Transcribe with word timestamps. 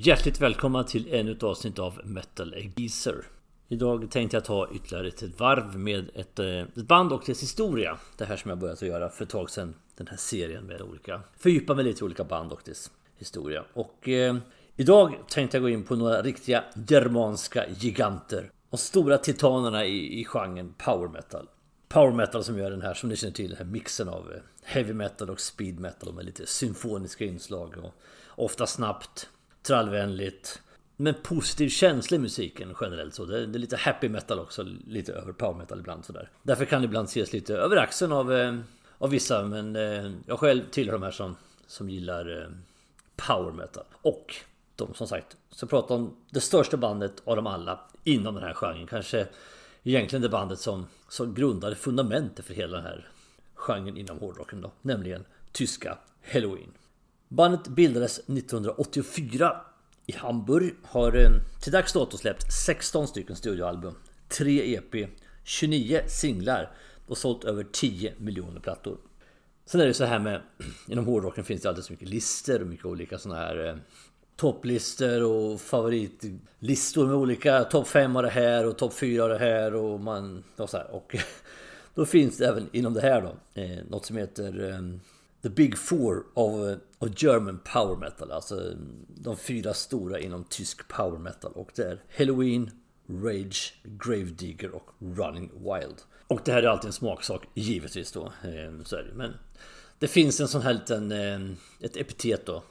Hjärtligt 0.00 0.40
välkomna 0.40 0.84
till 0.84 1.14
ännu 1.14 1.32
ett 1.32 1.42
avsnitt 1.42 1.78
av 1.78 2.00
Metal 2.04 2.54
Geezer. 2.76 3.24
Idag 3.68 4.10
tänkte 4.10 4.36
jag 4.36 4.44
ta 4.44 4.68
ytterligare 4.74 5.08
ett 5.08 5.40
varv 5.40 5.78
med 5.78 6.10
ett, 6.14 6.38
eh, 6.38 6.46
ett 6.46 6.74
band 6.74 7.12
och 7.12 7.22
dess 7.26 7.42
historia. 7.42 7.98
Det 8.16 8.24
här 8.24 8.36
som 8.36 8.48
jag 8.48 8.58
börjat 8.58 8.82
att 8.82 8.88
göra 8.88 9.08
för 9.08 9.24
ett 9.24 9.30
tag 9.30 9.50
sedan. 9.50 9.74
Den 9.96 10.06
här 10.06 10.16
serien 10.16 10.64
med 10.64 10.82
olika... 10.82 11.20
Fördjupa 11.38 11.74
mig 11.74 11.84
lite 11.84 12.00
i 12.00 12.04
olika 12.04 12.24
band 12.24 12.52
och 12.52 12.60
dess 12.64 12.90
historia. 13.16 13.64
Och 13.72 14.08
eh, 14.08 14.36
idag 14.76 15.14
tänkte 15.28 15.56
jag 15.56 15.62
gå 15.62 15.68
in 15.68 15.84
på 15.84 15.96
några 15.96 16.22
riktiga 16.22 16.64
germanska 16.88 17.64
giganter. 17.68 18.50
De 18.70 18.76
stora 18.76 19.18
titanerna 19.18 19.84
i, 19.84 20.20
i 20.20 20.24
genren 20.24 20.74
power 20.78 21.08
metal. 21.08 21.48
Power 21.88 22.12
metal 22.12 22.44
som 22.44 22.58
gör 22.58 22.70
den 22.70 22.82
här, 22.82 22.94
som 22.94 23.08
ni 23.08 23.16
känner 23.16 23.34
till, 23.34 23.48
den 23.48 23.58
här 23.58 23.64
mixen 23.64 24.08
av 24.08 24.32
eh, 24.32 24.40
heavy 24.62 24.92
metal 24.92 25.30
och 25.30 25.40
speed 25.40 25.80
metal 25.80 26.14
med 26.14 26.24
lite 26.24 26.46
symfoniska 26.46 27.24
inslag. 27.24 27.74
Och 27.78 27.94
ofta 28.44 28.66
snabbt, 28.66 29.28
trallvänligt. 29.68 30.62
Men 30.96 31.14
positiv 31.22 31.68
känsla 31.68 32.16
i 32.16 32.20
musiken 32.20 32.74
generellt 32.80 33.14
så. 33.14 33.24
Det 33.24 33.38
är, 33.38 33.46
lite 33.46 33.76
happy 33.76 34.08
metal 34.08 34.38
också, 34.38 34.62
lite 34.86 35.12
över 35.12 35.32
power 35.32 35.54
metal 35.54 35.78
ibland 35.80 36.04
sådär. 36.04 36.30
Därför 36.42 36.64
kan 36.64 36.82
det 36.82 36.84
ibland 36.84 37.08
ses 37.08 37.32
lite 37.32 37.54
över 37.54 37.76
axeln 37.76 38.12
av, 38.12 38.32
eh, 38.32 38.58
av 38.98 39.10
vissa. 39.10 39.44
Men 39.44 39.76
eh, 39.76 40.12
jag 40.26 40.38
själv 40.38 40.62
tillhör 40.70 40.92
de 40.92 41.02
här 41.02 41.10
som, 41.10 41.36
som 41.66 41.90
gillar 41.90 42.42
eh, 42.42 42.48
power 43.16 43.52
metal. 43.52 43.84
Och 44.02 44.34
de 44.76 44.94
som 44.94 45.06
sagt, 45.06 45.36
så 45.50 45.66
pratar 45.66 45.94
om 45.94 46.16
det 46.30 46.40
största 46.40 46.76
bandet 46.76 47.22
av 47.24 47.36
dem 47.36 47.46
alla 47.46 47.80
inom 48.04 48.34
den 48.34 48.44
här 48.44 48.54
genren. 48.54 48.86
Kanske 48.86 49.26
egentligen 49.82 50.22
det 50.22 50.28
bandet 50.28 50.58
som, 50.58 50.86
som 51.08 51.34
grundade 51.34 51.76
fundamentet 51.76 52.44
för 52.44 52.54
hela 52.54 52.76
den 52.76 52.86
här 52.86 53.08
genren 53.54 53.96
inom 53.96 54.18
hårdrocken 54.18 54.60
då. 54.60 54.72
Nämligen 54.82 55.24
tyska 55.52 55.98
Halloween. 56.32 56.72
Bandet 57.28 57.68
bildades 57.68 58.18
1984 58.18 59.56
i 60.08 60.16
Hamburg. 60.16 60.74
Har 60.82 61.16
eh, 61.16 61.30
till 61.60 61.72
dags 61.72 61.92
dato 61.92 62.16
släppt 62.16 62.52
16 62.52 63.08
stycken 63.08 63.36
studioalbum, 63.36 63.94
3 64.28 64.74
EP, 64.74 65.08
29 65.44 66.00
singlar 66.06 66.72
och 67.06 67.18
sålt 67.18 67.44
över 67.44 67.66
10 67.72 68.14
miljoner 68.18 68.60
plattor. 68.60 68.98
Sen 69.66 69.80
är 69.80 69.86
det 69.86 69.94
så 69.94 70.04
här 70.04 70.18
med, 70.18 70.42
inom 70.88 71.06
hårdrocken 71.06 71.44
finns 71.44 71.62
det 71.62 71.68
alltid 71.68 71.84
så 71.84 71.92
mycket 71.92 72.08
listor 72.08 72.60
och 72.60 72.66
mycket 72.66 72.86
olika 72.86 73.18
sådana 73.18 73.40
här 73.40 73.66
eh, 73.66 73.76
topplistor 74.36 75.22
och 75.22 75.60
favoritlistor 75.60 77.06
med 77.06 77.16
olika 77.16 77.64
topp 77.64 77.88
5 77.88 78.16
av 78.16 78.22
det 78.22 78.30
här 78.30 78.66
och 78.66 78.78
topp 78.78 78.94
4 78.94 79.22
av 79.22 79.28
det 79.28 79.38
här 79.38 79.74
och 79.74 80.00
man... 80.00 80.44
Och, 80.56 80.70
så 80.70 80.76
här. 80.76 80.90
och 80.90 81.16
då 81.94 82.06
finns 82.06 82.38
det 82.38 82.46
även 82.46 82.68
inom 82.72 82.94
det 82.94 83.00
här 83.00 83.20
då 83.20 83.60
eh, 83.62 83.78
något 83.88 84.06
som 84.06 84.16
heter 84.16 84.70
eh, 84.70 84.98
The 85.42 85.48
Big 85.48 85.78
Four 85.78 86.24
of, 86.34 86.78
of 86.98 87.22
German 87.22 87.58
Power 87.72 87.96
Metal. 87.96 88.32
Alltså 88.32 88.74
de 89.08 89.36
fyra 89.36 89.74
stora 89.74 90.18
inom 90.18 90.44
tysk 90.44 90.88
power 90.88 91.18
metal. 91.18 91.52
Och 91.52 91.70
det 91.74 91.82
är 91.82 92.02
Halloween, 92.18 92.70
Rage, 93.06 93.74
Gravedigger 93.82 94.74
och 94.74 94.90
Running 94.98 95.50
Wild. 95.54 95.96
Och 96.26 96.40
det 96.44 96.52
här 96.52 96.62
är 96.62 96.66
alltid 96.66 96.86
en 96.86 96.92
smaksak, 96.92 97.42
givetvis 97.54 98.12
då. 98.12 98.32
Ehm, 98.42 98.84
så 98.84 98.96
är 98.96 99.02
det. 99.02 99.14
Men 99.14 99.34
det 99.98 100.08
finns 100.08 100.40
en 100.40 100.48
sån 100.48 100.62
här 100.62 100.72
liten, 100.72 101.12
ehm, 101.12 101.56
ett 101.80 101.96
epitet 101.96 102.46
då. 102.46 102.62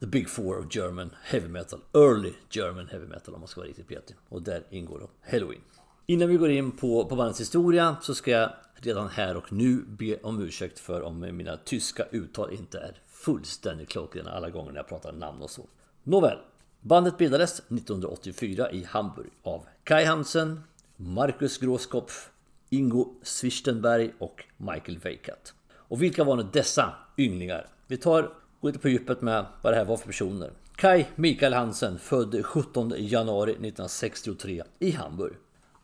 The 0.00 0.06
Big 0.06 0.28
Four 0.28 0.58
of 0.58 0.76
German 0.76 1.10
Heavy 1.22 1.48
Metal. 1.48 1.80
Early 1.94 2.32
German 2.50 2.88
Heavy 2.88 3.06
Metal 3.06 3.34
om 3.34 3.40
man 3.40 3.48
ska 3.48 3.60
vara 3.60 3.68
riktigt 3.68 3.88
petig. 3.88 4.16
Och 4.28 4.42
där 4.42 4.62
ingår 4.70 4.98
då 4.98 5.10
Halloween. 5.30 5.60
Innan 6.06 6.28
vi 6.28 6.36
går 6.36 6.50
in 6.50 6.72
på, 6.72 7.04
på 7.04 7.16
bandets 7.16 7.40
historia 7.40 7.96
så 8.02 8.14
ska 8.14 8.30
jag 8.30 8.50
redan 8.86 9.08
här 9.08 9.36
och 9.36 9.52
nu 9.52 9.84
be 9.86 10.16
om 10.22 10.42
ursäkt 10.42 10.78
för 10.78 11.02
om 11.02 11.20
mina 11.20 11.56
tyska 11.56 12.04
uttal 12.10 12.52
inte 12.52 12.78
är 12.78 13.00
fullständigt 13.06 13.88
klockrena 13.88 14.30
alla 14.30 14.50
gånger 14.50 14.72
när 14.72 14.78
jag 14.78 14.88
pratar 14.88 15.12
namn 15.12 15.42
och 15.42 15.50
så. 15.50 15.66
Nåväl, 16.02 16.38
bandet 16.80 17.18
bildades 17.18 17.58
1984 17.58 18.70
i 18.70 18.84
Hamburg 18.84 19.30
av 19.42 19.66
Kai 19.84 20.04
Hansen, 20.04 20.60
Marcus 20.96 21.58
Groskopf, 21.58 22.30
Ingo 22.70 23.14
Swichtenberg 23.22 24.12
och 24.18 24.44
Michael 24.56 24.98
Weikat. 24.98 25.54
Och 25.72 26.02
vilka 26.02 26.24
var 26.24 26.36
nu 26.36 26.46
dessa 26.52 26.94
ynglingar? 27.18 27.66
Vi 27.86 27.96
tar 27.96 28.32
går 28.64 28.68
lite 28.68 28.78
på 28.78 28.88
djupet 28.88 29.22
med 29.22 29.46
vad 29.62 29.72
det 29.72 29.76
här 29.76 29.84
var 29.84 29.96
för 29.96 30.06
personer. 30.06 30.50
Kai 30.76 31.06
Mikael 31.14 31.52
Hansen, 31.52 31.98
född 31.98 32.44
17 32.46 32.92
januari 32.96 33.50
1963 33.50 34.62
i 34.78 34.90
Hamburg. 34.90 35.32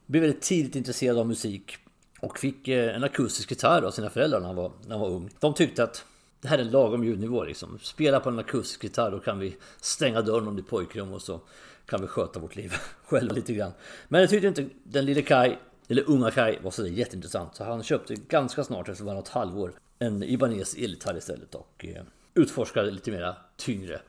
Blev 0.07 0.23
väldigt 0.23 0.43
tidigt 0.43 0.77
intresserad 0.77 1.19
av 1.19 1.27
musik 1.27 1.79
och 2.21 2.39
fick 2.39 2.69
eh, 2.69 2.97
en 2.97 3.05
akustisk 3.05 3.51
gitarr 3.51 3.83
av 3.83 3.91
sina 3.91 4.11
föräldrar 4.11 4.41
när 4.41 4.47
han 4.47 4.57
var, 4.57 4.73
när 4.87 4.91
han 4.91 5.01
var 5.01 5.09
ung. 5.09 5.31
De 5.41 5.55
tyckte 5.55 5.83
att 5.85 6.05
det 6.41 6.49
här 6.49 6.59
är 6.59 6.63
en 6.63 6.71
lagom 6.71 7.05
ljudnivå 7.05 7.45
liksom. 7.45 7.79
Spela 7.83 8.21
på 8.21 8.29
en 8.29 8.39
akustisk 8.39 8.85
gitarr 8.85 9.11
då 9.11 9.19
kan 9.19 9.39
vi 9.39 9.57
stänga 9.81 10.23
dörren 10.23 10.49
om 10.49 10.57
det 10.57 10.61
är 10.61 10.65
pojkrum 10.65 11.13
och 11.13 11.23
så 11.23 11.41
kan 11.87 12.01
vi 12.01 12.07
sköta 12.07 12.41
vårt 12.41 12.57
liv 12.57 12.75
själva 13.05 13.35
lite 13.35 13.53
grann. 13.53 13.73
Men 14.09 14.23
det 14.23 14.29
tyckte 14.29 14.49
inte 14.49 14.67
den 14.85 15.05
lille 15.05 15.23
Kai, 15.23 15.57
eller 15.89 16.11
unga 16.11 16.31
Kai, 16.31 16.59
var 16.63 16.71
så 16.71 16.87
jätteintressant. 16.87 17.55
Så 17.55 17.65
han 17.65 17.83
köpte 17.83 18.15
ganska 18.15 18.65
snart, 18.65 18.89
efter 18.89 19.05
bara 19.05 19.15
något 19.15 19.29
halvår, 19.29 19.73
en 19.99 20.23
Ibanez 20.23 20.75
elgitarr 20.75 21.17
istället 21.17 21.55
och 21.55 21.85
eh, 21.85 22.03
utforskade 22.35 22.91
lite 22.91 23.11
mera 23.11 23.37
tyngre 23.57 24.01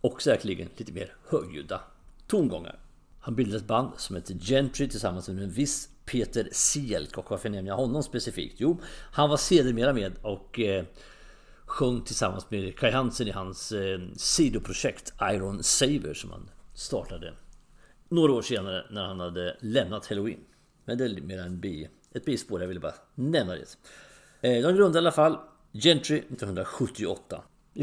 och 0.00 0.22
säkerligen 0.22 0.68
lite 0.76 0.92
mer 0.92 1.14
högljudda 1.28 1.80
tongångar. 2.26 2.78
Han 3.20 3.34
bildade 3.34 3.58
ett 3.58 3.66
band 3.66 3.90
som 3.96 4.16
heter 4.16 4.34
Gentry 4.34 4.88
tillsammans 4.88 5.28
med 5.28 5.42
en 5.42 5.50
viss 5.50 5.88
Peter 6.04 6.48
Sielk. 6.52 7.18
Och 7.18 7.30
varför 7.30 7.48
nämner 7.48 7.70
jag 7.70 7.76
honom 7.76 8.02
specifikt? 8.02 8.54
Jo, 8.58 8.80
han 9.12 9.30
var 9.30 9.36
sedermera 9.36 9.92
med 9.92 10.12
och 10.22 10.60
eh, 10.60 10.84
sjöng 11.66 12.00
tillsammans 12.00 12.50
med 12.50 12.78
Kai 12.78 12.90
Hansen 12.90 13.28
i 13.28 13.30
hans 13.30 13.72
eh, 13.72 14.00
sidoprojekt 14.16 15.12
Iron 15.22 15.62
Saver 15.62 16.14
som 16.14 16.30
han 16.30 16.50
startade 16.74 17.34
några 18.08 18.32
år 18.32 18.42
senare 18.42 18.84
när 18.90 19.04
han 19.04 19.20
hade 19.20 19.56
lämnat 19.60 20.06
Halloween. 20.06 20.40
Men 20.84 20.98
det 20.98 21.04
är 21.04 21.20
mer 21.20 21.38
en 21.38 21.60
bi, 21.60 21.88
ett 22.14 22.24
bispår, 22.24 22.60
jag 22.60 22.68
ville 22.68 22.80
bara 22.80 22.94
nämna 23.14 23.54
det. 23.54 23.76
Eh, 24.40 24.62
de 24.62 24.76
grundade 24.76 24.98
i 24.98 24.98
alla 24.98 25.12
fall 25.12 25.38
Gentry 25.72 26.18
1978. 26.18 27.42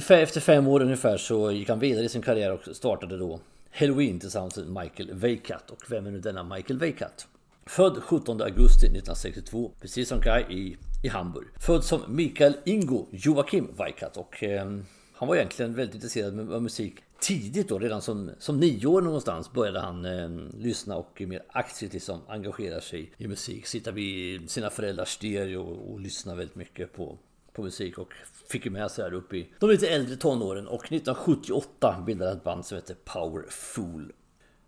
Efter 0.09 0.39
fem 0.39 0.67
år 0.67 0.81
ungefär 0.81 1.17
så 1.17 1.51
gick 1.51 1.69
han 1.69 1.79
vidare 1.79 2.05
i 2.05 2.09
sin 2.09 2.21
karriär 2.21 2.51
och 2.51 2.75
startade 2.75 3.17
då 3.17 3.39
Halloween 3.71 4.19
tillsammans 4.19 4.57
med 4.57 4.83
Michael 4.83 5.13
Veikat. 5.13 5.71
Och 5.71 5.91
vem 5.91 6.05
är 6.05 6.11
nu 6.11 6.19
denna 6.19 6.43
Michael 6.43 6.79
Veikat? 6.79 7.27
Född 7.65 8.03
17 8.03 8.41
augusti 8.41 8.85
1962, 8.85 9.71
precis 9.81 10.09
som 10.09 10.21
Kai 10.21 10.41
i, 10.49 10.77
i 11.03 11.07
Hamburg. 11.07 11.47
Född 11.59 11.83
som 11.83 12.01
Mikael 12.07 12.57
Ingo 12.65 13.07
Joakim 13.11 13.67
Weikat 13.77 14.17
och 14.17 14.43
eh, 14.43 14.65
han 15.13 15.27
var 15.27 15.35
egentligen 15.35 15.73
väldigt 15.73 15.95
intresserad 15.95 16.53
av 16.53 16.63
musik 16.63 16.93
tidigt 17.19 17.69
då, 17.69 17.79
redan 17.79 18.01
som, 18.01 18.31
som 18.39 18.59
nio 18.59 18.87
år 18.87 19.01
någonstans 19.01 19.51
började 19.51 19.79
han 19.79 20.05
eh, 20.05 20.29
lyssna 20.57 20.95
och 20.95 21.21
mer 21.27 21.43
aktivt 21.47 21.93
liksom 21.93 22.19
engagera 22.27 22.81
sig 22.81 23.11
i 23.17 23.27
musik. 23.27 23.65
Sitta 23.65 23.91
vid 23.91 24.49
sina 24.49 24.69
föräldrars 24.69 25.09
stereo 25.09 25.61
och, 25.61 25.91
och 25.91 25.99
lyssna 25.99 26.35
väldigt 26.35 26.55
mycket 26.55 26.93
på, 26.93 27.17
på 27.53 27.63
musik 27.63 27.97
och 27.97 28.13
fick 28.49 28.65
ju 28.65 28.71
med 28.71 28.91
sig 28.91 29.03
här 29.03 29.13
upp 29.13 29.33
i 29.33 29.49
de 29.59 29.69
lite 29.69 29.89
äldre 29.89 30.15
tonåren 30.15 30.67
och 30.67 30.83
1978 30.83 32.03
bildade 32.05 32.31
ett 32.31 32.43
band 32.43 32.65
som 32.65 32.75
heter 32.75 32.95
Powerful. 33.03 34.11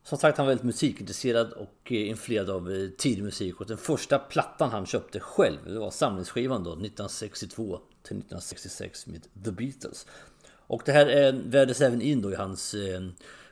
Som 0.04 0.18
sagt 0.18 0.38
han 0.38 0.46
var 0.46 0.52
väldigt 0.52 0.66
musikintresserad 0.66 1.52
och 1.52 1.92
eh, 1.92 2.10
influerad 2.10 2.50
av 2.50 2.72
eh, 2.72 2.90
tidig 2.90 3.24
musik 3.24 3.60
och 3.60 3.68
den 3.68 3.78
första 3.78 4.20
plattan 4.20 4.70
han 4.70 4.86
köpte 4.86 5.20
själv 5.20 5.58
det 5.66 5.80
var 5.80 5.92
samlingsskivan 5.92 6.64
då 6.64 6.72
1962 6.72 7.80
till 8.04 8.18
1966 8.18 9.08
med 9.08 9.22
The 9.44 9.52
Beatles. 9.52 10.08
Och 10.68 10.82
det 10.86 10.92
här 10.92 11.08
eh, 11.08 11.14
värdes 11.14 11.54
vävdes 11.54 11.82
även 11.82 12.02
in 12.02 12.22
då 12.22 12.32
i 12.32 12.36
hans 12.36 12.74
eh, 12.74 13.02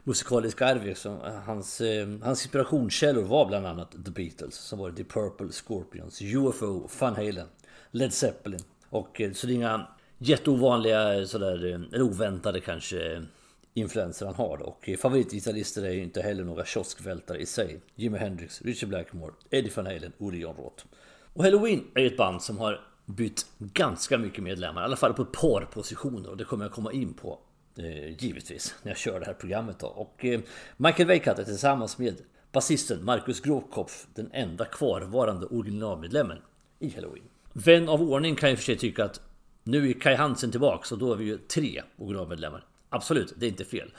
musikaliska 0.04 0.66
arv. 0.66 0.86
Liksom. 0.86 1.18
Hans, 1.46 1.82
eh, 1.82 2.08
hans 2.22 2.44
inspirationskällor 2.46 3.24
var 3.24 3.46
bland 3.46 3.68
annat 3.68 3.92
The 3.92 4.12
Beatles 4.12 4.56
som 4.56 4.80
var 4.80 4.92
The 4.92 5.04
Purple, 5.04 5.52
Scorpions, 5.52 6.22
UFO, 6.22 6.90
Van 7.00 7.16
Halen, 7.16 7.48
Led 7.92 8.14
Zeppelin. 8.14 8.62
Och 8.90 9.22
så 9.34 9.48
det 9.48 9.54
är 9.54 9.56
inga 9.56 9.88
jätteovanliga 10.18 11.28
sådär, 11.28 11.54
eller 11.66 12.02
oväntade 12.02 12.60
kanske 12.60 13.26
influenser 13.74 14.26
han 14.26 14.36
har. 14.36 14.62
Och 14.62 14.90
favoritgitarrister 15.00 15.84
är 15.84 15.92
ju 15.92 16.04
inte 16.04 16.22
heller 16.22 16.44
några 16.44 16.66
kioskvältare 16.66 17.38
i 17.38 17.46
sig. 17.46 17.80
Jimi 17.96 18.18
Hendrix, 18.18 18.62
Richard 18.62 18.90
Blackmore, 18.90 19.34
Eddie 19.50 19.72
Van 19.76 19.86
Halen, 19.86 20.14
Olle 20.18 20.38
John 20.38 20.56
Roth. 20.56 20.86
Och 21.34 21.44
Halloween 21.44 21.84
är 21.96 22.06
ett 22.06 22.18
band 22.18 22.42
som 22.42 22.58
har 22.58 22.88
bytt 23.06 23.46
ganska 23.58 24.18
mycket 24.18 24.44
medlemmar, 24.44 24.82
i 24.82 24.86
alla 24.86 24.96
fall 24.96 25.14
på 25.14 25.22
ett 25.22 25.32
par 25.32 25.62
positioner 25.74 26.30
och 26.30 26.38
det 26.38 26.44
kommer 26.44 26.66
jag 26.66 26.72
komma 26.72 26.92
in 26.92 27.14
på 27.14 27.40
eh, 27.78 28.24
givetvis 28.24 28.76
när 28.84 28.92
jag 28.92 28.98
kör 28.98 29.20
det 29.20 29.26
här 29.26 29.34
programmet 29.34 29.80
då. 29.80 29.88
Och 29.88 30.26
eh, 30.26 30.40
Michael 30.78 31.08
Weikat 31.08 31.40
är 31.40 31.44
tillsammans 31.44 31.98
med 31.98 32.22
basisten 32.52 33.06
Marcus 33.06 33.42
Gråkopf 33.42 34.08
den 34.14 34.30
enda 34.34 34.66
kvarvarande 34.66 35.46
originalmedlemmen 35.46 36.38
i 36.80 36.90
Halloween. 36.90 37.24
Vän 37.54 37.90
av 37.90 38.02
ordning 38.02 38.36
kan 38.36 38.50
ju 38.50 38.56
för 38.56 38.64
sig 38.64 38.78
tycka 38.78 39.06
att 39.06 39.22
nu 39.64 39.90
är 39.90 39.94
Kai 39.94 40.16
Hansen 40.16 40.52
tillbaks 40.52 40.92
och 40.92 40.98
då 40.98 41.14
är 41.14 41.18
vi 41.18 41.26
ju 41.26 41.38
tre 41.38 41.82
originalmedlemmar. 41.98 42.66
Absolut, 42.94 43.34
det 43.38 43.46
är 43.46 43.50
inte 43.50 43.66
fel. 43.66 43.92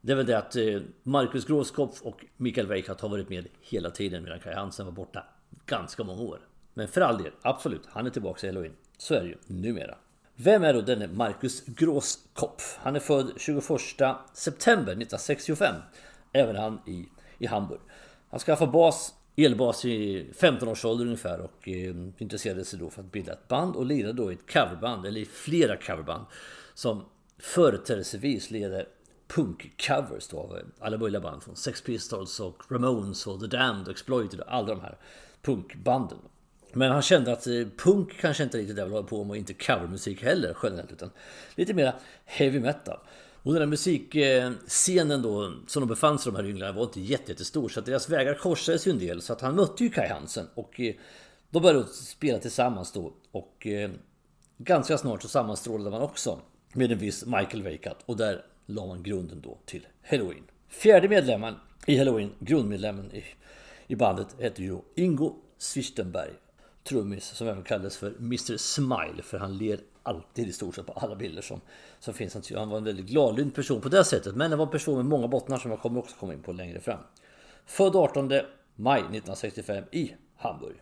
Det 0.00 0.12
är 0.12 0.16
väl 0.16 0.26
det 0.26 0.38
att 0.38 0.56
eh, 0.56 0.80
Marcus 1.02 1.44
Gråskopf 1.44 2.02
och 2.02 2.24
Mikael 2.36 2.66
Weikat 2.66 3.00
har 3.00 3.08
varit 3.08 3.28
med 3.28 3.46
hela 3.60 3.90
tiden 3.90 4.22
medan 4.22 4.40
Kai 4.40 4.54
Hansen 4.54 4.86
var 4.86 4.92
borta 4.92 5.24
ganska 5.66 6.04
många 6.04 6.22
år. 6.22 6.38
Men 6.74 6.88
för 6.88 7.00
all 7.00 7.22
del, 7.22 7.32
absolut, 7.42 7.82
han 7.86 8.06
är 8.06 8.10
tillbaka 8.10 8.46
i 8.46 8.50
Halloween. 8.50 8.72
Så 8.98 9.14
är 9.14 9.20
det 9.20 9.28
ju 9.28 9.36
numera. 9.46 9.94
Vem 10.34 10.64
är 10.64 10.74
då 10.74 10.80
denne 10.80 11.06
Marcus 11.06 11.64
Grosskopf? 11.64 12.78
Han 12.78 12.96
är 12.96 13.00
född 13.00 13.32
21 13.36 13.64
september 14.34 14.92
1965. 14.92 15.74
Även 16.32 16.56
han 16.56 16.80
i, 16.86 17.08
i 17.38 17.46
Hamburg. 17.46 17.80
Han 18.30 18.40
skaffade 18.40 18.72
bas, 18.72 19.14
elbas 19.36 19.84
i 19.84 20.26
15 20.34 20.68
års 20.68 20.84
ålder 20.84 21.04
ungefär 21.04 21.40
och 21.40 21.68
eh, 21.68 21.94
intresserade 22.18 22.64
sig 22.64 22.78
då 22.78 22.90
för 22.90 23.00
att 23.02 23.12
bilda 23.12 23.32
ett 23.32 23.48
band 23.48 23.76
och 23.76 23.86
lirade 23.86 24.12
då 24.12 24.32
i 24.32 24.34
ett 24.34 24.52
coverband, 24.52 25.06
eller 25.06 25.20
i 25.20 25.24
flera 25.24 25.76
coverband. 25.76 26.26
Som 26.74 27.04
företrädesvis 27.40 28.50
leder 28.50 28.88
punkcovers 29.28 30.28
då 30.28 30.38
av 30.38 30.58
alla 30.78 30.98
möjliga 30.98 31.20
band 31.20 31.42
från 31.42 31.56
Sex 31.56 31.82
Pistols 31.82 32.40
och 32.40 32.62
Ramones 32.68 33.26
och 33.26 33.40
The 33.40 33.46
Damned 33.46 33.86
och 33.86 33.92
Exploited 33.92 34.40
och 34.40 34.54
alla 34.54 34.66
de 34.66 34.80
här 34.80 34.98
punkbanden. 35.42 36.18
Men 36.72 36.90
han 36.90 37.02
kände 37.02 37.32
att 37.32 37.46
eh, 37.46 37.66
punk 37.76 38.20
kanske 38.20 38.42
inte 38.42 38.58
riktigt 38.58 38.76
det 38.76 38.82
han 38.82 38.90
hålla 38.90 39.06
på 39.06 39.24
med 39.24 39.30
och 39.30 39.36
inte 39.36 39.54
covermusik 39.54 40.22
heller 40.22 40.56
generellt 40.62 40.92
utan 40.92 41.10
lite 41.54 41.74
mera 41.74 41.94
heavy 42.24 42.60
metal. 42.60 42.98
Och 43.42 43.52
den 43.52 43.62
här 43.62 43.66
musikscenen 43.66 45.22
då 45.22 45.52
som 45.66 45.80
de 45.80 45.88
befann 45.88 46.18
sig 46.18 46.32
de 46.32 46.38
här 46.38 46.50
ynglarna 46.50 46.72
var 46.72 46.82
inte 46.82 47.00
jättestor 47.00 47.68
så 47.68 47.80
att 47.80 47.86
deras 47.86 48.08
vägar 48.08 48.34
korsades 48.34 48.86
ju 48.86 48.90
en 48.90 48.98
del 48.98 49.22
så 49.22 49.32
att 49.32 49.40
han 49.40 49.56
mötte 49.56 49.84
ju 49.84 49.90
Kai 49.90 50.08
Hansen 50.08 50.46
och 50.54 50.80
eh, 50.80 50.94
de 51.50 51.62
började 51.62 51.86
spela 51.86 52.38
tillsammans 52.38 52.92
då 52.92 53.12
och 53.32 53.66
eh, 53.66 53.90
ganska 54.58 54.98
snart 54.98 55.22
så 55.22 55.28
sammanstrålade 55.28 55.90
man 55.90 56.02
också 56.02 56.40
med 56.72 56.92
en 56.92 56.98
viss 56.98 57.26
Michael 57.26 57.62
Weikat 57.62 57.98
och 58.06 58.16
där 58.16 58.44
la 58.66 58.86
man 58.86 59.02
grunden 59.02 59.40
då 59.40 59.58
till 59.64 59.86
Halloween. 60.10 60.42
Fjärde 60.68 61.08
medlemmen 61.08 61.54
i 61.86 61.98
Halloween, 61.98 62.30
grundmedlemmen 62.38 63.14
i, 63.14 63.24
i 63.86 63.96
bandet, 63.96 64.36
heter 64.38 64.62
ju 64.62 64.78
Ingo 64.94 65.36
Swichtenberg. 65.58 66.30
Trummis 66.84 67.24
som 67.24 67.48
även 67.48 67.62
kallades 67.62 67.96
för 67.96 68.16
Mr 68.18 68.56
Smile 68.56 69.22
för 69.22 69.38
han 69.38 69.58
ler 69.58 69.80
alltid 70.02 70.48
i 70.48 70.52
stort 70.52 70.74
sett 70.74 70.86
på 70.86 70.92
alla 70.92 71.16
bilder 71.16 71.42
som, 71.42 71.60
som 71.98 72.14
finns. 72.14 72.50
Han 72.54 72.68
var 72.68 72.78
en 72.78 72.84
väldigt 72.84 73.06
gladlynt 73.06 73.54
person 73.54 73.80
på 73.80 73.88
det 73.88 74.04
sättet 74.04 74.36
men 74.36 74.50
det 74.50 74.56
var 74.56 74.66
en 74.66 74.72
person 74.72 74.96
med 74.96 75.06
många 75.06 75.28
bottnar 75.28 75.58
som 75.58 75.70
jag 75.70 75.80
kommer 75.80 76.00
också 76.00 76.16
komma 76.16 76.32
in 76.32 76.42
på 76.42 76.52
längre 76.52 76.80
fram. 76.80 77.00
Född 77.66 77.96
18 77.96 78.30
maj 78.76 79.00
1965 79.00 79.84
i 79.92 80.14
Hamburg. 80.36 80.76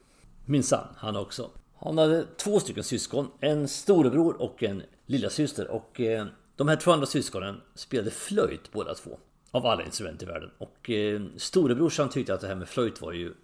Minsann, 0.44 0.86
han 0.96 1.16
också. 1.16 1.50
Han 1.80 1.98
hade 1.98 2.26
två 2.36 2.60
stycken 2.60 2.84
syskon, 2.84 3.30
en 3.40 3.68
storebror 3.68 4.42
och 4.42 4.62
en 4.62 4.82
lillasyster 5.06 5.68
och 5.70 6.00
eh, 6.00 6.26
de 6.56 6.68
här 6.68 6.76
två 6.76 6.90
andra 6.90 7.06
syskonen 7.06 7.60
spelade 7.74 8.10
flöjt 8.10 8.72
båda 8.72 8.94
två. 8.94 9.18
Av 9.50 9.66
alla 9.66 9.84
instrument 9.84 10.22
i 10.22 10.26
världen. 10.26 10.50
Och 10.58 10.90
eh, 10.90 11.22
storebrorsan 11.36 12.08
tyckte 12.08 12.34
att 12.34 12.40
det 12.40 12.48
här 12.48 12.54
med 12.54 12.68
flöjt 12.68 13.00
var 13.00 13.12
ju 13.12 13.34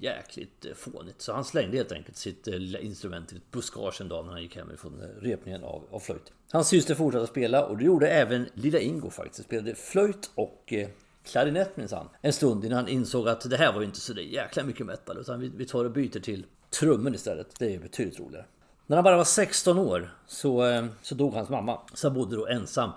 jäkligt 0.00 0.64
eh, 0.64 0.74
fånigt. 0.74 1.22
Så 1.22 1.32
han 1.32 1.44
slängde 1.44 1.76
helt 1.76 1.92
enkelt 1.92 2.16
sitt 2.16 2.48
eh, 2.48 2.54
lilla 2.54 2.78
instrument 2.78 3.32
i 3.32 3.36
ett 3.36 3.50
buskage 3.50 4.00
en 4.00 4.08
dag 4.08 4.24
när 4.24 4.32
han 4.32 4.42
gick 4.42 4.56
hem 4.56 4.70
ifrån 4.70 5.00
eh, 5.00 5.22
repningen 5.22 5.64
av, 5.64 5.82
av 5.90 6.00
flöjt. 6.00 6.32
Hans 6.52 6.68
syster 6.68 6.94
fortsatte 6.94 7.26
spela 7.26 7.66
och 7.66 7.78
det 7.78 7.84
gjorde 7.84 8.08
även 8.08 8.48
lilla 8.54 8.78
Ingo 8.78 9.10
faktiskt. 9.10 9.38
Han 9.38 9.44
spelade 9.44 9.74
flöjt 9.74 10.30
och 10.34 10.72
eh, 10.72 10.88
klarinett 11.24 11.76
minsann. 11.76 12.08
En 12.20 12.32
stund 12.32 12.64
innan 12.64 12.78
han 12.78 12.88
insåg 12.88 13.28
att 13.28 13.50
det 13.50 13.56
här 13.56 13.72
var 13.72 13.80
ju 13.80 13.86
inte 13.86 14.00
så 14.00 14.12
jäkla 14.12 14.64
mycket 14.64 14.86
metal 14.86 15.18
utan 15.18 15.40
vi, 15.40 15.52
vi 15.56 15.66
tar 15.66 15.84
och 15.84 15.90
byter 15.90 16.20
till 16.20 16.46
trummor 16.78 17.14
istället. 17.14 17.58
Det 17.58 17.74
är 17.74 17.78
betydligt 17.78 18.20
roligare. 18.20 18.44
När 18.86 18.96
han 18.96 19.04
bara 19.04 19.16
var 19.16 19.24
16 19.24 19.78
år 19.78 20.10
så, 20.26 20.66
eh, 20.66 20.86
så 21.02 21.14
dog 21.14 21.34
hans 21.34 21.48
mamma. 21.48 21.80
Så 21.94 22.08
han 22.08 22.14
bodde 22.14 22.36
då 22.36 22.46
ensam 22.46 22.90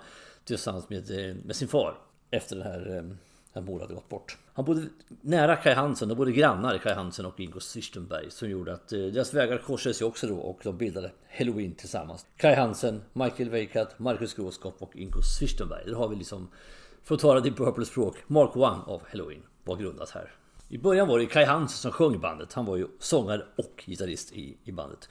tillsammans 0.44 0.88
med, 0.88 1.10
eh, 1.10 1.36
med 1.44 1.56
sin 1.56 1.68
far 1.68 1.98
efter 2.30 2.56
den 2.56 2.66
här 2.66 2.96
eh, 2.96 3.02
när 3.52 3.62
mor 3.62 3.80
hade 3.80 3.94
gått 3.94 4.08
bort. 4.08 4.38
Han 4.52 4.64
bodde 4.64 4.82
nära 5.20 5.56
Kai 5.56 5.74
Hansen, 5.74 6.08
de 6.08 6.14
bodde 6.14 6.32
grannar 6.32 6.78
Kai 6.78 6.94
Hansen 6.94 7.26
och 7.26 7.40
Ingo 7.40 7.60
Swichtenberg 7.60 8.30
som 8.30 8.50
gjorde 8.50 8.72
att 8.74 8.88
deras 8.88 9.34
vägar 9.34 9.58
korsades 9.58 10.02
ju 10.02 10.04
också 10.04 10.26
då 10.26 10.36
och 10.36 10.60
de 10.62 10.76
bildade 10.76 11.12
Halloween 11.38 11.74
tillsammans. 11.74 12.26
Kai 12.36 12.54
Hansen, 12.54 13.02
Michael 13.12 13.50
Weikat, 13.50 13.98
Marcus 13.98 14.34
Groskopf 14.34 14.82
och 14.82 14.96
Ingo 14.96 15.22
Swichtenberg. 15.22 15.82
Där 15.86 15.94
har 15.94 16.08
vi 16.08 16.16
liksom, 16.16 16.48
för 17.04 17.14
att 17.14 17.20
tala 17.20 17.40
Deep 17.40 17.56
Purple 17.56 17.84
språk, 17.84 18.16
Mark 18.26 18.56
One 18.56 18.82
av 18.86 19.02
Halloween 19.10 19.42
var 19.64 19.76
grundat 19.76 20.10
här. 20.10 20.30
I 20.68 20.78
början 20.78 21.08
var 21.08 21.18
det 21.18 21.26
Kai 21.26 21.44
Hansen 21.44 21.78
som 21.78 21.92
sjöng 21.92 22.14
i 22.14 22.18
bandet. 22.18 22.52
Han 22.52 22.64
var 22.64 22.76
ju 22.76 22.86
sångare 22.98 23.46
och 23.56 23.84
gitarrist 23.86 24.32
i, 24.32 24.58
i 24.64 24.72
bandet. 24.72 25.08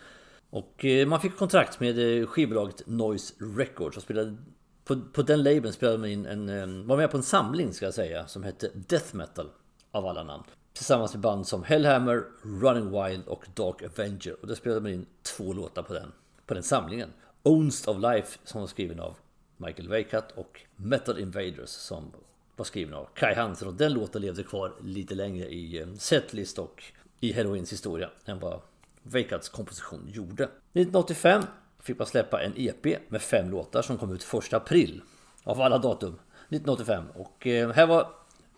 Och 0.50 0.86
eh, 0.86 1.08
man 1.08 1.22
fick 1.22 1.38
kontrakt 1.38 1.80
med 1.80 2.22
eh, 2.22 2.28
skivbolaget 2.28 2.88
Noise 2.88 3.34
Records 3.40 3.98
och 3.98 4.04
spelade 4.04 4.38
på, 4.86 5.02
på 5.14 5.22
den 5.22 5.44
labeln 5.44 5.74
spelade 5.74 5.98
man 5.98 6.10
in 6.10 6.26
en, 6.26 6.50
eh, 6.50 6.86
var 6.88 6.98
med 6.98 7.12
på 7.12 7.18
en 7.18 7.24
samling 7.24 7.74
ska 7.74 7.86
jag 7.86 7.94
säga 7.94 8.28
som 8.28 8.44
hette 8.44 8.72
Death 8.74 9.16
Metal 9.16 9.50
av 9.92 10.06
alla 10.06 10.24
namn. 10.24 10.44
Tillsammans 10.74 11.14
med 11.14 11.22
band 11.22 11.48
som 11.48 11.64
Hellhammer, 11.64 12.24
Running 12.42 13.04
Wild 13.04 13.28
och 13.28 13.48
Dark 13.54 13.84
Avenger. 13.84 14.36
Och 14.42 14.48
då 14.48 14.56
spelade 14.56 14.82
man 14.82 14.92
in 14.92 15.06
två 15.38 15.54
låtar 15.54 15.84
på 15.84 15.94
den, 15.94 16.12
på 16.46 16.54
den 16.54 16.64
samlingen. 16.64 17.10
Owns 17.44 17.88
of 17.88 17.98
Life 18.02 18.40
som 18.44 18.62
var 18.62 18.68
skriven 18.68 19.00
av 19.00 19.18
Michael 19.58 19.90
Weikat 19.90 20.32
och 20.32 20.62
Metal 20.76 21.20
Invaders 21.20 21.70
som 21.70 22.12
var 22.58 22.66
skriven 22.66 22.94
av 22.94 23.08
Kai 23.14 23.36
Hansen. 23.36 23.68
Och 23.68 23.74
den 23.74 23.94
låten 23.94 24.22
levde 24.22 24.44
kvar 24.44 24.74
lite 24.84 25.16
längre 25.16 25.46
i 25.48 25.80
eh, 25.80 25.88
setlist 25.94 26.60
och 26.60 26.84
i 27.20 27.32
Heroins 27.32 27.72
historia 27.72 28.10
än 28.26 28.40
vad 28.40 28.62
Weikats 29.04 29.50
komposition 29.50 30.10
gjorde. 30.14 30.44
1985 30.44 31.44
fick 31.80 31.98
man 31.98 32.08
släppa 32.08 32.42
en 32.42 32.54
EP 32.56 33.10
med 33.12 33.22
fem 33.22 33.50
låtar 33.52 33.82
som 33.82 33.98
kom 33.98 34.12
ut 34.12 34.34
1 34.34 34.54
april. 34.54 35.02
Av 35.44 35.62
alla 35.62 35.78
datum. 35.78 36.20
1985. 36.50 37.04
Och 37.14 37.48
eh, 37.48 37.72
här 37.72 37.88
var 37.88 38.08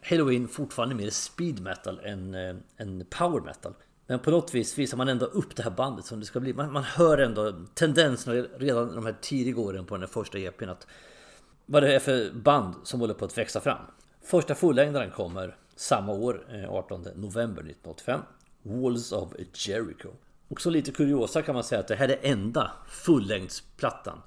Halloween 0.01 0.47
fortfarande 0.47 0.95
mer 0.95 1.09
speed 1.09 1.61
metal 1.61 1.99
än, 2.03 2.35
eh, 2.35 2.55
än 2.77 3.05
power 3.09 3.41
metal. 3.41 3.73
Men 4.07 4.19
på 4.19 4.31
något 4.31 4.55
vis 4.55 4.77
visar 4.77 4.97
man 4.97 5.09
ändå 5.09 5.25
upp 5.25 5.55
det 5.55 5.63
här 5.63 5.71
bandet 5.71 6.05
som 6.05 6.19
det 6.19 6.25
ska 6.25 6.39
bli. 6.39 6.53
Man, 6.53 6.71
man 6.71 6.83
hör 6.83 7.17
ändå 7.17 7.53
tendenserna 7.73 8.33
redan 8.57 8.95
de 8.95 9.05
här 9.05 9.15
tidiga 9.21 9.59
åren 9.59 9.85
på 9.85 9.97
den 9.97 10.07
första 10.07 10.37
EPn. 10.37 10.69
Att 10.69 10.87
vad 11.71 11.83
det 11.83 11.95
är 11.95 11.99
för 11.99 12.31
band 12.33 12.75
som 12.83 12.99
håller 12.99 13.13
på 13.13 13.25
att 13.25 13.37
växa 13.37 13.59
fram. 13.61 13.81
Första 14.21 14.55
fullängdaren 14.55 15.11
kommer 15.11 15.57
samma 15.75 16.13
år, 16.13 16.47
eh, 16.53 16.73
18 16.73 17.01
november 17.15 17.63
1985. 17.63 18.21
Walls 18.61 19.11
of 19.11 19.33
Jericho. 19.53 20.09
Också 20.47 20.69
lite 20.69 20.91
kuriosa 20.91 21.41
kan 21.41 21.55
man 21.55 21.63
säga 21.63 21.79
att 21.79 21.87
det 21.87 21.95
här 21.95 22.09
är 22.09 22.19
enda 22.21 22.71
fullängdsplattan 22.87 24.21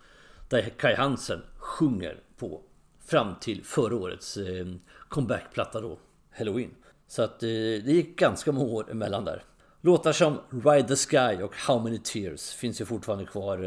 där 0.48 0.62
Kai 0.76 0.94
Hansen 0.94 1.42
sjunger 1.56 2.20
på 2.36 2.60
fram 3.06 3.34
till 3.40 3.64
förra 3.64 3.96
årets 3.96 4.36
eh, 4.36 4.66
comebackplatta 5.08 5.80
då, 5.80 5.98
Halloween. 6.30 6.70
Så 7.08 7.22
att 7.22 7.42
eh, 7.42 7.48
det 7.48 7.92
gick 7.92 8.18
ganska 8.18 8.52
många 8.52 8.70
år 8.70 8.90
emellan 8.90 9.24
där. 9.24 9.44
Låtar 9.80 10.12
som 10.12 10.38
Ride 10.64 10.88
the 10.88 10.96
Sky 10.96 11.42
och 11.42 11.56
How 11.56 11.78
Many 11.78 11.98
Tears 11.98 12.50
finns 12.50 12.80
ju 12.80 12.84
fortfarande 12.84 13.24
kvar 13.24 13.64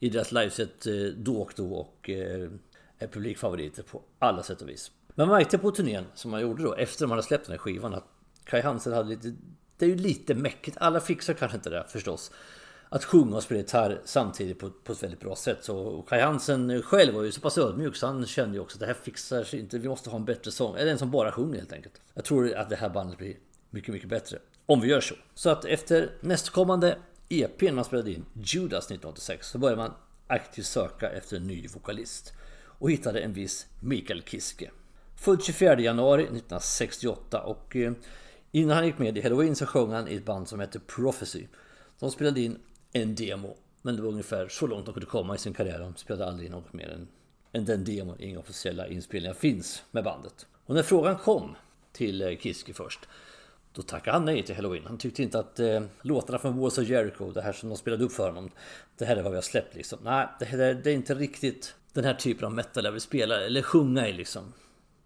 i 0.00 0.08
deras 0.08 0.32
liveset 0.32 0.86
då 1.16 1.42
och 1.42 1.52
då 1.56 1.74
och 1.74 2.10
publikfavoriter 2.98 3.82
på 3.82 4.02
alla 4.18 4.42
sätt 4.42 4.62
och 4.62 4.68
vis. 4.68 4.90
Men 5.14 5.28
man 5.28 5.38
märkte 5.38 5.58
på 5.58 5.70
turnén 5.70 6.04
som 6.14 6.30
man 6.30 6.40
gjorde 6.40 6.62
då 6.62 6.74
efter 6.74 7.06
man 7.06 7.10
hade 7.10 7.26
släppt 7.26 7.46
den 7.46 7.52
här 7.52 7.58
skivan 7.58 7.94
att 7.94 8.04
Kai 8.44 8.60
Hansen 8.60 8.92
hade 8.92 9.08
lite 9.08 9.34
det 9.78 9.84
är 9.84 9.88
ju 9.88 9.96
lite 9.96 10.34
mäckigt. 10.34 10.76
Alla 10.80 11.00
fixar 11.00 11.34
kanske 11.34 11.56
inte 11.56 11.70
det 11.70 11.84
förstås. 11.88 12.30
Att 12.88 13.04
sjunga 13.04 13.36
och 13.36 13.42
spela 13.42 13.60
gitarr 13.60 14.00
samtidigt 14.04 14.58
på, 14.58 14.70
på 14.70 14.92
ett 14.92 15.02
väldigt 15.02 15.20
bra 15.20 15.36
sätt. 15.36 15.64
Så 15.64 16.02
Kai 16.02 16.20
Hansen 16.20 16.82
själv 16.82 17.14
var 17.14 17.22
ju 17.22 17.32
så 17.32 17.40
pass 17.40 17.58
ödmjuk 17.58 17.96
så 17.96 18.06
han 18.06 18.26
kände 18.26 18.56
ju 18.56 18.60
också 18.60 18.76
att 18.76 18.80
det 18.80 18.86
här 18.86 18.94
fixar 18.94 19.44
sig 19.44 19.60
inte. 19.60 19.78
Vi 19.78 19.88
måste 19.88 20.10
ha 20.10 20.18
en 20.18 20.24
bättre 20.24 20.50
sång. 20.50 20.76
Eller 20.76 20.92
en 20.92 20.98
som 20.98 21.10
bara 21.10 21.32
sjunger 21.32 21.58
helt 21.58 21.72
enkelt. 21.72 22.00
Jag 22.14 22.24
tror 22.24 22.54
att 22.54 22.70
det 22.70 22.76
här 22.76 22.88
bandet 22.88 23.18
blir 23.18 23.36
mycket, 23.70 23.94
mycket 23.94 24.08
bättre. 24.08 24.38
Om 24.66 24.80
vi 24.80 24.88
gör 24.88 25.00
så. 25.00 25.14
Så 25.34 25.50
att 25.50 25.64
efter 25.64 26.10
nästkommande 26.20 26.98
EP 27.28 27.72
man 27.72 27.84
spelade 27.84 28.12
in, 28.12 28.24
Judas 28.32 28.84
1986, 28.84 29.48
så 29.48 29.58
började 29.58 29.82
man 29.82 29.92
aktivt 30.26 30.66
söka 30.66 31.10
efter 31.10 31.36
en 31.36 31.46
ny 31.46 31.66
vokalist. 31.66 32.32
Och 32.78 32.90
hittade 32.90 33.20
en 33.20 33.32
viss 33.32 33.66
Mikael 33.80 34.22
Kiske. 34.22 34.70
Född 35.16 35.42
24 35.44 35.80
januari 35.80 36.22
1968 36.22 37.40
och 37.40 37.76
eh, 37.76 37.92
Innan 38.56 38.76
han 38.76 38.86
gick 38.86 38.98
med 38.98 39.18
i 39.18 39.22
Halloween 39.22 39.56
så 39.56 39.66
sjöng 39.66 39.92
han 39.92 40.08
i 40.08 40.14
ett 40.14 40.24
band 40.24 40.48
som 40.48 40.60
hette 40.60 40.80
Prophecy. 40.80 41.46
De 41.98 42.10
spelade 42.10 42.40
in 42.40 42.58
en 42.92 43.14
demo. 43.14 43.56
Men 43.82 43.96
det 43.96 44.02
var 44.02 44.08
ungefär 44.08 44.48
så 44.48 44.66
långt 44.66 44.86
de 44.86 44.94
kunde 44.94 45.06
komma 45.06 45.34
i 45.34 45.38
sin 45.38 45.54
karriär. 45.54 45.78
De 45.78 45.96
spelade 45.96 46.26
aldrig 46.26 46.46
in 46.46 46.52
något 46.52 46.72
mer 46.72 46.88
än, 46.88 47.08
än 47.52 47.64
den 47.64 47.84
demon. 47.84 48.20
Inga 48.20 48.38
officiella 48.38 48.86
inspelningar 48.86 49.34
finns 49.34 49.82
med 49.90 50.04
bandet. 50.04 50.46
Och 50.66 50.74
när 50.74 50.82
frågan 50.82 51.16
kom 51.16 51.56
till 51.92 52.22
eh, 52.22 52.38
Kiske 52.38 52.74
först. 52.74 53.00
Då 53.72 53.82
tackade 53.82 54.16
han 54.16 54.24
nej 54.24 54.42
till 54.42 54.54
Halloween. 54.54 54.86
Han 54.86 54.98
tyckte 54.98 55.22
inte 55.22 55.38
att 55.38 55.60
eh, 55.60 55.82
låtarna 56.02 56.38
från 56.38 56.58
Walls 56.58 56.78
of 56.78 56.88
Jericho, 56.88 57.32
det 57.32 57.42
här 57.42 57.52
som 57.52 57.68
de 57.68 57.78
spelade 57.78 58.04
upp 58.04 58.12
för 58.12 58.26
honom. 58.26 58.50
Det 58.98 59.04
här 59.04 59.16
är 59.16 59.22
vad 59.22 59.32
vi 59.32 59.36
har 59.36 59.42
släppt 59.42 59.74
liksom. 59.74 59.98
Nej, 60.02 60.28
det, 60.38 60.44
här, 60.44 60.58
det 60.74 60.90
är 60.90 60.94
inte 60.94 61.14
riktigt 61.14 61.74
den 61.96 62.04
här 62.04 62.14
typen 62.14 62.44
av 62.46 62.52
metal 62.52 62.84
jag 62.84 62.92
vill 62.92 63.00
spela 63.00 63.40
eller 63.40 63.62
sjunga 63.62 64.08
i 64.08 64.12
liksom. 64.12 64.52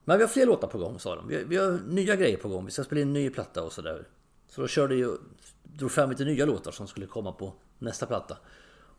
Men 0.05 0.19
vi 0.19 0.25
har 0.25 0.29
fler 0.29 0.47
låtar 0.47 0.69
på 0.69 0.79
gång 0.79 0.99
sa 0.99 1.17
de. 1.17 1.29
Vi 1.29 1.37
har, 1.37 1.43
vi 1.43 1.57
har 1.57 1.79
nya 1.87 2.17
grejer 2.17 2.37
på 2.37 2.49
gång. 2.49 2.65
Vi 2.65 2.71
ska 2.71 2.85
spela 2.85 3.01
in 3.01 3.07
en 3.07 3.13
ny 3.13 3.31
platta 3.31 3.63
och 3.63 3.73
sådär. 3.73 4.07
Så 4.49 4.61
då 4.61 4.69
körde 4.69 4.95
ju, 4.95 5.17
drog 5.63 5.91
fram 5.91 6.11
lite 6.11 6.25
nya 6.25 6.47
låtar 6.47 6.71
som 6.71 6.89
skulle 6.89 7.07
komma 7.07 7.33
på 7.33 7.53
nästa 7.79 8.07
platta. 8.07 8.37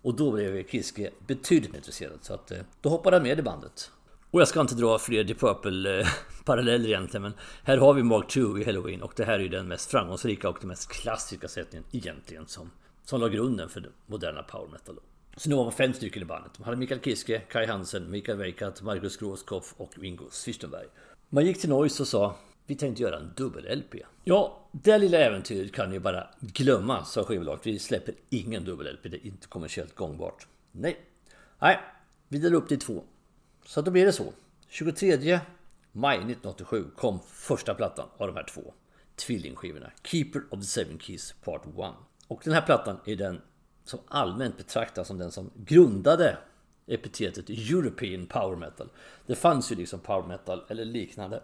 Och 0.01 0.15
då 0.15 0.31
blev 0.31 0.67
Kiske 0.67 1.11
betydligt 1.27 1.75
intresserad. 1.75 2.19
Så 2.21 2.33
att, 2.33 2.51
eh, 2.51 2.59
då 2.81 2.89
hoppade 2.89 3.15
han 3.15 3.23
med 3.23 3.39
i 3.39 3.41
bandet. 3.41 3.91
Och 4.31 4.41
jag 4.41 4.47
ska 4.47 4.61
inte 4.61 4.75
dra 4.75 4.99
fler 4.99 5.23
Deep 5.23 5.39
Purple 5.39 5.99
eh, 5.99 6.07
paralleller 6.45 6.87
egentligen. 6.87 7.21
Men 7.21 7.33
här 7.63 7.77
har 7.77 7.93
vi 7.93 8.03
Mark 8.03 8.27
2 8.29 8.59
i 8.59 8.63
Halloween. 8.63 9.01
Och 9.01 9.13
det 9.15 9.25
här 9.25 9.33
är 9.33 9.39
ju 9.39 9.49
den 9.49 9.67
mest 9.67 9.91
framgångsrika 9.91 10.49
och 10.49 10.57
den 10.59 10.67
mest 10.67 10.89
klassiska 10.91 11.47
sättningen 11.47 11.87
egentligen. 11.91 12.47
Som, 12.47 12.71
som 13.05 13.21
la 13.21 13.27
grunden 13.27 13.69
för 13.69 13.81
den 13.81 13.91
moderna 14.05 14.43
power 14.43 14.67
metal. 14.71 14.99
Så 15.41 15.49
nu 15.49 15.55
var 15.55 15.63
man 15.63 15.73
fem 15.73 15.93
stycken 15.93 16.21
i 16.21 16.25
bandet. 16.25 16.59
Man 16.59 16.65
hade 16.65 16.77
Mikael 16.77 16.99
Kiske, 16.99 17.39
Kai 17.39 17.65
Hansen, 17.65 18.11
Mikael 18.11 18.37
Weikat, 18.37 18.81
Markus 18.81 19.17
Groskopf 19.17 19.73
och 19.77 20.03
Ingo 20.03 20.29
Swistenberg. 20.31 20.85
Man 21.29 21.45
gick 21.45 21.61
till 21.61 21.69
Noise 21.69 22.03
och 22.03 22.07
sa 22.07 22.35
vi 22.65 22.75
tänkte 22.75 23.03
göra 23.03 23.17
en 23.17 23.33
dubbel-LP. 23.35 23.95
Ja, 24.23 24.67
det 24.71 24.97
lilla 24.97 25.17
äventyret 25.17 25.73
kan 25.73 25.89
ni 25.89 25.99
bara 25.99 26.27
glömma, 26.39 27.05
sa 27.05 27.23
skivbolaget. 27.23 27.67
Vi 27.67 27.79
släpper 27.79 28.15
ingen 28.29 28.65
dubbel-LP, 28.65 29.09
det 29.09 29.17
är 29.17 29.25
inte 29.25 29.47
kommersiellt 29.47 29.95
gångbart. 29.95 30.47
Nej, 30.71 30.99
nej, 31.59 31.79
vi 32.27 32.39
delar 32.39 32.55
upp 32.55 32.69
det 32.69 32.75
i 32.75 32.77
två. 32.77 33.03
Så 33.65 33.81
då 33.81 33.91
blir 33.91 34.05
det 34.05 34.13
så. 34.13 34.33
23 34.69 35.39
maj 35.91 36.17
1987 36.17 36.85
kom 36.97 37.19
första 37.27 37.73
plattan 37.73 38.07
av 38.17 38.27
de 38.27 38.35
här 38.35 38.45
två 38.53 38.73
tvillingskivorna. 39.15 39.91
Keeper 40.03 40.43
of 40.49 40.59
the 40.59 40.65
Seven 40.65 40.99
Keys 40.99 41.35
Part 41.43 41.65
1. 41.65 41.73
Och 42.27 42.41
den 42.43 42.53
här 42.53 42.61
plattan 42.61 42.99
är 43.05 43.15
den 43.15 43.41
som 43.83 43.99
allmänt 44.07 44.57
betraktas 44.57 45.07
som 45.07 45.17
den 45.17 45.31
som 45.31 45.51
grundade 45.55 46.37
epitetet 46.87 47.49
European 47.49 48.25
Power 48.25 48.55
Metal. 48.55 48.89
Det 49.25 49.35
fanns 49.35 49.71
ju 49.71 49.75
liksom 49.75 49.99
Power 49.99 50.27
Metal 50.27 50.63
eller 50.69 50.85
liknande 50.85 51.41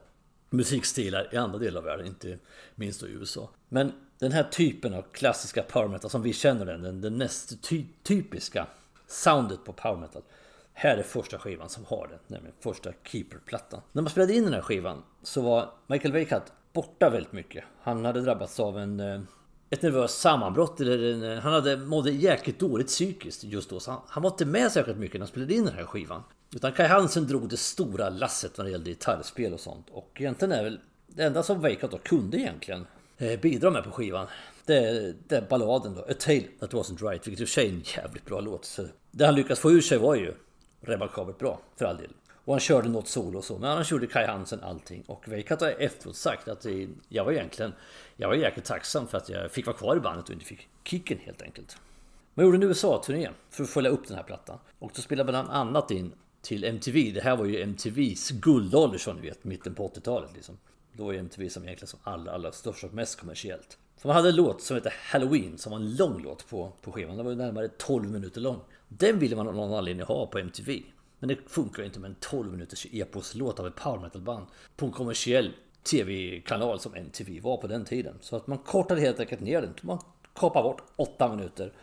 musikstilar 0.50 1.30
i 1.32 1.38
andra 1.38 1.60
delar 1.60 1.80
av 1.80 1.86
världen, 1.86 2.08
inte 2.08 2.38
minst 2.76 3.04
i 3.04 3.08
USA. 3.08 3.50
Men 3.70 3.92
den 4.20 4.32
här 4.32 4.44
typen 4.44 4.94
av 4.94 5.02
klassiska 5.02 5.64
power 5.64 5.88
metal 5.88 6.10
som 6.10 6.22
vi 6.22 6.34
känner 6.34 6.66
den, 6.66 6.82
den, 6.82 7.02
den 7.02 7.18
näst 7.18 7.64
ty 7.64 7.86
typiska 8.04 8.68
soundet 9.08 9.64
på 9.66 9.74
power 9.74 9.98
metal. 9.98 10.22
Här 10.74 10.98
är 10.98 11.04
första 11.04 11.40
skivan 11.40 11.70
som 11.70 11.86
har 11.86 12.08
den, 12.08 12.20
nämligen 12.28 12.56
första 12.60 12.92
Keeper-plattan. 13.04 13.82
När 13.92 14.02
man 14.02 14.12
spelade 14.12 14.34
in 14.34 14.44
den 14.44 14.54
här 14.54 14.62
skivan 14.62 15.04
så 15.24 15.42
var 15.42 15.70
Michael 15.88 16.14
Weikat 16.14 16.54
borta 16.74 17.10
väldigt 17.10 17.32
mycket. 17.32 17.64
Han 17.82 18.06
hade 18.06 18.22
drabbats 18.22 18.60
av 18.60 18.78
en, 18.78 19.00
eh, 19.00 19.22
ett 19.70 19.82
nervöst 19.82 20.22
sammanbrott. 20.22 20.82
Eller 20.82 21.32
eh, 21.32 21.40
han 21.40 21.54
hade 21.54 21.78
mådde 21.78 22.12
jäkligt 22.12 22.60
dåligt 22.60 22.88
psykiskt 22.88 23.44
just 23.44 23.70
då. 23.70 23.80
Så 23.80 23.92
han, 23.92 24.02
han 24.08 24.24
var 24.24 24.30
inte 24.30 24.46
med 24.46 24.72
särskilt 24.72 24.98
mycket 24.98 25.14
när 25.14 25.20
han 25.20 25.28
spelade 25.28 25.54
in 25.54 25.66
den 25.66 25.74
här 25.74 25.86
skivan. 25.86 26.24
Utan 26.56 26.72
Kai 26.72 26.88
Hansen 26.88 27.28
drog 27.28 27.50
det 27.50 27.58
stora 27.58 28.10
lasset 28.10 28.58
när 28.58 28.66
det 28.66 28.72
gällde 28.72 28.90
gitarrspel 28.90 29.54
och 29.54 29.60
sånt. 29.60 29.88
Och 29.92 30.12
egentligen 30.16 30.52
är 30.52 30.64
väl 30.64 30.80
det 31.08 31.24
enda 31.24 31.44
som 31.44 31.62
Weikat 31.62 31.92
då 31.92 31.98
kunde 31.98 32.38
egentligen 32.38 32.88
eh, 33.18 33.40
bidra 33.40 33.72
med 33.72 33.84
på 33.84 33.92
skivan. 33.92 34.28
Det 34.66 34.76
är, 34.76 35.16
det 35.28 35.36
är 35.36 35.42
balladen 35.42 35.96
då, 35.96 36.02
A 36.02 36.14
Tale 36.20 36.44
That 36.60 36.74
Wasn't 36.74 37.10
Right. 37.10 37.28
Vilket 37.28 37.42
i 37.42 37.44
och 37.44 37.48
för 37.48 37.54
sig 37.54 37.66
är 37.66 37.74
en 37.74 37.84
jävligt 37.96 38.26
bra 38.26 38.40
låt. 38.40 38.66
Så 38.66 38.86
det 39.12 39.26
han 39.26 39.36
lyckades 39.36 39.60
få 39.60 39.72
ur 39.72 39.82
sig 39.82 39.98
var 39.98 40.16
ju 40.16 40.34
remarkabelt 40.82 41.40
bra, 41.40 41.60
för 41.76 41.86
all 41.86 41.98
del. 41.98 42.12
Och 42.48 42.54
han 42.54 42.60
körde 42.60 42.90
något 42.90 43.08
solo 43.08 43.38
och 43.38 43.44
så. 43.44 43.58
Men 43.58 43.72
annars 43.72 43.92
gjorde 43.92 44.08
Kai 44.08 44.26
Hansen 44.26 44.64
allting. 44.64 45.04
Och 45.08 45.28
Weikat 45.28 45.62
har 45.62 45.70
efteråt 45.70 46.16
sagt 46.16 46.48
att 46.48 46.62
det, 46.62 46.88
jag 47.10 47.26
var 47.26 47.32
egentligen... 47.32 47.74
Jag 48.16 48.28
var 48.28 48.36
jäkligt 48.36 48.66
tacksam 48.66 49.08
för 49.08 49.18
att 49.18 49.30
jag 49.30 49.52
fick 49.52 49.66
vara 49.66 49.78
kvar 49.78 49.98
i 49.98 50.00
bandet 50.00 50.26
och 50.26 50.34
inte 50.34 50.46
fick 50.46 50.68
kicken 50.84 51.18
helt 51.18 51.42
enkelt. 51.42 51.78
Man 52.34 52.46
gjorde 52.46 52.58
en 52.58 52.64
USA-turné 52.64 53.30
för 53.50 53.64
att 53.64 53.70
följa 53.70 53.92
upp 53.92 54.08
den 54.08 54.18
här 54.18 54.24
plattan. 54.24 54.60
Och 54.80 54.92
då 54.96 55.02
spelade 55.02 55.32
bland 55.32 55.50
annat 55.50 55.92
in 55.92 56.12
till 56.42 56.64
MTV. 56.64 57.12
Det 57.12 57.22
här 57.22 57.36
var 57.36 57.46
ju 57.46 57.62
MTVs 57.62 58.32
guldålder 58.32 58.98
som 58.98 59.16
ni 59.16 59.22
vet, 59.22 59.44
mitten 59.44 59.76
på 59.76 59.88
80-talet 59.88 60.30
liksom. 60.34 60.58
Då 60.94 61.06
var 61.06 61.12
ju 61.12 61.20
MTV 61.20 61.50
som 61.50 61.64
egentligen 61.64 61.88
som 61.88 62.00
allra, 62.04 62.32
allra 62.32 62.52
störst 62.52 62.84
och 62.84 62.94
mest 62.94 63.20
kommersiellt. 63.20 63.78
Så 64.02 64.08
man 64.08 64.16
hade 64.16 64.30
en 64.30 64.36
låt 64.36 64.62
som 64.62 64.76
hette 64.76 64.94
Halloween 65.12 65.58
som 65.58 65.72
var 65.72 65.80
en 65.80 65.96
lång 65.96 66.24
låt 66.24 66.50
på, 66.50 66.72
på 66.82 66.92
skivan. 66.92 67.16
Den 67.16 67.26
var 67.26 67.32
ju 67.32 67.38
närmare 67.38 67.68
12 67.68 68.10
minuter 68.12 68.42
lång. 68.42 68.60
Den 68.88 69.20
ville 69.20 69.36
man 69.36 69.48
av 69.48 69.56
någon 69.56 69.74
anledning 69.74 70.06
ha 70.06 70.26
på 70.26 70.40
MTV. 70.40 70.84
Men 71.20 71.28
det 71.28 71.38
funkar 71.48 71.84
ju 71.84 71.86
inte 71.86 72.00
med 72.00 72.10
en 72.10 72.16
12 72.20 72.52
minuters 72.52 72.88
eposlåt 72.92 73.60
av 73.60 73.68
ett 73.68 73.76
power 73.76 74.00
metal 74.00 74.22
band 74.22 74.46
på 74.76 74.86
en 74.86 74.92
kommersiell 74.92 75.54
tv-kanal 75.92 76.80
som 76.80 76.96
MTV 76.96 77.40
var 77.40 77.58
på 77.58 77.68
den 77.68 77.86
tiden. 77.86 78.16
Så 78.22 78.36
att 78.36 78.48
man 78.48 78.58
kortade 78.58 79.02
helt 79.02 79.20
enkelt 79.20 79.42
ner 79.42 79.62
den. 79.62 79.74
Man 79.82 80.00
kapade 80.34 80.64
bort 80.64 80.82
8 80.96 81.36
minuter 81.36 81.74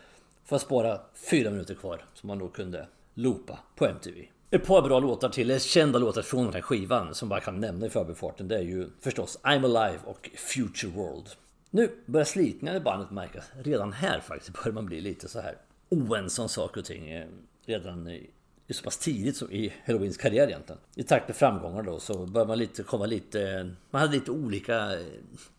för 0.43 0.55
att 0.55 0.61
spara 0.61 0.99
4 1.31 1.49
minuter 1.49 1.75
kvar 1.75 2.05
som 2.13 2.27
man 2.27 2.39
då 2.39 2.47
kunde 2.47 2.87
loopa 3.13 3.59
på 3.75 3.85
MTV. 3.85 4.25
Ett 4.49 4.65
par 4.65 4.81
bra 4.81 4.99
låtar 4.99 5.29
till, 5.29 5.59
kända 5.59 5.99
låtar 5.99 6.21
från 6.21 6.45
den 6.45 6.53
här 6.53 6.61
skivan 6.61 7.15
som 7.15 7.29
bara 7.29 7.39
kan 7.39 7.59
nämna 7.59 7.85
i 7.85 7.89
förbifarten. 7.89 8.47
Det 8.47 8.55
är 8.55 8.61
ju 8.61 8.89
förstås 8.99 9.39
I'm 9.43 9.65
Alive 9.65 9.99
och 10.05 10.29
Future 10.35 10.91
World. 10.91 11.29
Nu 11.69 11.91
börjar 12.05 12.25
slitningarna 12.25 12.77
i 12.77 12.81
bandet 12.81 13.11
märkas. 13.11 13.45
Redan 13.63 13.93
här 13.93 14.19
faktiskt 14.19 14.63
börjar 14.63 14.73
man 14.73 14.85
bli 14.85 15.01
lite 15.01 15.27
så 15.27 15.39
här 15.39 15.57
oense 15.89 16.41
om 16.41 16.49
saker 16.49 16.79
och 16.79 16.85
ting. 16.85 17.11
Eh, 17.11 17.27
redan 17.65 18.07
i, 18.07 18.29
så 18.73 18.83
pass 18.83 18.97
tidigt 18.97 19.37
som 19.37 19.51
i 19.51 19.73
Halloweens 19.85 20.17
karriär 20.17 20.47
egentligen. 20.47 20.81
I 20.95 21.03
takt 21.03 21.27
med 21.27 21.37
framgångar 21.37 21.83
då 21.83 21.99
så 21.99 22.25
började 22.25 22.47
man 22.47 22.57
lite 22.57 22.83
komma 22.83 23.05
lite... 23.05 23.71
Man 23.91 24.01
hade 24.01 24.13
lite 24.13 24.31
olika 24.31 24.91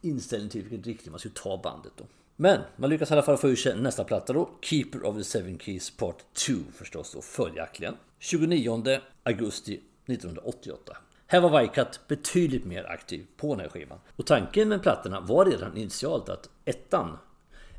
inställning 0.00 0.48
till 0.50 0.62
vilken 0.62 0.82
riktning 0.82 1.10
man 1.10 1.18
skulle 1.18 1.34
ta 1.34 1.60
bandet 1.62 1.92
då. 1.96 2.04
Men 2.36 2.60
man 2.76 2.90
lyckas 2.90 3.10
i 3.10 3.12
alla 3.12 3.22
fall 3.22 3.36
få 3.36 3.48
ur 3.48 3.56
sig 3.56 3.76
nästa 3.76 4.04
platta 4.04 4.32
då. 4.32 4.50
Keeper 4.62 5.04
of 5.04 5.16
the 5.16 5.25
Seven 5.25 5.58
Keys 5.58 5.90
Part 5.90 6.25
2 6.32 6.52
förstås 6.75 7.12
då 7.12 7.22
följaktligen. 7.22 7.96
29 8.18 9.00
augusti 9.22 9.80
1988. 10.06 10.96
Här 11.26 11.40
var 11.40 11.50
Vajkat 11.50 12.00
betydligt 12.08 12.64
mer 12.64 12.84
aktiv 12.84 13.26
på 13.36 13.54
den 13.54 13.60
här 13.60 13.68
skivan. 13.68 13.98
Och 14.16 14.26
tanken 14.26 14.68
med 14.68 14.82
plattorna 14.82 15.20
var 15.20 15.44
redan 15.44 15.76
initialt 15.76 16.28
att 16.28 16.48
ettan, 16.64 17.18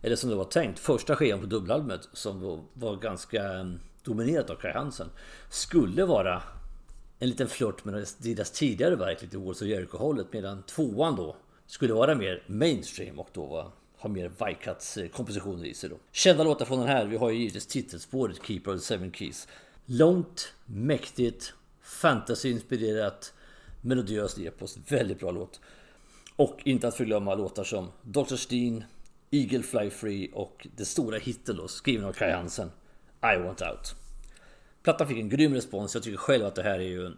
eller 0.01 0.15
som 0.15 0.29
det 0.29 0.35
var 0.35 0.45
tänkt, 0.45 0.79
första 0.79 1.15
skivan 1.15 1.39
på 1.39 1.45
dubbelalbumet 1.45 2.09
som 2.13 2.65
var 2.73 2.95
ganska 2.95 3.41
dominerat 4.07 4.49
av 4.49 4.55
Kai 4.55 4.71
Hansen, 4.71 5.09
skulle 5.49 6.05
vara 6.05 6.43
en 7.19 7.29
liten 7.29 7.47
flört 7.47 7.85
med 7.85 8.07
deras 8.17 8.51
tidigare 8.51 8.95
verk, 8.95 9.21
lite 9.21 9.37
Walls 9.37 9.61
och 9.61 9.67
Jericho-hållet, 9.67 10.27
medan 10.31 10.63
tvåan 10.63 11.15
då 11.15 11.35
skulle 11.65 11.93
vara 11.93 12.15
mer 12.15 12.43
mainstream 12.47 13.19
och 13.19 13.29
då 13.33 13.45
var 13.45 13.71
har 13.97 14.09
mer 14.09 14.31
Vikats 14.45 14.97
eh, 14.97 15.07
kompositioner 15.07 15.65
i 15.65 15.73
sig 15.73 15.89
då. 15.89 15.95
Kända 16.11 16.43
låtar 16.43 16.65
från 16.65 16.79
den 16.79 16.87
här, 16.87 17.05
vi 17.05 17.17
har 17.17 17.29
ju 17.29 17.37
givetvis 17.37 17.67
titelspåret 17.67 18.39
Keeper 18.43 18.73
of 18.73 18.79
the 18.79 18.85
Seven 18.85 19.11
Keys. 19.11 19.47
Långt, 19.85 20.53
mäktigt, 20.65 21.53
fantasyinspirerat, 21.81 23.33
melodiöst 23.81 24.37
epos. 24.37 24.77
Väldigt 24.87 25.19
bra 25.19 25.31
låt. 25.31 25.59
Och 26.35 26.59
inte 26.63 26.87
att 26.87 26.95
förglömma 26.95 27.35
låtar 27.35 27.63
som 27.63 27.87
Dr. 28.01 28.35
Steen, 28.35 28.83
Eagle 29.31 29.63
Fly 29.63 29.89
Free 29.89 30.31
och 30.33 30.67
det 30.75 30.85
stora 30.85 31.17
hitten 31.17 31.57
då, 31.57 31.67
skriven 31.67 32.05
av 32.05 32.13
Kai 32.13 32.31
Hansen, 32.31 32.71
i 33.33 33.37
Want 33.37 33.61
Out. 33.61 33.95
Plattan 34.83 35.07
fick 35.07 35.17
en 35.17 35.29
grym 35.29 35.53
respons. 35.53 35.93
Jag 35.93 36.03
tycker 36.03 36.17
själv 36.17 36.45
att 36.45 36.55
det 36.55 36.63
här 36.63 36.79
är 36.79 36.89
ju 36.89 37.11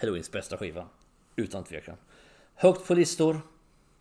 Halloweens 0.00 0.32
bästa 0.32 0.56
skiva. 0.56 0.86
Utan 1.36 1.64
tvekan. 1.64 1.96
Högt 2.54 2.86
på 2.86 2.94
listor, 2.94 3.40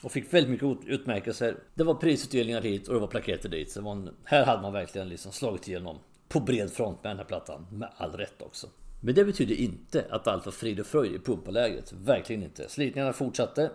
och 0.01 0.11
fick 0.11 0.33
väldigt 0.33 0.51
mycket 0.51 0.87
utmärkelser. 0.89 1.57
Det 1.73 1.83
var 1.83 1.95
prisutdelningar 1.95 2.61
hit 2.61 2.87
och 2.87 2.93
det 2.93 2.99
var 2.99 3.07
plaketter 3.07 3.49
dit. 3.49 3.71
Så 3.71 3.89
en, 3.89 4.09
här 4.23 4.45
hade 4.45 4.61
man 4.61 4.73
verkligen 4.73 5.09
liksom 5.09 5.31
slagit 5.31 5.67
igenom 5.67 5.99
på 6.27 6.39
bred 6.39 6.71
front 6.71 7.03
med 7.03 7.09
den 7.09 7.17
här 7.17 7.25
plattan. 7.25 7.67
Med 7.71 7.89
all 7.97 8.11
rätt 8.11 8.41
också. 8.41 8.67
Men 9.01 9.15
det 9.15 9.25
betyder 9.25 9.55
inte 9.55 10.05
att 10.09 10.27
allt 10.27 10.45
var 10.45 10.51
frid 10.51 10.79
och 10.79 10.85
fröjd 10.85 11.13
i 11.13 11.19
pumpalägret. 11.19 11.93
Verkligen 11.93 12.43
inte. 12.43 12.69
Slitningarna 12.69 13.13
fortsatte. 13.13 13.71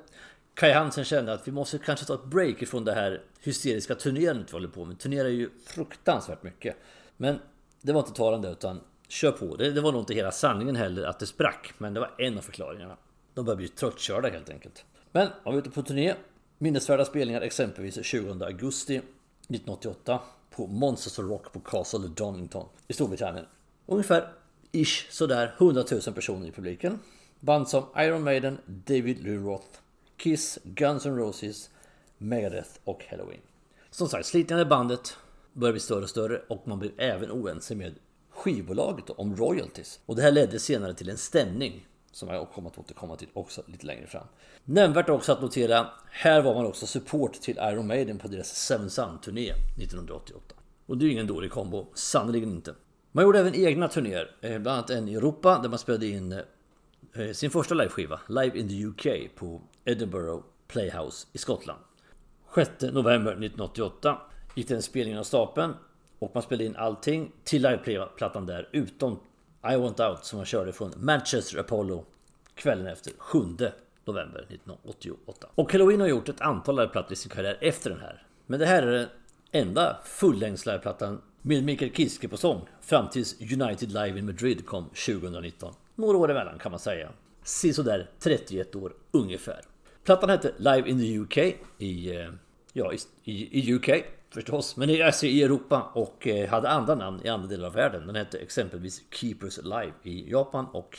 Kai 0.54 0.72
Hansen 0.72 1.04
kände 1.04 1.32
att 1.32 1.48
vi 1.48 1.52
måste 1.52 1.78
kanske 1.78 2.06
ta 2.06 2.14
ett 2.14 2.24
break 2.24 2.62
ifrån 2.62 2.84
det 2.84 2.92
här 2.92 3.22
hysteriska 3.40 3.94
turnerandet 3.94 4.48
vi 4.48 4.52
håller 4.52 4.68
på 4.68 4.84
med. 4.84 4.98
Turnerar 4.98 5.28
ju 5.28 5.50
fruktansvärt 5.66 6.42
mycket. 6.42 6.76
Men 7.20 7.38
det 7.82 7.92
var 7.92 8.00
inte 8.00 8.12
talande 8.12 8.48
utan 8.48 8.80
kör 9.08 9.32
på. 9.32 9.56
Det, 9.56 9.70
det 9.72 9.80
var 9.80 9.92
nog 9.92 10.00
inte 10.02 10.14
hela 10.14 10.32
sanningen 10.32 10.76
heller 10.76 11.02
att 11.02 11.18
det 11.18 11.26
sprack. 11.26 11.72
Men 11.78 11.94
det 11.94 12.00
var 12.00 12.14
en 12.18 12.38
av 12.38 12.42
förklaringarna. 12.42 12.96
De 13.34 13.44
började 13.44 13.56
bli 13.56 13.68
tröttkörda 13.68 14.28
helt 14.28 14.50
enkelt. 14.50 14.84
Men 15.12 15.28
var 15.44 15.52
vi 15.52 15.58
ute 15.58 15.70
på 15.70 15.82
turné. 15.82 16.14
Minnesvärda 16.58 17.04
spelningar 17.04 17.40
exempelvis 17.40 18.04
20 18.04 18.44
augusti 18.44 18.96
1988 18.96 20.20
på 20.50 20.66
Monsters 20.66 21.18
of 21.18 21.24
Rock 21.24 21.52
på 21.52 21.60
Castle 21.60 22.08
Donington 22.08 22.66
i 22.88 22.92
Storbritannien. 22.92 23.46
Ungefär 23.86 24.32
ish 24.72 25.10
sådär 25.10 25.54
100 25.58 25.84
000 25.90 26.00
personer 26.00 26.46
i 26.46 26.52
publiken. 26.52 26.98
Band 27.40 27.68
som 27.68 27.84
Iron 27.96 28.22
Maiden, 28.22 28.58
David 28.66 29.24
Lee 29.24 29.36
Roth, 29.36 29.78
Kiss, 30.16 30.58
Guns 30.64 31.06
N' 31.06 31.16
Roses, 31.16 31.70
Megadeth 32.18 32.70
och 32.84 33.04
Halloween. 33.10 33.40
Som 33.90 34.08
sagt, 34.08 34.26
slitningarna 34.26 34.62
i 34.62 34.70
bandet 34.70 35.16
började 35.52 35.72
bli 35.72 35.80
större 35.80 36.02
och 36.02 36.10
större 36.10 36.42
och 36.48 36.68
man 36.68 36.78
blev 36.78 36.92
även 36.96 37.30
oense 37.30 37.74
med 37.74 37.94
skivbolaget 38.30 39.10
om 39.10 39.36
royalties. 39.36 40.00
Och 40.06 40.16
det 40.16 40.22
här 40.22 40.32
ledde 40.32 40.58
senare 40.58 40.94
till 40.94 41.08
en 41.08 41.16
stämning 41.16 41.86
som 42.12 42.28
jag 42.28 42.50
kommer 42.50 42.70
att 42.70 42.78
återkomma 42.78 43.16
till 43.16 43.28
också 43.32 43.62
lite 43.66 43.86
längre 43.86 44.06
fram. 44.06 44.26
Nämnvärt 44.64 45.08
också 45.08 45.32
att 45.32 45.42
notera, 45.42 45.86
här 46.10 46.42
var 46.42 46.54
man 46.54 46.66
också 46.66 46.86
support 46.86 47.32
till 47.32 47.56
Iron 47.56 47.86
Maiden 47.86 48.18
på 48.18 48.28
deras 48.28 48.48
Seven 48.48 48.90
Sun-turné 48.90 49.50
1988. 49.50 50.54
Och 50.86 50.98
det 50.98 51.04
är 51.04 51.06
ju 51.06 51.12
ingen 51.12 51.26
dålig 51.26 51.50
kombo, 51.50 51.86
sannerligen 51.94 52.50
inte. 52.50 52.74
Man 53.12 53.24
gjorde 53.24 53.38
även 53.38 53.54
egna 53.54 53.88
turnéer, 53.88 54.36
eh, 54.40 54.58
bland 54.58 54.68
annat 54.68 54.90
en 54.90 55.08
i 55.08 55.14
Europa 55.14 55.58
där 55.62 55.68
man 55.68 55.78
spelade 55.78 56.06
in 56.06 56.32
eh, 56.32 56.40
eh, 57.12 57.32
sin 57.32 57.50
första 57.50 57.74
liveskiva, 57.74 58.20
Live 58.28 58.58
in 58.58 58.68
the 58.68 58.84
UK 58.84 59.30
på 59.36 59.60
Edinburgh 59.84 60.42
Playhouse 60.68 61.26
i 61.32 61.38
Skottland. 61.38 61.80
6 62.54 62.70
november 62.80 63.32
1988 63.32 64.18
gick 64.54 64.68
den 64.68 64.82
spelningen 64.82 65.18
av 65.18 65.24
stapeln 65.24 65.74
och 66.18 66.30
man 66.34 66.42
spelade 66.42 66.64
in 66.64 66.76
allting 66.76 67.32
till 67.44 67.62
liveplattan 67.62 68.46
där 68.46 68.68
utom 68.72 69.20
i 69.72 69.76
Want 69.76 70.00
Out 70.00 70.24
som 70.24 70.36
man 70.36 70.46
körde 70.46 70.72
från 70.72 70.92
Manchester 70.96 71.58
Apollo 71.58 72.04
kvällen 72.54 72.86
efter 72.86 73.12
7 73.18 73.38
november 74.04 74.40
1988. 74.40 75.48
Och 75.54 75.72
Halloween 75.72 76.00
har 76.00 76.08
gjort 76.08 76.28
ett 76.28 76.40
antal 76.40 76.76
liveplattor 76.76 77.12
i 77.12 77.16
sin 77.16 77.30
karriär 77.30 77.58
efter 77.60 77.90
den 77.90 78.00
här. 78.00 78.22
Men 78.46 78.60
det 78.60 78.66
här 78.66 78.82
är 78.82 78.92
den 78.92 79.08
enda 79.52 79.98
fullängds 80.04 80.66
liveplattan 80.66 81.22
Med 81.42 81.64
Mikael 81.64 81.92
Kiske 81.92 82.28
på 82.28 82.36
sång 82.36 82.68
fram 82.80 83.08
tills 83.08 83.40
United 83.40 83.92
Live 83.92 84.18
in 84.18 84.26
Madrid 84.26 84.66
kom 84.66 84.84
2019. 84.84 85.74
Några 85.94 86.18
år 86.18 86.30
emellan 86.30 86.58
kan 86.58 86.70
man 86.70 86.80
säga. 86.80 87.10
Sisådär 87.42 88.10
31 88.18 88.76
år 88.76 88.92
ungefär. 89.10 89.60
Plattan 90.04 90.30
hette 90.30 90.52
Live 90.58 90.88
in 90.88 90.98
the 90.98 91.18
UK 91.18 91.56
i, 91.78 92.16
eh, 92.16 92.28
ja, 92.72 92.92
i, 93.24 93.58
i 93.60 93.74
UK 93.74 93.88
förstås, 94.30 94.76
men 94.76 94.90
i, 94.90 95.02
alltså 95.02 95.26
i 95.26 95.42
Europa 95.42 95.90
och 95.92 96.26
eh, 96.26 96.48
hade 96.48 96.68
andra 96.68 96.94
namn 96.94 97.20
i 97.24 97.28
andra 97.28 97.48
delar 97.48 97.66
av 97.66 97.72
världen. 97.72 98.06
Den 98.06 98.16
hette 98.16 98.38
exempelvis 98.38 99.02
Keepers 99.10 99.58
Live 99.62 99.92
i 100.02 100.30
Japan 100.30 100.66
och 100.72 100.98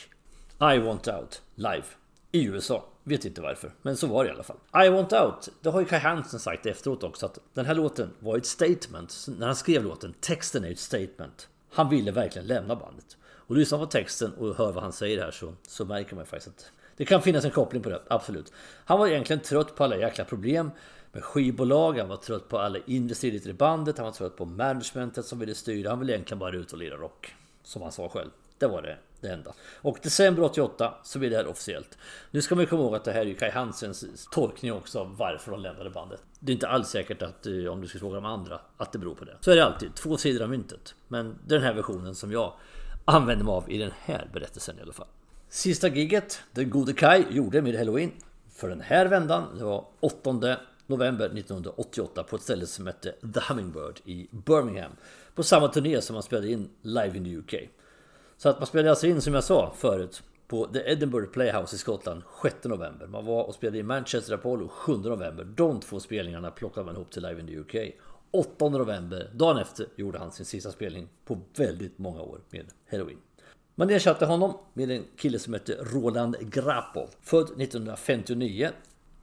I 0.74 0.78
Want 0.78 1.08
Out 1.08 1.42
Live 1.54 1.84
i 2.32 2.44
USA. 2.44 2.84
Vet 3.04 3.24
inte 3.24 3.40
varför, 3.40 3.72
men 3.82 3.96
så 3.96 4.06
var 4.06 4.24
det 4.24 4.30
i 4.30 4.32
alla 4.32 4.42
fall. 4.42 4.86
I 4.86 4.88
Want 4.88 5.12
Out, 5.12 5.48
det 5.60 5.70
har 5.70 5.80
ju 5.80 5.86
Kai 5.86 5.98
Hansen 5.98 6.40
sagt 6.40 6.66
efteråt 6.66 7.02
också 7.02 7.26
att 7.26 7.38
den 7.54 7.66
här 7.66 7.74
låten 7.74 8.10
var 8.18 8.36
ett 8.36 8.46
statement. 8.46 9.26
När 9.38 9.46
han 9.46 9.56
skrev 9.56 9.84
låten, 9.84 10.14
texten 10.20 10.64
är 10.64 10.70
ett 10.70 10.78
statement. 10.78 11.48
Han 11.72 11.88
ville 11.88 12.10
verkligen 12.10 12.46
lämna 12.48 12.76
bandet. 12.76 13.16
Och 13.24 13.56
lyssnar 13.56 13.78
på 13.78 13.86
texten 13.86 14.32
och 14.32 14.56
hör 14.56 14.72
vad 14.72 14.82
han 14.82 14.92
säger 14.92 15.22
här 15.24 15.30
så, 15.30 15.54
så 15.68 15.84
märker 15.84 16.16
man 16.16 16.26
faktiskt 16.26 16.48
att 16.48 16.72
det 16.96 17.04
kan 17.04 17.22
finnas 17.22 17.44
en 17.44 17.50
koppling 17.50 17.82
på 17.82 17.90
det, 17.90 18.02
absolut. 18.08 18.52
Han 18.84 18.98
var 18.98 19.06
egentligen 19.06 19.42
trött 19.42 19.76
på 19.76 19.84
alla 19.84 19.96
jäkla 19.96 20.24
problem 20.24 20.70
med 21.12 21.24
skivbolag, 21.24 21.98
han 21.98 22.08
var 22.08 22.16
trött 22.16 22.48
på 22.48 22.58
alla 22.58 22.78
investerare 22.86 23.50
i 23.50 23.52
bandet, 23.52 23.98
han 23.98 24.04
var 24.04 24.12
trött 24.12 24.36
på 24.36 24.44
managementet 24.44 25.26
som 25.26 25.38
ville 25.38 25.54
styra. 25.54 25.90
Han 25.90 25.98
ville 25.98 26.12
egentligen 26.12 26.38
bara 26.38 26.56
ut 26.56 26.72
och 26.72 26.78
lira 26.78 26.96
rock. 26.96 27.34
Som 27.62 27.82
han 27.82 27.92
sa 27.92 28.08
själv. 28.08 28.30
Det 28.58 28.66
var 28.66 28.82
det, 28.82 28.98
det 29.20 29.28
enda. 29.28 29.52
Och 29.82 29.98
december 30.02 30.42
88 30.42 30.94
så 31.04 31.18
blir 31.18 31.30
det 31.30 31.36
här 31.36 31.46
officiellt. 31.46 31.98
Nu 32.30 32.42
ska 32.42 32.54
man 32.54 32.66
komma 32.66 32.82
ihåg 32.82 32.94
att 32.94 33.04
det 33.04 33.12
här 33.12 33.26
är 33.26 33.34
Kai 33.34 33.50
Hansens 33.50 34.28
tolkning 34.30 34.72
också 34.72 35.00
av 35.00 35.16
varför 35.16 35.50
de 35.50 35.60
lämnade 35.60 35.90
bandet. 35.90 36.22
Det 36.38 36.52
är 36.52 36.54
inte 36.54 36.68
alls 36.68 36.88
säkert 36.88 37.22
att, 37.22 37.46
eh, 37.46 37.66
om 37.66 37.80
du 37.80 37.88
ska 37.88 37.98
fråga 37.98 38.14
de 38.14 38.24
andra, 38.24 38.60
att 38.76 38.92
det 38.92 38.98
beror 38.98 39.14
på 39.14 39.24
det. 39.24 39.36
Så 39.40 39.50
är 39.50 39.56
det 39.56 39.64
alltid, 39.64 39.94
två 39.94 40.16
sidor 40.16 40.42
av 40.42 40.50
myntet. 40.50 40.94
Men 41.08 41.38
det 41.46 41.54
är 41.54 41.58
den 41.58 41.66
här 41.66 41.74
versionen 41.74 42.14
som 42.14 42.32
jag 42.32 42.52
använder 43.04 43.44
mig 43.44 43.52
av 43.52 43.70
i 43.70 43.78
den 43.78 43.92
här 43.98 44.28
berättelsen 44.32 44.78
i 44.78 44.82
alla 44.82 44.92
fall. 44.92 45.06
Sista 45.48 45.88
giget 45.88 46.42
den 46.52 46.70
gode 46.70 46.92
Kai 46.92 47.24
gjorde 47.30 47.62
med 47.62 47.78
Halloween 47.78 48.12
för 48.54 48.68
den 48.68 48.80
här 48.80 49.06
vändan, 49.06 49.58
det 49.58 49.64
var 49.64 49.84
8 50.00 50.56
november 50.92 51.24
1988 51.24 52.22
på 52.22 52.36
ett 52.36 52.42
ställe 52.42 52.66
som 52.66 52.86
hette 52.86 53.12
The 53.34 53.40
Hummingbird 53.48 54.00
i 54.04 54.28
Birmingham. 54.30 54.92
På 55.34 55.42
samma 55.42 55.68
turné 55.68 56.00
som 56.00 56.14
man 56.14 56.22
spelade 56.22 56.48
in 56.52 56.68
live 56.82 57.16
in 57.16 57.24
the 57.24 57.36
UK. 57.36 57.68
Så 58.36 58.48
att 58.48 58.58
man 58.58 58.66
spelade 58.66 58.90
alltså 58.90 59.06
in 59.06 59.20
som 59.20 59.34
jag 59.34 59.44
sa 59.44 59.74
förut 59.76 60.22
på 60.48 60.66
The 60.66 60.78
Edinburgh 60.78 61.30
Playhouse 61.30 61.76
i 61.76 61.78
Skottland 61.78 62.22
6 62.42 62.56
november. 62.64 63.06
Man 63.06 63.26
var 63.26 63.44
och 63.44 63.54
spelade 63.54 63.78
i 63.78 63.82
Manchester 63.82 64.34
Apollo 64.34 64.68
7 64.68 64.96
november. 64.96 65.44
De 65.44 65.80
två 65.80 66.00
spelningarna 66.00 66.50
plockade 66.50 66.86
man 66.86 66.94
ihop 66.94 67.10
till 67.10 67.22
Live 67.22 67.40
in 67.40 67.46
the 67.46 67.58
UK. 67.58 67.94
8 68.30 68.68
november, 68.68 69.30
dagen 69.34 69.58
efter, 69.58 69.86
gjorde 69.96 70.18
han 70.18 70.32
sin 70.32 70.46
sista 70.46 70.70
spelning 70.70 71.08
på 71.24 71.38
väldigt 71.56 71.98
många 71.98 72.20
år 72.20 72.40
med 72.50 72.66
Halloween. 72.90 73.18
Man 73.74 73.90
ersatte 73.90 74.26
honom 74.26 74.58
med 74.72 74.90
en 74.90 75.04
kille 75.16 75.38
som 75.38 75.52
hette 75.52 75.76
Roland 75.80 76.36
Grapov. 76.40 77.08
Född 77.20 77.44
1959. 77.44 78.70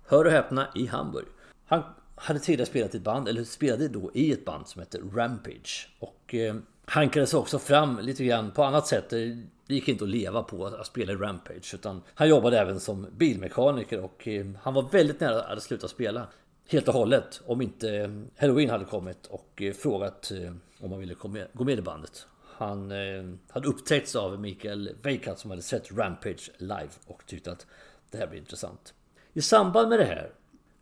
Hör 0.06 0.26
och 0.26 0.32
häpna 0.32 0.68
i 0.76 0.86
Hamburg. 0.86 1.26
Han 1.70 1.84
hade 2.16 2.40
tidigare 2.40 2.66
spelat 2.66 2.96
i 2.96 2.98
ett 2.98 3.04
band, 3.04 3.28
eller 3.28 3.44
spelade 3.44 3.88
då 3.88 4.12
i 4.14 4.32
ett 4.32 4.46
band 4.46 4.68
som 4.68 4.80
hette 4.80 4.98
Rampage. 5.14 5.90
Och 6.00 6.36
eh, 6.36 6.56
hankades 6.86 7.34
också 7.34 7.60
fram 7.60 8.00
lite 8.00 8.24
grann 8.26 8.52
på 8.52 8.64
annat 8.64 8.88
sätt. 8.88 9.14
Eh, 9.14 9.20
det 9.68 9.76
gick 9.76 9.88
inte 9.88 10.04
att 10.04 10.10
leva 10.10 10.44
på 10.44 10.66
att 10.66 10.88
spela 10.88 11.14
i 11.14 11.16
Rampage. 11.16 11.74
Utan 11.74 12.02
han 12.14 12.30
jobbade 12.30 12.60
även 12.60 12.80
som 12.80 13.08
bilmekaniker 13.18 14.04
och 14.04 14.28
eh, 14.28 14.46
han 14.62 14.74
var 14.74 14.90
väldigt 14.92 15.20
nära 15.20 15.42
att 15.44 15.64
sluta 15.64 15.88
spela. 15.88 16.28
Helt 16.68 16.88
och 16.88 16.94
hållet. 16.94 17.42
Om 17.46 17.62
inte 17.62 17.96
eh, 17.96 18.10
Halloween 18.38 18.70
hade 18.70 18.86
kommit 18.86 19.26
och 19.26 19.62
eh, 19.62 19.74
frågat 19.74 20.32
eh, 20.32 20.54
om 20.80 20.92
han 20.92 21.00
ville 21.00 21.16
gå 21.54 21.64
med 21.64 21.80
i 21.80 21.82
bandet. 21.82 22.28
Han 22.58 22.92
eh, 22.92 23.24
hade 23.50 23.68
upptäckts 23.68 24.16
av 24.16 24.40
Mikael 24.40 24.96
Weikat 25.02 25.40
som 25.40 25.50
hade 25.50 25.62
sett 25.62 25.92
Rampage 25.92 26.52
live 26.58 26.90
och 27.06 27.24
tyckte 27.26 27.52
att 27.52 27.68
det 28.12 28.18
här 28.18 28.28
blir 28.28 28.40
intressant. 28.40 28.94
I 29.34 29.42
samband 29.42 29.90
med 29.90 30.00
det 30.00 30.06
här, 30.06 30.32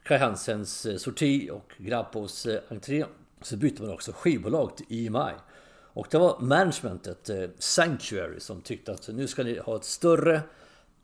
Kai 0.08 0.18
Hansens 0.18 0.86
eh, 0.86 0.98
sorti 0.98 1.50
och 1.50 1.74
Grappos 1.78 2.46
eh, 2.46 2.62
entré, 2.70 3.06
så 3.42 3.58
bytte 3.58 3.82
man 3.82 3.92
också 3.92 4.12
skivbolag 4.12 4.78
till 4.78 5.08
EMI. 5.08 5.32
Och 5.70 6.08
det 6.12 6.18
var 6.18 6.40
managementet, 6.40 7.30
eh, 7.30 7.50
Sanctuary, 7.60 8.40
som 8.40 8.62
tyckte 8.62 8.92
att 8.92 9.08
nu 9.08 9.28
ska 9.28 9.44
ni 9.44 9.60
ha 9.60 9.76
ett 9.76 9.84
större, 9.84 10.42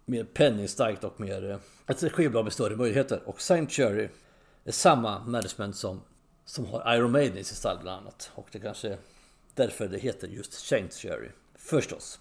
mer 0.05 0.23
penningstarkt 0.23 1.03
och 1.03 1.19
mer... 1.19 1.59
Ett 1.87 2.11
skivbolag 2.11 2.43
med 2.43 2.53
större 2.53 2.75
möjligheter. 2.75 3.21
Och 3.25 3.41
Sanctuary 3.41 4.09
är 4.63 4.71
samma 4.71 5.19
management 5.19 5.75
som, 5.75 6.01
som 6.45 6.65
har 6.65 6.95
Iron 6.95 7.11
Maiden 7.11 7.37
i 7.37 7.43
sin 7.43 7.55
stall 7.55 7.77
bland 7.81 8.01
annat. 8.01 8.31
Och 8.35 8.47
det 8.51 8.59
kanske 8.59 8.89
är 8.89 8.97
därför 9.53 9.87
det 9.87 9.97
heter 9.97 10.27
just 10.27 10.53
Sanctuary. 10.53 11.29
Förstås. 11.55 12.19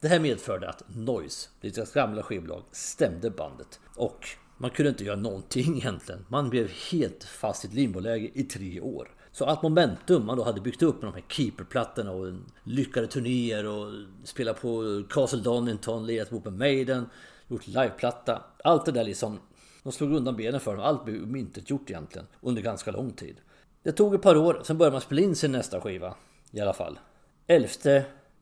Det 0.00 0.08
här 0.08 0.20
medförde 0.20 0.68
att 0.68 0.82
Noise, 0.88 1.48
deras 1.60 1.92
gamla 1.92 2.22
skivbolag, 2.22 2.62
stämde 2.72 3.30
bandet. 3.30 3.80
Och 3.96 4.28
man 4.58 4.70
kunde 4.70 4.90
inte 4.90 5.04
göra 5.04 5.16
någonting 5.16 5.76
egentligen. 5.78 6.24
Man 6.28 6.50
blev 6.50 6.68
helt 6.92 7.24
fast 7.24 7.64
i 7.64 7.68
ett 7.68 7.74
limboläge 7.74 8.30
i 8.34 8.42
tre 8.42 8.80
år. 8.80 9.10
Så 9.32 9.44
allt 9.44 9.62
momentum 9.62 10.26
man 10.26 10.36
då 10.36 10.44
hade 10.44 10.60
byggt 10.60 10.82
upp 10.82 11.02
med 11.02 11.12
de 11.12 11.14
här 11.14 11.24
Keeper-plattorna 11.28 12.10
och 12.10 12.32
lyckade 12.64 13.06
turnéer 13.06 13.66
och 13.66 13.92
spela 14.24 14.54
på 14.54 15.02
Castle 15.10 15.40
Donington, 15.40 16.06
lirat 16.06 16.30
ihop 16.30 16.44
med 16.44 16.52
Maiden, 16.52 17.06
gjort 17.48 17.66
liveplatta. 17.66 18.42
Allt 18.64 18.86
det 18.86 18.92
där 18.92 19.04
liksom 19.04 19.40
de 19.82 19.92
slog 19.92 20.12
undan 20.12 20.36
benen 20.36 20.60
för 20.60 20.76
dem. 20.76 20.84
Allt 20.84 21.04
blev 21.04 21.46
gjort 21.66 21.90
egentligen 21.90 22.26
under 22.40 22.62
ganska 22.62 22.90
lång 22.90 23.10
tid. 23.10 23.36
Det 23.82 23.92
tog 23.92 24.14
ett 24.14 24.22
par 24.22 24.36
år, 24.36 24.60
sen 24.64 24.78
började 24.78 24.94
man 24.94 25.00
spela 25.00 25.20
in 25.20 25.34
sin 25.34 25.52
nästa 25.52 25.80
skiva. 25.80 26.14
I 26.50 26.60
alla 26.60 26.72
fall. 26.72 26.98
11 27.46 27.68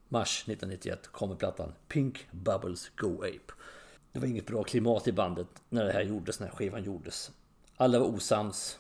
mars 0.09 0.44
1991 0.48 1.09
kommer 1.12 1.35
plattan 1.35 1.72
Pink 1.88 2.26
Bubbles 2.31 2.90
Go 2.96 3.22
Ape. 3.22 3.52
Det 4.16 4.20
var 4.20 4.29
inget 4.29 4.46
bra 4.46 4.62
klimat 4.62 5.09
i 5.09 5.12
bandet 5.12 5.46
när 5.68 5.85
det 5.85 5.92
här 5.92 6.02
gjordes, 6.02 6.40
när 6.40 6.48
skivan 6.48 6.85
gjordes. 6.85 7.31
Alla 7.76 7.98
var 7.98 8.07
osams. 8.07 8.79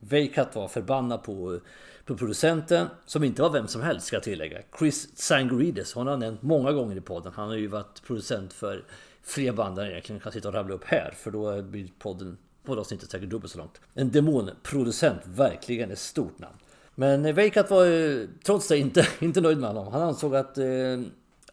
Veikat 0.00 0.56
var 0.56 0.68
förbannad 0.68 1.22
på, 1.22 1.60
på 2.04 2.16
producenten, 2.16 2.86
som 3.06 3.24
inte 3.24 3.42
var 3.42 3.50
vem 3.50 3.68
som 3.68 3.82
helst 3.82 4.06
ska 4.06 4.16
jag 4.16 4.22
tillägga. 4.22 4.58
Chris 4.78 5.18
Sangarides, 5.18 5.92
hon 5.92 6.06
har 6.06 6.16
nämnt 6.16 6.42
många 6.42 6.72
gånger 6.72 6.96
i 6.96 7.00
podden. 7.00 7.32
Han 7.36 7.48
har 7.48 7.56
ju 7.56 7.66
varit 7.66 8.02
producent 8.06 8.52
för 8.52 8.84
fler 9.22 9.52
band 9.52 9.78
än 9.78 9.86
egentligen 9.86 10.20
kan 10.20 10.32
sitta 10.32 10.48
och 10.48 10.54
rabbla 10.54 10.74
upp 10.74 10.84
här. 10.84 11.14
För 11.16 11.30
då 11.30 11.62
blir 11.62 11.88
podden, 11.98 12.38
poddavsnittet 12.64 13.10
säkert 13.10 13.30
dubbelt 13.30 13.52
så 13.52 13.58
långt. 13.58 13.80
En 13.94 14.10
demonproducent, 14.10 15.20
verkligen 15.26 15.90
ett 15.90 15.98
stort 15.98 16.38
namn. 16.38 16.56
Men 16.94 17.24
eh, 17.24 17.34
Veikat 17.34 17.70
var 17.70 17.86
eh, 17.86 18.26
trots 18.44 18.68
det 18.68 18.78
inte, 18.78 19.06
inte 19.18 19.40
nöjd 19.40 19.58
med 19.58 19.68
honom. 19.68 19.92
Han 19.92 20.02
ansåg 20.02 20.36
att, 20.36 20.58
eh, 20.58 20.64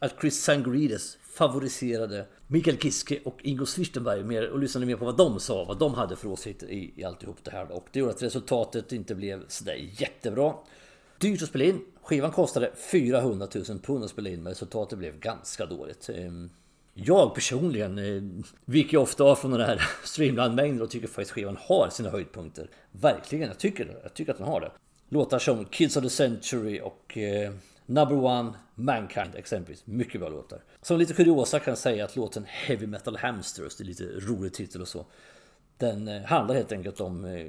att 0.00 0.20
Chris 0.20 0.42
Sangrides 0.42 1.18
favoriserade 1.36 2.26
Mikael 2.46 2.78
Kiske 2.78 3.20
och 3.24 3.38
Ingo 3.42 3.66
Swichtenberg 3.66 4.24
mer 4.24 4.48
och 4.48 4.58
lyssnade 4.58 4.86
mer 4.86 4.96
på 4.96 5.04
vad 5.04 5.16
de 5.16 5.40
sa, 5.40 5.64
vad 5.64 5.78
de 5.78 5.94
hade 5.94 6.16
för 6.16 6.28
åsikter 6.28 6.70
i, 6.70 6.92
i 6.96 7.04
alltihop 7.04 7.36
det 7.42 7.50
här. 7.50 7.72
Och 7.72 7.86
det 7.92 7.98
gjorde 7.98 8.12
att 8.12 8.22
resultatet 8.22 8.92
inte 8.92 9.14
blev 9.14 9.44
sådär 9.48 9.90
jättebra. 9.98 10.54
Dyrt 11.18 11.42
att 11.42 11.48
spela 11.48 11.64
in. 11.64 11.80
Skivan 12.02 12.30
kostade 12.30 12.72
400 12.92 13.48
000 13.54 13.78
pund 13.78 14.04
att 14.04 14.10
spela 14.10 14.28
in 14.28 14.42
men 14.42 14.50
resultatet 14.50 14.98
blev 14.98 15.18
ganska 15.18 15.66
dåligt. 15.66 16.08
Ehm, 16.14 16.50
jag 16.94 17.34
personligen 17.34 17.98
eh, 17.98 18.44
viker 18.64 18.96
ofta 18.96 19.24
av 19.24 19.36
från 19.36 19.50
den 19.50 19.60
här 19.60 19.82
streamlandmängden 20.04 20.82
och 20.82 20.90
tycker 20.90 21.08
faktiskt 21.08 21.30
skivan 21.30 21.56
har 21.60 21.88
sina 21.90 22.10
höjdpunkter. 22.10 22.70
Verkligen, 22.92 23.48
jag 23.48 23.58
tycker, 23.58 23.98
jag 24.02 24.14
tycker 24.14 24.32
att 24.32 24.38
den 24.38 24.46
har 24.46 24.60
det. 24.60 24.70
Låtar 25.08 25.38
som 25.38 25.64
Kids 25.64 25.96
of 25.96 26.02
the 26.02 26.10
Century 26.10 26.80
och 26.80 27.18
eh, 27.18 27.52
Number 27.86 28.16
One, 28.16 28.52
Mankind 28.74 29.34
exempelvis. 29.34 29.86
Mycket 29.86 30.20
bra 30.20 30.28
låtar. 30.28 30.62
Som 30.82 30.98
lite 30.98 31.14
kuriosa 31.14 31.58
kan 31.58 31.70
jag 31.70 31.78
säga 31.78 32.04
att 32.04 32.16
låten 32.16 32.44
Heavy 32.46 32.86
Metal 32.86 33.16
Hamsters, 33.16 33.76
det 33.76 33.84
är 33.84 33.86
lite 33.86 34.04
rolig 34.04 34.54
titel 34.54 34.80
och 34.80 34.88
så. 34.88 35.06
Den 35.78 36.08
eh, 36.08 36.22
handlar 36.22 36.54
helt 36.54 36.72
enkelt 36.72 37.00
om 37.00 37.24
eh, 37.24 37.46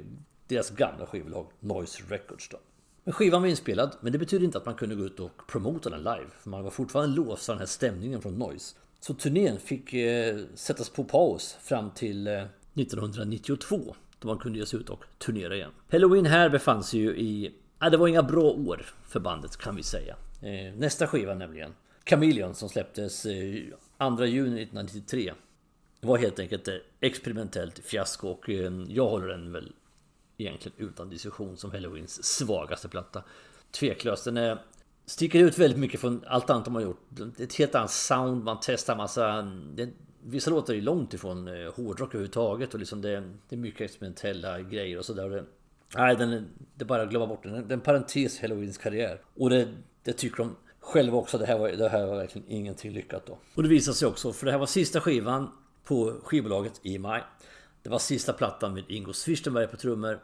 deras 0.48 0.70
gamla 0.70 1.06
skivbolag 1.06 1.46
Noise 1.60 2.02
Records 2.08 2.48
då. 2.48 2.58
Men 3.04 3.12
skivan 3.12 3.42
var 3.42 3.48
inspelad, 3.48 3.96
men 4.00 4.12
det 4.12 4.18
betyder 4.18 4.44
inte 4.44 4.58
att 4.58 4.66
man 4.66 4.74
kunde 4.74 4.94
gå 4.94 5.04
ut 5.04 5.20
och 5.20 5.46
promota 5.48 5.90
den 5.90 5.98
live. 5.98 6.26
För 6.40 6.50
man 6.50 6.64
var 6.64 6.70
fortfarande 6.70 7.16
låst 7.16 7.48
av 7.48 7.54
den 7.54 7.60
här 7.60 7.66
stämningen 7.66 8.22
från 8.22 8.34
Noise. 8.34 8.76
Så 9.00 9.14
turnén 9.14 9.58
fick 9.58 9.94
eh, 9.94 10.38
sättas 10.54 10.88
på 10.88 11.04
paus 11.04 11.56
fram 11.60 11.90
till 11.90 12.26
eh, 12.26 12.44
1992 12.74 13.94
då 14.18 14.28
man 14.28 14.38
kunde 14.38 14.58
ge 14.58 14.66
sig 14.66 14.80
ut 14.80 14.90
och 14.90 15.04
turnera 15.18 15.56
igen. 15.56 15.70
Halloween 15.90 16.26
här 16.26 16.48
befann 16.48 16.84
sig 16.84 17.00
ju 17.00 17.16
i... 17.16 17.54
Ja, 17.78 17.90
det 17.90 17.96
var 17.96 18.08
inga 18.08 18.22
bra 18.22 18.42
år 18.42 18.86
för 19.08 19.20
bandet 19.20 19.56
kan 19.56 19.76
vi 19.76 19.82
säga. 19.82 20.16
Eh, 20.40 20.74
nästa 20.74 21.06
skiva 21.06 21.34
nämligen, 21.34 21.74
Chameleon 22.10 22.54
som 22.54 22.68
släpptes 22.68 23.26
eh, 23.26 23.54
2 24.16 24.24
juni 24.24 24.62
1993 24.62 25.32
var 26.00 26.18
helt 26.18 26.38
enkelt 26.38 26.68
ett 26.68 26.82
experimentellt 27.00 27.78
fiasko 27.78 28.28
och 28.28 28.50
eh, 28.50 28.72
jag 28.88 29.08
håller 29.08 29.28
den 29.28 29.52
väl 29.52 29.72
egentligen 30.38 30.88
utan 30.88 31.10
diskussion 31.10 31.56
som 31.56 31.70
Halloweens 31.70 32.24
svagaste 32.24 32.88
platta. 32.88 33.24
Tveklöst, 33.70 34.24
den 34.24 34.36
är 34.36 34.58
sticker 35.06 35.38
ut 35.38 35.58
väldigt 35.58 35.78
mycket 35.78 36.00
från 36.00 36.24
allt 36.26 36.50
annat 36.50 36.64
de 36.64 36.74
har 36.74 36.82
gjort. 36.82 37.06
Det 37.08 37.40
är 37.40 37.44
ett 37.44 37.54
helt 37.54 37.74
annat 37.74 37.90
sound, 37.90 38.44
man 38.44 38.58
testar 38.62 38.96
massa... 38.96 39.42
Det, 39.74 39.90
vissa 40.22 40.50
låtar 40.50 40.74
är 40.74 40.80
långt 40.80 41.14
ifrån 41.14 41.48
eh, 41.48 41.74
hårdrock 41.74 42.08
överhuvudtaget 42.08 42.74
och 42.74 42.80
liksom 42.80 43.02
det, 43.02 43.32
det 43.48 43.56
är 43.56 43.60
mycket 43.60 43.80
experimentella 43.80 44.60
grejer 44.60 44.98
och 44.98 45.04
sådär. 45.04 45.44
Nej, 45.96 46.16
den, 46.16 46.30
det 46.74 46.84
är 46.84 46.86
bara 46.86 47.02
att 47.02 47.10
glömma 47.10 47.26
bort 47.26 47.42
den. 47.42 47.52
Det 47.52 47.72
är 47.72 47.76
en 47.76 47.80
parentes 47.80 48.38
i 48.38 48.42
Halloweens 48.42 48.78
karriär. 48.78 49.20
Och 49.36 49.50
det, 49.50 49.68
det 50.02 50.12
tycker 50.12 50.36
de 50.36 50.56
själva 50.80 51.18
också. 51.18 51.38
Det 51.38 51.46
här, 51.46 51.58
var, 51.58 51.68
det 51.68 51.88
här 51.88 52.06
var 52.06 52.16
verkligen 52.16 52.48
ingenting 52.48 52.92
lyckat 52.92 53.26
då. 53.26 53.38
Och 53.54 53.62
det 53.62 53.68
visade 53.68 53.94
sig 53.94 54.08
också, 54.08 54.32
för 54.32 54.46
det 54.46 54.52
här 54.52 54.58
var 54.58 54.66
sista 54.66 55.00
skivan 55.00 55.50
på 55.84 56.20
skivbolaget 56.22 56.80
i 56.82 56.98
maj. 56.98 57.22
Det 57.82 57.90
var 57.90 57.98
sista 57.98 58.32
plattan 58.32 58.74
med 58.74 58.84
Ingo 58.88 59.12
Swistenberg 59.12 59.66
på 59.66 59.76
trummor. 59.76 60.20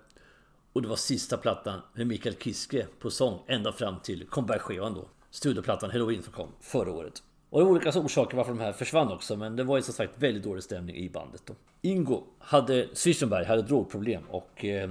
Och 0.73 0.83
det 0.83 0.89
var 0.89 0.97
sista 0.97 1.37
plattan 1.37 1.81
med 1.95 2.07
Mikael 2.07 2.35
Kiske 2.35 2.87
på 2.99 3.11
sång 3.11 3.43
ända 3.47 3.73
fram 3.73 4.01
till 4.01 4.27
comeback-skivan 4.27 4.95
då. 4.95 5.09
Studioplattan 5.31 5.91
Halloween 5.91 6.23
som 6.23 6.33
kom 6.33 6.49
förra 6.61 6.93
året. 6.93 7.23
Och 7.51 7.61
det 7.61 7.65
var 7.65 7.73
olika 7.73 8.01
orsaker 8.01 8.37
varför 8.37 8.53
de 8.53 8.61
här 8.61 8.73
försvann 8.73 9.13
också 9.13 9.37
men 9.37 9.57
det 9.57 9.65
var 9.65 9.77
ju 9.77 9.83
som 9.83 9.95
sagt 9.95 10.13
väldigt 10.19 10.43
dålig 10.43 10.65
stämning 10.65 10.97
i 10.97 11.11
bandet 11.11 11.43
då. 11.47 11.55
Ingo 11.83 12.23
hade, 12.39 12.89
Swistenberg 12.93 13.45
hade 13.45 13.63
drogproblem 13.63 14.23
och 14.31 14.65
eh, 14.65 14.89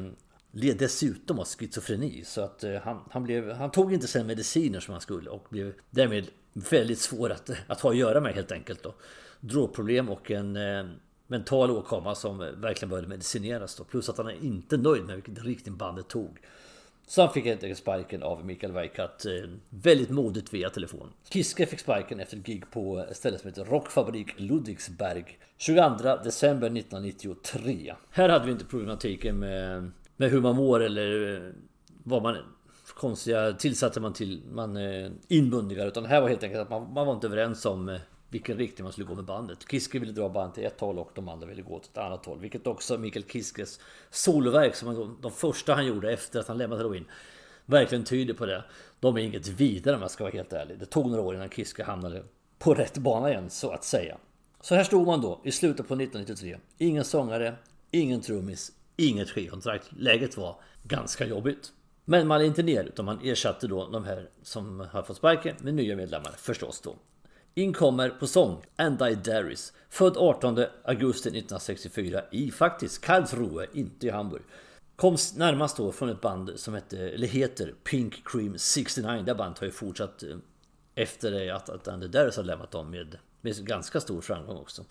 dessutom 0.53 1.39
av 1.39 1.45
schizofreni 1.45 2.23
så 2.25 2.41
att 2.41 2.63
eh, 2.63 2.75
han, 2.75 2.99
han, 3.11 3.23
blev, 3.23 3.51
han 3.51 3.71
tog 3.71 3.93
inte 3.93 4.07
sina 4.07 4.23
mediciner 4.23 4.79
som 4.79 4.91
han 4.91 5.01
skulle 5.01 5.29
och 5.29 5.47
blev 5.49 5.73
därmed 5.89 6.27
väldigt 6.53 6.99
svår 6.99 7.31
att, 7.31 7.49
att 7.67 7.81
ha 7.81 7.89
att 7.89 7.97
göra 7.97 8.21
med 8.21 8.33
helt 8.35 8.51
enkelt 8.51 8.83
då. 8.83 8.95
Drogproblem 9.39 10.09
och 10.09 10.31
en 10.31 10.55
eh, 10.55 10.85
mental 11.27 11.71
åkomma 11.71 12.15
som 12.15 12.37
verkligen 12.37 12.89
började 12.89 13.07
medicineras 13.07 13.75
då. 13.75 13.83
Plus 13.83 14.09
att 14.09 14.17
han 14.17 14.27
är 14.27 14.43
inte 14.43 14.77
nöjd 14.77 15.05
med 15.05 15.15
vilken 15.15 15.35
riktning 15.35 15.77
bandet 15.77 16.07
tog. 16.07 16.39
Så 17.07 17.21
han 17.21 17.33
fick 17.33 17.45
helt 17.45 17.63
enkelt 17.63 17.79
sparken 17.79 18.23
av 18.23 18.45
Mikael 18.45 18.71
Weikat 18.73 19.25
eh, 19.25 19.31
väldigt 19.69 20.09
modigt 20.09 20.53
via 20.53 20.69
telefon. 20.69 21.13
Kiske 21.29 21.65
fick 21.65 21.79
sparken 21.79 22.19
efter 22.19 22.37
ett 22.37 22.45
gig 22.45 22.71
på 22.71 22.99
ett 22.99 23.17
ställe 23.17 23.37
som 23.37 23.47
heter 23.49 23.65
Rockfabrik 23.65 24.39
Ludwigsberg 24.39 25.39
22 25.57 26.15
december 26.23 26.67
1993. 26.67 27.93
Här 28.09 28.29
hade 28.29 28.45
vi 28.45 28.51
inte 28.51 28.65
problematiken 28.65 29.39
med, 29.39 29.91
med 30.17 30.29
hur 30.29 30.41
man 30.41 30.55
mår 30.55 30.79
eller 30.79 31.35
eh, 31.35 31.51
vad 32.03 32.23
man 32.23 32.37
konstiga 32.93 33.53
tillsatte 33.53 33.99
man 33.99 34.13
till 34.13 34.43
man 34.51 34.77
eh, 34.77 35.11
inmundigar 35.27 35.87
utan 35.87 36.05
här 36.05 36.21
var 36.21 36.29
helt 36.29 36.43
enkelt 36.43 36.61
att 36.61 36.69
man, 36.69 36.93
man 36.93 37.07
var 37.07 37.13
inte 37.13 37.27
överens 37.27 37.65
om 37.65 37.89
eh, 37.89 37.99
vilken 38.29 38.57
riktning 38.57 38.83
man 38.83 38.91
skulle 38.91 39.07
gå 39.07 39.15
med 39.15 39.25
bandet. 39.25 39.57
Kiske 39.71 39.99
ville 39.99 40.11
dra 40.11 40.29
bandet 40.29 40.55
till 40.55 40.65
ett 40.65 40.79
håll 40.79 40.99
och 40.99 41.11
de 41.15 41.29
andra 41.29 41.47
ville 41.47 41.61
gå 41.61 41.75
åt 41.75 41.85
ett 41.85 41.97
annat 41.97 42.25
håll. 42.25 42.39
Vilket 42.39 42.67
också 42.67 42.97
Mikael 42.97 43.25
Kiskes 43.25 43.79
soloverk, 44.09 44.75
som 44.75 45.17
de 45.21 45.31
första 45.31 45.73
han 45.73 45.85
gjorde 45.85 46.13
efter 46.13 46.39
att 46.39 46.47
han 46.47 46.57
lämnat 46.57 46.79
Halloween, 46.79 47.05
verkligen 47.65 48.03
tyder 48.03 48.33
på 48.33 48.45
det. 48.45 48.63
De 48.99 49.17
är 49.17 49.21
inget 49.21 49.47
vidare 49.47 49.95
om 49.95 50.01
jag 50.01 50.11
ska 50.11 50.23
vara 50.23 50.33
helt 50.33 50.53
ärlig. 50.53 50.79
Det 50.79 50.85
tog 50.85 51.09
några 51.09 51.21
år 51.21 51.35
innan 51.35 51.49
Kiske 51.49 51.83
hamnade 51.83 52.23
på 52.59 52.73
rätt 52.73 52.97
bana 52.97 53.29
igen, 53.29 53.49
så 53.49 53.71
att 53.71 53.83
säga. 53.83 54.17
Så 54.61 54.75
här 54.75 54.83
stod 54.83 55.07
man 55.07 55.21
då 55.21 55.41
i 55.43 55.51
slutet 55.51 55.87
på 55.87 55.93
1993. 55.93 56.57
Ingen 56.77 57.03
sångare, 57.03 57.55
ingen 57.91 58.21
trummis, 58.21 58.71
inget 58.95 59.29
skivkontrakt. 59.29 59.89
Läget 59.97 60.37
var 60.37 60.59
ganska 60.83 61.25
jobbigt. 61.25 61.71
Men 62.05 62.27
man 62.27 62.41
är 62.41 62.45
inte 62.45 62.63
ner 62.63 62.83
utan 62.83 63.05
man 63.05 63.19
ersatte 63.23 63.67
då 63.67 63.89
de 63.89 64.03
här 64.03 64.29
som 64.43 64.79
har 64.79 65.03
fått 65.03 65.17
sparken 65.17 65.55
med 65.59 65.73
nya 65.73 65.95
medlemmar 65.95 66.31
förstås 66.37 66.81
då. 66.81 66.95
In 67.55 67.73
kommer 67.73 68.09
på 68.09 68.27
sång 68.27 68.65
Andy 68.75 69.15
Darris, 69.15 69.73
född 69.89 70.17
18 70.17 70.65
augusti 70.83 71.29
1964 71.29 72.23
i 72.31 72.51
faktiskt 72.51 73.01
Karlsruhe, 73.01 73.67
inte 73.73 74.07
i 74.07 74.09
Hamburg. 74.09 74.41
Kom 74.95 75.17
närmast 75.35 75.77
då 75.77 75.91
från 75.91 76.09
ett 76.09 76.21
band 76.21 76.51
som 76.55 76.73
hette, 76.73 77.09
eller 77.09 77.27
heter 77.27 77.73
Pink 77.83 78.27
Cream 78.27 78.57
69. 78.57 79.23
Det 79.25 79.35
bandet 79.35 79.59
har 79.59 79.65
ju 79.65 79.71
fortsatt 79.71 80.23
eh, 80.23 80.37
efter 80.95 81.31
det 81.31 81.49
att, 81.49 81.69
att 81.69 81.87
Andy 81.87 82.07
Darris 82.07 82.37
har 82.37 82.43
lämnat 82.43 82.71
dem 82.71 82.89
med, 82.89 83.17
med 83.41 83.65
ganska 83.65 83.99
stor 83.99 84.21
framgång 84.21 84.57
också. 84.57 84.85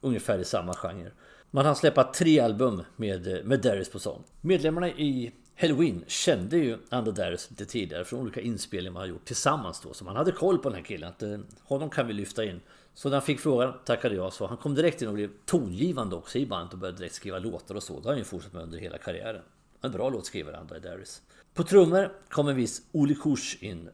Ungefär 0.00 0.38
i 0.38 0.44
samma 0.44 0.74
genre. 0.74 1.10
Man 1.54 1.66
hann 1.66 1.76
släppa 1.76 2.04
tre 2.04 2.40
album 2.40 2.82
med, 2.96 3.40
med 3.44 3.60
Darris 3.60 3.88
på 3.88 3.98
sång. 3.98 4.24
Medlemmarna 4.40 4.88
i 4.88 5.32
Halloween 5.56 6.04
kände 6.06 6.56
ju 6.56 6.78
Andra 6.88 7.12
Darius 7.12 7.50
lite 7.50 7.66
tidigare 7.66 8.04
från 8.04 8.20
olika 8.20 8.40
inspelningar 8.40 8.92
man 8.92 9.00
har 9.00 9.06
gjort 9.06 9.24
tillsammans 9.24 9.80
då. 9.80 9.94
Så 9.94 10.04
man 10.04 10.16
hade 10.16 10.32
koll 10.32 10.58
på 10.58 10.68
den 10.68 10.78
här 10.78 10.84
killen. 10.84 11.08
Att 11.08 11.22
eh, 11.22 11.38
honom 11.62 11.90
kan 11.90 12.06
vi 12.06 12.12
lyfta 12.12 12.44
in. 12.44 12.60
Så 12.94 13.08
när 13.08 13.16
han 13.16 13.22
fick 13.22 13.40
frågan 13.40 13.74
tackade 13.84 14.14
jag 14.14 14.32
så. 14.32 14.46
Han 14.46 14.56
kom 14.56 14.74
direkt 14.74 15.02
in 15.02 15.08
och 15.08 15.14
blev 15.14 15.30
tongivande 15.44 16.16
också 16.16 16.38
i 16.38 16.46
bandet 16.46 16.72
och 16.72 16.78
började 16.78 16.98
direkt 16.98 17.14
skriva 17.14 17.38
låtar 17.38 17.74
och 17.74 17.82
så. 17.82 18.00
Det 18.00 18.04
har 18.04 18.10
han 18.10 18.18
ju 18.18 18.24
fortsatt 18.24 18.52
med 18.52 18.62
under 18.62 18.78
hela 18.78 18.98
karriären. 18.98 19.42
En 19.82 19.92
bra 19.92 20.08
låtskrivare, 20.08 20.56
Andra 20.56 20.78
Darius. 20.78 21.22
På 21.54 21.62
trummor 21.62 22.12
kom 22.28 22.48
en 22.48 22.56
viss 22.56 22.82
Oli 22.92 23.14
Kurs 23.14 23.56
in. 23.60 23.90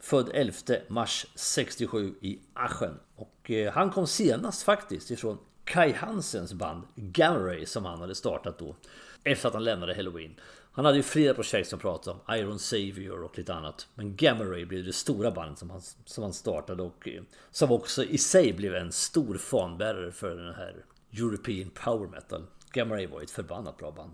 Född 0.00 0.30
11 0.34 0.54
mars 0.88 1.26
67 1.34 2.14
i 2.20 2.38
Aachen. 2.54 2.98
Och 3.16 3.50
eh, 3.50 3.72
han 3.72 3.90
kom 3.90 4.06
senast 4.06 4.62
faktiskt 4.62 5.10
ifrån 5.10 5.38
Kai 5.64 5.92
Hansens 5.92 6.52
band 6.52 6.82
Gamma 6.94 7.66
som 7.66 7.84
han 7.84 8.00
hade 8.00 8.14
startat 8.14 8.58
då. 8.58 8.76
Efter 9.24 9.48
att 9.48 9.54
han 9.54 9.64
lämnade 9.64 9.94
Halloween. 9.94 10.34
Han 10.72 10.84
hade 10.84 10.96
ju 10.96 11.02
flera 11.02 11.34
projekt 11.34 11.68
som 11.68 11.78
pratade 11.78 12.16
om 12.16 12.36
Iron 12.36 12.58
Savior 12.58 13.22
och 13.22 13.38
lite 13.38 13.54
annat. 13.54 13.86
Men 13.94 14.16
Gamma 14.16 14.44
Ray 14.44 14.64
blev 14.64 14.84
det 14.84 14.92
stora 14.92 15.30
bandet 15.30 15.58
som 15.58 15.70
han, 15.70 15.80
som 16.04 16.22
han 16.22 16.32
startade 16.32 16.82
och 16.82 17.08
eh, 17.08 17.22
som 17.50 17.72
också 17.72 18.04
i 18.04 18.18
sig 18.18 18.52
blev 18.52 18.74
en 18.74 18.92
stor 18.92 19.38
fanbärare 19.38 20.12
för 20.12 20.36
den 20.36 20.54
här 20.54 20.84
European 21.12 21.70
Power 21.84 22.08
Metal. 22.08 22.46
Gamma 22.72 22.94
Ray 22.94 23.06
var 23.06 23.22
ett 23.22 23.30
förbannat 23.30 23.76
bra 23.76 23.90
band. 23.90 24.12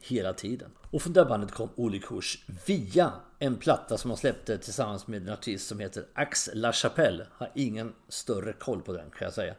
Hela 0.00 0.32
tiden. 0.32 0.70
Och 0.90 1.02
från 1.02 1.12
det 1.12 1.24
bandet 1.24 1.52
kom 1.52 1.68
Oli 1.76 2.00
Kurs 2.00 2.44
via 2.66 3.12
en 3.38 3.56
platta 3.56 3.98
som 3.98 4.10
han 4.10 4.18
släppte 4.18 4.58
tillsammans 4.58 5.06
med 5.06 5.22
en 5.22 5.32
artist 5.32 5.68
som 5.68 5.80
heter 5.80 6.06
Ax 6.14 6.50
La 6.54 6.72
Chapelle. 6.72 7.26
Har 7.32 7.50
ingen 7.54 7.92
större 8.08 8.52
koll 8.52 8.82
på 8.82 8.92
den 8.92 9.10
kan 9.10 9.24
jag 9.24 9.34
säga. 9.34 9.54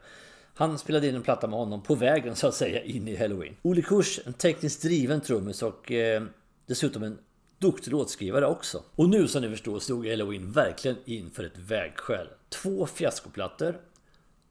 Han 0.53 0.77
spelade 0.77 1.07
in 1.07 1.15
en 1.15 1.21
platta 1.21 1.47
med 1.47 1.59
honom 1.59 1.83
på 1.83 1.95
vägen 1.95 2.35
så 2.35 2.47
att 2.47 2.55
säga 2.55 2.83
in 2.83 3.07
i 3.07 3.15
Halloween. 3.15 3.55
Olle 3.61 3.81
Kurs, 3.81 4.19
en 4.25 4.33
tekniskt 4.33 4.81
driven 4.81 5.21
trummis 5.21 5.61
och 5.61 5.91
eh, 5.91 6.23
Dessutom 6.71 7.03
en 7.03 7.17
duktig 7.59 7.91
låtskrivare 7.91 8.45
också. 8.45 8.83
Och 8.95 9.09
nu 9.09 9.27
som 9.27 9.41
ni 9.41 9.49
förstår 9.49 9.79
stod 9.79 10.07
Halloween 10.07 10.51
verkligen 10.51 10.97
inför 11.05 11.43
ett 11.43 11.57
vägskäl. 11.57 12.27
Två 12.49 12.85
fiaskoplattor, 12.85 13.81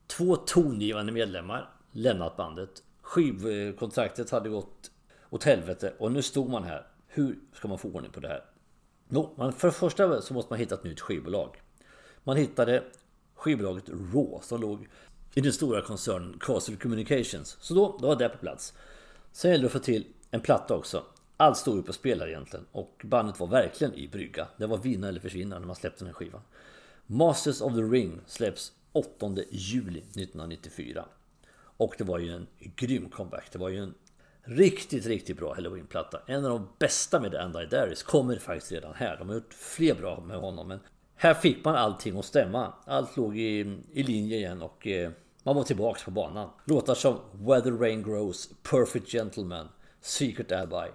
två 0.07 0.37
tongivande 0.37 1.13
medlemmar 1.13 1.71
lämnat 1.93 2.37
bandet. 2.37 2.83
Skivkontraktet 3.03 4.31
hade 4.31 4.49
gått 4.49 4.91
åt 5.31 5.45
helvete 5.45 5.95
och 5.99 6.13
nu 6.13 6.23
stod 6.23 6.51
man 6.51 6.65
här. 6.65 6.87
Hur 7.07 7.39
ska 7.53 7.69
man 7.69 7.79
få 7.79 7.89
ordning 7.89 8.13
på 8.13 8.21
det 8.21 8.29
här? 8.29 8.45
No, 9.09 9.35
men 9.37 9.53
för 9.53 9.69
det 9.69 9.75
första 9.75 10.23
så 10.23 10.35
måste 10.35 10.53
man 10.53 10.59
hitta 10.59 10.75
ett 10.75 10.85
nytt 10.85 11.01
skivbolag. 11.01 11.63
Man 12.25 12.37
hittade 12.37 12.83
skivbolaget 13.35 13.89
Raw 13.89 14.39
som 14.43 14.61
låg 14.61 14.89
i 15.35 15.40
den 15.40 15.53
stora 15.53 15.83
koncernen 15.83 16.37
Castle 16.40 16.77
Communications. 16.77 17.57
Så 17.61 17.75
då, 17.75 17.99
då 18.01 18.07
var 18.07 18.16
det 18.16 18.29
på 18.29 18.38
plats. 18.38 18.75
Sen 19.33 19.51
gällde 19.51 19.64
det 19.64 19.66
att 19.66 19.73
få 19.73 19.79
till 19.79 20.07
en 20.31 20.40
platta 20.40 20.75
också. 20.75 21.05
Allt 21.37 21.57
stod 21.57 21.77
ju 21.77 21.83
på 21.83 21.93
spel 21.93 22.23
egentligen 22.23 22.66
och 22.73 23.01
bandet 23.05 23.40
var 23.40 23.47
verkligen 23.47 23.95
i 23.95 24.09
brygga. 24.09 24.49
Det 24.57 24.66
var 24.66 24.79
vinna 24.79 25.09
eller 25.09 25.21
försvinna 25.21 25.59
när 25.59 25.66
man 25.66 25.77
släppte 25.77 25.99
den 25.99 26.07
här 26.07 26.14
skivan. 26.14 26.40
Masters 27.07 27.61
of 27.61 27.75
the 27.75 27.81
Ring 27.81 28.21
släpps 28.27 28.73
8 28.93 29.35
juli 29.51 29.99
1994. 29.99 31.05
Och 31.57 31.95
det 31.99 32.05
var 32.05 32.19
ju 32.19 32.31
en 32.31 32.47
grym 32.59 33.09
comeback. 33.09 33.53
Det 33.53 33.59
var 33.59 33.69
ju 33.69 33.79
en 33.79 33.95
riktigt, 34.43 35.07
riktigt 35.07 35.37
bra 35.37 35.55
Halloween-platta. 35.55 36.21
En 36.27 36.45
av 36.45 36.51
de 36.51 36.69
bästa 36.79 37.21
med 37.21 37.35
Andy 37.35 37.66
Darius 37.66 38.03
kommer 38.03 38.37
faktiskt 38.37 38.73
redan 38.73 38.95
här. 38.95 39.16
De 39.16 39.29
har 39.29 39.35
gjort 39.35 39.55
fler 39.55 39.95
bra 39.95 40.21
med 40.21 40.37
honom 40.37 40.69
men 40.69 40.81
här 41.22 41.35
fick 41.35 41.64
man 41.64 41.74
allting 41.74 42.18
att 42.18 42.24
stämma. 42.24 42.72
Allt 42.87 43.16
låg 43.16 43.38
i, 43.38 43.78
i 43.92 44.02
linje 44.02 44.37
igen 44.37 44.62
och 44.62 44.87
eh, 44.87 45.11
man 45.42 45.56
var 45.56 45.62
tillbaks 45.62 46.04
på 46.04 46.11
banan. 46.11 46.50
Låtar 46.64 46.94
som 46.94 47.18
Weather 47.33 47.72
Rain 47.72 48.02
Grows, 48.02 48.50
Perfect 48.70 49.09
Gentleman, 49.09 49.68
Secret 50.00 50.52
Alibi 50.52 50.92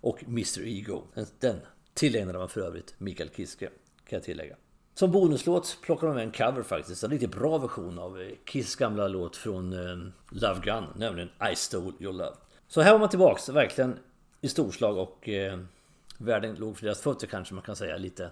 och 0.00 0.22
Mr 0.24 0.66
Ego. 0.66 1.02
Den 1.40 1.56
tillägnade 1.94 2.38
man 2.38 2.48
för 2.48 2.60
övrigt 2.60 2.94
Mikael 2.98 3.30
Kiske, 3.36 3.66
kan 4.08 4.16
jag 4.16 4.22
tillägga. 4.22 4.56
Som 4.94 5.12
bonuslåt 5.12 5.78
plockar 5.82 6.06
de 6.06 6.16
med 6.16 6.24
en 6.24 6.32
cover 6.32 6.62
faktiskt. 6.62 7.04
En 7.04 7.10
riktigt 7.10 7.30
bra 7.30 7.58
version 7.58 7.98
av 7.98 8.20
eh, 8.20 8.28
Kiss 8.44 8.76
gamla 8.76 9.08
låt 9.08 9.36
från 9.36 9.72
eh, 9.72 10.12
Love 10.30 10.60
Gun, 10.64 10.84
nämligen 10.96 11.28
I 11.52 11.56
Stole 11.56 11.92
Your 12.00 12.12
Love. 12.12 12.36
Så 12.68 12.80
här 12.80 12.92
var 12.92 12.98
man 12.98 13.08
tillbaks, 13.08 13.48
verkligen 13.48 13.98
i 14.40 14.48
storslag 14.48 14.98
och 14.98 15.28
eh, 15.28 15.58
världen 16.18 16.54
låg 16.54 16.76
för 16.76 16.84
deras 16.84 17.00
fötter 17.00 17.26
kanske 17.26 17.54
man 17.54 17.62
kan 17.62 17.76
säga 17.76 17.96
lite 17.96 18.30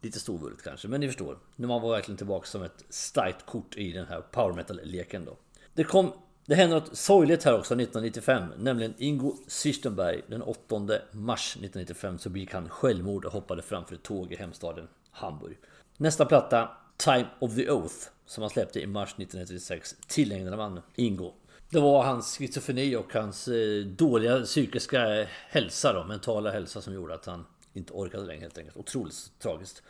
Lite 0.00 0.20
storvulet 0.20 0.62
kanske, 0.62 0.88
men 0.88 1.00
ni 1.00 1.06
förstår. 1.06 1.38
När 1.56 1.68
man 1.68 1.82
var 1.82 1.90
verkligen 1.90 2.16
tillbaka 2.16 2.46
som 2.46 2.62
ett 2.62 2.84
starkt 2.88 3.46
kort 3.46 3.76
i 3.76 3.92
den 3.92 4.06
här 4.06 4.20
power 4.20 4.52
metal-leken 4.52 5.24
då. 5.24 5.36
Det 5.74 5.84
kom 5.84 6.12
det 6.48 6.54
hände 6.54 6.74
något 6.74 6.96
sorgligt 6.96 7.44
här 7.44 7.58
också 7.58 7.74
1995, 7.74 8.44
nämligen 8.58 8.94
Ingo 8.98 9.36
Syrstenberg 9.46 10.22
den 10.26 10.42
8 10.42 10.78
mars 11.12 11.52
1995 11.52 12.18
så 12.18 12.30
begick 12.30 12.52
han 12.52 12.68
självmord 12.68 13.24
och 13.24 13.32
hoppade 13.32 13.62
framför 13.62 13.94
ett 13.94 14.02
tåg 14.02 14.32
i 14.32 14.36
hemstaden 14.36 14.88
Hamburg. 15.10 15.56
Nästa 15.96 16.24
platta, 16.24 16.70
Time 16.96 17.26
of 17.38 17.54
the 17.54 17.70
Oath, 17.70 17.94
som 18.26 18.42
han 18.42 18.50
släppte 18.50 18.80
i 18.80 18.86
mars 18.86 19.08
1996, 19.08 19.96
tillägnade 20.06 20.56
man 20.56 20.80
Ingo. 20.94 21.32
Det 21.70 21.80
var 21.80 22.04
hans 22.04 22.38
schizofreni 22.38 22.96
och 22.96 23.14
hans 23.14 23.48
eh, 23.48 23.84
dåliga 23.84 24.40
psykiska 24.40 25.26
hälsa 25.48 25.92
då, 25.92 26.04
mentala 26.04 26.50
hälsa 26.50 26.80
som 26.80 26.94
gjorde 26.94 27.14
att 27.14 27.26
han 27.26 27.44
inte 27.78 27.92
orkade 27.92 28.24
längre 28.24 28.40
helt 28.40 28.58
enkelt. 28.58 28.76
Otroligt 28.76 29.32
tragiskt. 29.38 29.82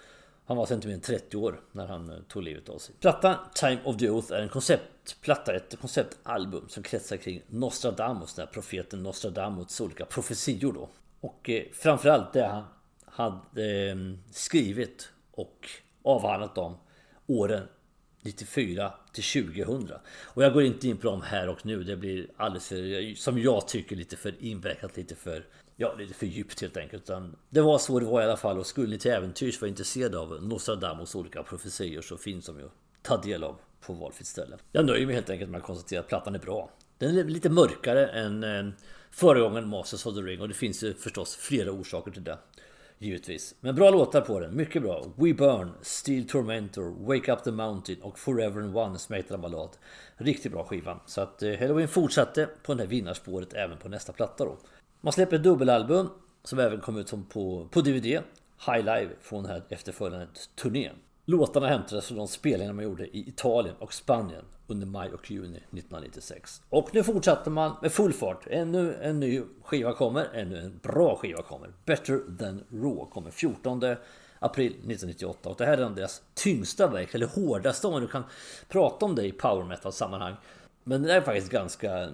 Han 0.45 0.57
var 0.57 0.73
inte 0.73 0.89
mer 0.89 0.95
än 0.95 1.01
30 1.01 1.37
år 1.37 1.61
när 1.73 1.87
han 1.87 2.11
eh, 2.11 2.19
tog 2.29 2.43
livet 2.43 2.69
av 2.69 2.79
sig. 2.79 2.95
Plattan 3.01 3.37
Time 3.55 3.79
of 3.85 3.97
the 3.97 4.11
Oath 4.11 4.33
är 4.33 4.43
en 4.43 4.49
konceptplatta, 4.49 5.55
ett 5.57 5.75
konceptalbum 5.81 6.69
som 6.69 6.83
kretsar 6.83 7.17
kring 7.17 7.43
Nostradamus, 7.47 8.35
den 8.35 8.47
här 8.47 8.53
profeten 8.53 9.03
Nostradamus 9.03 9.81
olika 9.81 10.05
profetior 10.05 10.73
då. 10.73 10.89
Och 11.21 11.51
eh, 11.51 11.63
framförallt 11.73 12.33
det 12.33 12.47
han 12.47 12.65
hade 13.05 13.91
eh, 13.91 13.97
skrivit 14.31 15.09
och 15.31 15.69
avhandlat 16.03 16.59
om 16.59 16.77
åren 17.27 17.69
94 18.23 18.93
till 19.13 19.55
2000. 19.55 19.91
Och 20.23 20.43
jag 20.43 20.53
går 20.53 20.63
inte 20.63 20.89
in 20.89 20.97
på 20.97 21.07
dem 21.07 21.23
här 21.23 21.49
och 21.49 21.67
nu. 21.67 21.85
Det 21.85 21.97
blir 21.97 22.27
alldeles 22.37 22.69
för, 22.69 23.15
som 23.15 23.39
jag 23.39 23.69
tycker, 23.69 23.97
lite 23.97 24.17
för 24.17 24.35
invecklat, 24.41 24.97
lite 24.97 25.15
för 25.15 25.47
Ja, 25.81 25.95
lite 25.99 26.15
för 26.15 26.27
djupt 26.27 26.61
helt 26.61 26.77
enkelt. 26.77 27.03
Utan 27.03 27.37
det 27.51 27.61
var 27.61 27.79
så 27.79 27.99
det 27.99 28.07
var 28.07 28.21
i 28.23 28.25
alla 28.25 28.37
fall 28.37 28.59
och 28.59 28.67
skulle 28.67 28.89
ni 28.89 28.99
till 28.99 29.11
äventyrs 29.11 29.61
vara 29.61 29.69
intresserade 29.69 30.19
av 30.19 30.43
Nostradamus 30.43 31.15
olika 31.15 31.43
profetior 31.43 32.03
så 32.03 32.17
finns 32.17 32.47
de 32.47 32.59
ju 32.59 32.65
att 32.65 32.73
ta 33.03 33.17
del 33.17 33.45
av 33.45 33.57
på 33.81 33.93
valfritt 33.93 34.27
ställe. 34.27 34.57
Jag 34.73 34.87
nöjer 34.87 35.07
mig 35.07 35.15
helt 35.15 35.31
enkelt 35.31 35.51
med 35.51 35.59
att 35.59 35.65
konstatera 35.65 36.01
att 36.01 36.09
plattan 36.09 36.35
är 36.35 36.39
bra. 36.39 36.71
Den 36.99 37.19
är 37.19 37.25
lite 37.25 37.51
mörkare 37.51 38.07
än 38.07 38.45
eh, 38.45 39.63
Masters 39.67 40.07
of 40.07 40.15
the 40.15 40.21
Ring 40.21 40.41
och 40.41 40.49
det 40.49 40.55
finns 40.55 40.83
ju 40.83 40.95
förstås 40.95 41.37
flera 41.37 41.71
orsaker 41.71 42.11
till 42.11 42.25
det. 42.25 42.39
Givetvis. 43.01 43.55
Men 43.61 43.75
bra 43.75 43.91
låtar 43.91 44.21
på 44.21 44.41
den, 44.41 44.57
mycket 44.57 44.83
bra. 44.83 45.05
We 45.17 45.35
Burn, 45.35 45.73
Steel 45.83 46.29
Tormentor, 46.29 47.07
Wake 47.07 47.33
Up 47.33 47.45
The 47.45 47.51
Mountain 47.51 48.03
och 48.03 48.19
Forever 48.19 48.61
and 48.61 48.77
One 48.77 48.99
Smektra 48.99 49.39
ballad. 49.39 49.71
Riktigt 50.17 50.53
bra 50.53 50.65
skiva. 50.65 51.01
Så 51.07 51.21
att 51.21 51.43
eh, 51.43 51.59
Halloween 51.59 51.89
fortsatte 51.89 52.49
på 52.63 52.75
det 52.75 52.83
här 52.83 52.89
vinnarspåret 52.89 53.53
även 53.55 53.79
på 53.79 53.89
nästa 53.89 54.13
platta 54.13 54.45
då. 54.45 54.59
Man 55.01 55.13
släpper 55.13 55.37
ett 55.37 55.43
dubbelalbum 55.43 56.09
som 56.45 56.59
även 56.59 56.81
kom 56.81 56.97
ut 56.97 57.09
som 57.09 57.25
på, 57.25 57.69
på 57.71 57.81
DVD. 57.81 58.23
High 58.67 58.79
Live 58.79 59.11
från 59.21 59.43
den 59.43 59.53
här 59.53 59.63
efterföljande 59.69 60.27
turnén. 60.55 60.95
Låtarna 61.25 61.69
hämtades 61.69 62.07
från 62.07 62.19
de 62.19 62.29
spelningar 62.29 62.73
man 62.73 62.85
gjorde 62.85 63.17
i 63.17 63.29
Italien 63.29 63.75
och 63.79 63.95
Spanien 63.95 64.45
under 64.67 64.87
maj 64.87 65.13
och 65.13 65.31
juni 65.31 65.57
1996. 65.57 66.63
Och 66.69 66.95
nu 66.95 67.03
fortsatte 67.03 67.51
man 67.51 67.77
med 67.83 67.93
full 67.93 68.13
fart. 68.13 68.47
Ännu 68.51 68.95
en 69.03 69.21
ny 69.21 69.43
skiva 69.63 69.93
kommer, 69.93 70.29
ännu 70.35 70.59
en 70.59 70.81
bra 70.83 71.17
skiva 71.17 71.43
kommer. 71.43 71.73
Better 71.85 72.39
than 72.39 72.65
Raw 72.71 73.11
kommer 73.11 73.31
14 73.31 73.83
april 74.39 74.73
1998. 74.73 75.49
Och 75.49 75.57
det 75.59 75.67
här 75.67 75.79
är 75.79 75.91
deras 75.91 76.23
tyngsta 76.35 76.89
verk, 76.89 77.15
eller 77.15 77.27
hårdaste 77.27 77.87
om 77.87 77.93
man 77.93 78.03
nu 78.03 78.09
kan 78.09 78.25
prata 78.69 79.07
om 79.07 79.15
det 79.15 79.27
i 79.27 79.33
power 79.33 79.65
metal 79.65 79.93
sammanhang. 79.93 80.35
Men 80.85 81.03
det 81.03 81.15
är 81.15 81.21
faktiskt 81.21 81.51
ganska, 81.51 82.09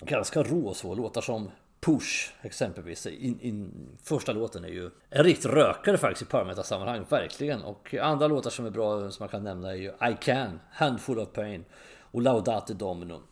ganska 0.00 0.42
rå 0.42 0.74
så. 0.74 0.94
Låtar 0.94 1.20
som 1.20 1.50
Push 1.84 2.32
exempelvis. 2.42 3.06
In, 3.06 3.40
in, 3.40 3.88
första 4.02 4.32
låten 4.32 4.64
är 4.64 4.68
ju 4.68 4.90
en 5.10 5.24
riktig 5.24 5.48
rökare 5.48 5.98
faktiskt 5.98 6.22
i 6.22 6.30
power 6.30 6.62
sammanhang 6.62 7.04
verkligen. 7.08 7.62
Och 7.62 7.94
andra 7.94 8.26
låtar 8.26 8.50
som 8.50 8.66
är 8.66 8.70
bra 8.70 9.10
som 9.10 9.22
man 9.22 9.28
kan 9.28 9.44
nämna 9.44 9.70
är 9.70 9.76
ju 9.76 9.88
I 9.88 10.16
Can, 10.20 10.60
Handful 10.70 11.18
of 11.18 11.32
Pain 11.32 11.64
och 12.00 12.22
Laudate 12.22 12.74
Domino. 12.74 13.22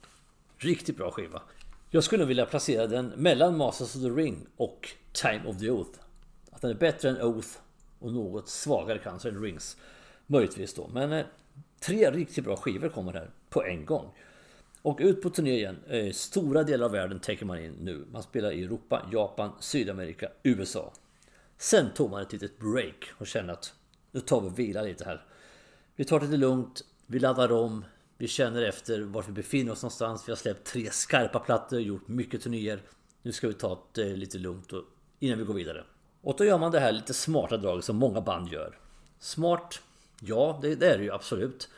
Riktigt 0.59 0.97
bra 0.97 1.11
skiva. 1.11 1.43
Jag 1.91 2.05
skulle 2.05 2.25
vilja 2.25 2.47
placera 2.47 2.87
den 2.87 3.07
mellan 3.07 3.57
Masters 3.57 3.97
of 3.97 4.03
the 4.03 4.09
Ring 4.09 4.47
och 4.57 4.89
Time 5.13 5.43
of 5.47 5.59
the 5.59 5.71
Oath. 5.71 5.99
Att 6.51 6.61
den 6.61 6.71
är 6.71 6.75
bättre 6.75 7.09
än 7.09 7.23
Oath 7.23 7.49
och 7.99 8.13
något 8.13 8.49
svagare 8.49 8.99
kanske 8.99 9.29
än 9.29 9.43
Rings. 9.43 9.77
Möjligtvis 10.27 10.75
då. 10.75 10.89
Men 10.93 11.13
eh, 11.13 11.25
tre 11.81 12.11
riktigt 12.11 12.45
bra 12.45 12.57
skivor 12.57 12.89
kommer 12.89 13.13
här 13.13 13.31
på 13.51 13.65
en 13.65 13.85
gång. 13.85 14.15
Och 14.83 14.99
ut 15.01 15.23
på 15.23 15.31
turné 15.31 15.55
igen. 15.55 15.77
Eh, 15.89 16.13
stora 16.13 16.63
delar 16.63 16.87
av 16.87 16.93
världen 16.93 17.21
täcker 17.21 17.47
man 17.47 17.59
in 17.59 17.77
nu. 17.81 18.07
Man 18.13 18.23
spelar 18.23 18.53
i 18.53 18.65
Europa, 18.65 19.09
Japan, 19.13 19.53
Sydamerika, 19.61 20.29
USA. 20.43 20.93
Sen 21.59 21.87
tog 21.95 22.11
man 22.11 22.23
ett 22.23 22.33
litet 22.33 22.59
break 22.59 23.11
och 23.19 23.27
kände 23.27 23.53
att 23.53 23.75
nu 24.11 24.21
tar 24.21 24.41
vi 24.41 24.49
och 24.49 24.59
vilar 24.59 24.85
lite 24.85 25.05
här. 25.05 25.25
Vi 25.97 26.05
tar 26.05 26.21
det 26.21 26.27
lite 26.27 26.37
lugnt, 26.37 26.83
vi 27.07 27.19
laddar 27.19 27.53
om, 27.53 27.85
vi 28.19 28.29
känner 28.29 28.63
efter 28.63 29.01
var 29.01 29.23
vi 29.23 29.33
befinner 29.33 29.73
oss 29.73 29.83
någonstans. 29.83 30.29
Vi 30.29 30.33
har 30.33 30.37
släppt 30.37 30.67
tre 30.67 30.91
skarpa 30.91 31.39
plattor, 31.39 31.81
gjort 31.81 32.09
mycket 32.09 32.43
turnéer. 32.43 32.83
Nu 33.23 33.33
ska 33.33 33.49
vi 33.49 33.55
ta 33.55 33.83
det 33.93 34.11
eh, 34.11 34.17
lite 34.17 34.39
lugnt 34.39 34.73
och, 34.73 34.85
innan 35.19 35.39
vi 35.39 35.45
går 35.45 35.55
vidare. 35.55 35.85
Och 36.21 36.35
då 36.39 36.45
gör 36.45 36.59
man 36.59 36.73
det 36.73 36.81
här 36.81 36.93
lite 36.93 37.15
smarta 37.15 37.57
draget 37.57 37.85
som 37.85 37.97
många 37.97 38.21
band 38.21 38.53
gör. 38.53 38.79
Smart? 39.19 39.81
Ja, 40.21 40.59
det, 40.63 40.75
det 40.75 40.91
är 40.91 40.99
det 40.99 41.05
ju 41.05 41.13
absolut. 41.13 41.69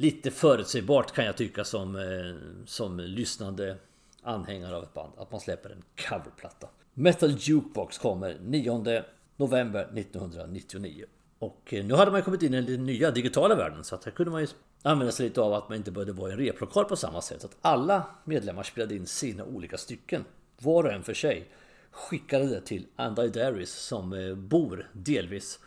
Lite 0.00 0.30
förutsägbart 0.30 1.12
kan 1.12 1.24
jag 1.24 1.36
tycka 1.36 1.64
som, 1.64 1.96
eh, 1.96 2.64
som 2.66 3.00
lyssnande 3.00 3.76
anhängare 4.22 4.76
av 4.76 4.82
ett 4.82 4.94
band. 4.94 5.12
Att 5.16 5.30
man 5.30 5.40
släpper 5.40 5.70
en 5.70 5.82
coverplatta. 6.08 6.68
Metal 6.94 7.30
Jukebox 7.38 7.98
kommer 7.98 8.38
9 8.40 9.04
november 9.36 9.88
1999. 9.94 11.04
Och 11.38 11.74
eh, 11.74 11.84
nu 11.84 11.94
hade 11.94 12.10
man 12.10 12.22
kommit 12.22 12.42
in 12.42 12.54
i 12.54 12.62
den 12.62 12.86
nya 12.86 13.10
digitala 13.10 13.54
världen 13.54 13.84
så 13.84 13.94
att 13.94 14.04
här 14.04 14.12
kunde 14.12 14.30
man 14.30 14.40
ju 14.40 14.46
använda 14.82 15.12
sig 15.12 15.28
lite 15.28 15.40
av 15.40 15.52
att 15.54 15.68
man 15.68 15.78
inte 15.78 15.90
behövde 15.90 16.12
vara 16.12 16.30
i 16.30 16.32
en 16.32 16.38
replokal 16.38 16.84
på 16.84 16.96
samma 16.96 17.22
sätt. 17.22 17.40
Så 17.40 17.46
att 17.46 17.56
alla 17.60 18.06
medlemmar 18.24 18.62
spelade 18.62 18.94
in 18.94 19.06
sina 19.06 19.44
olika 19.44 19.78
stycken. 19.78 20.24
Var 20.58 20.84
och 20.84 20.92
en 20.92 21.02
för 21.02 21.14
sig. 21.14 21.50
Skickade 21.90 22.46
det 22.46 22.60
till 22.60 22.86
Andy 22.96 23.28
Daris 23.28 23.72
som 23.72 24.12
eh, 24.12 24.34
bor 24.34 24.90
delvis 24.92 25.58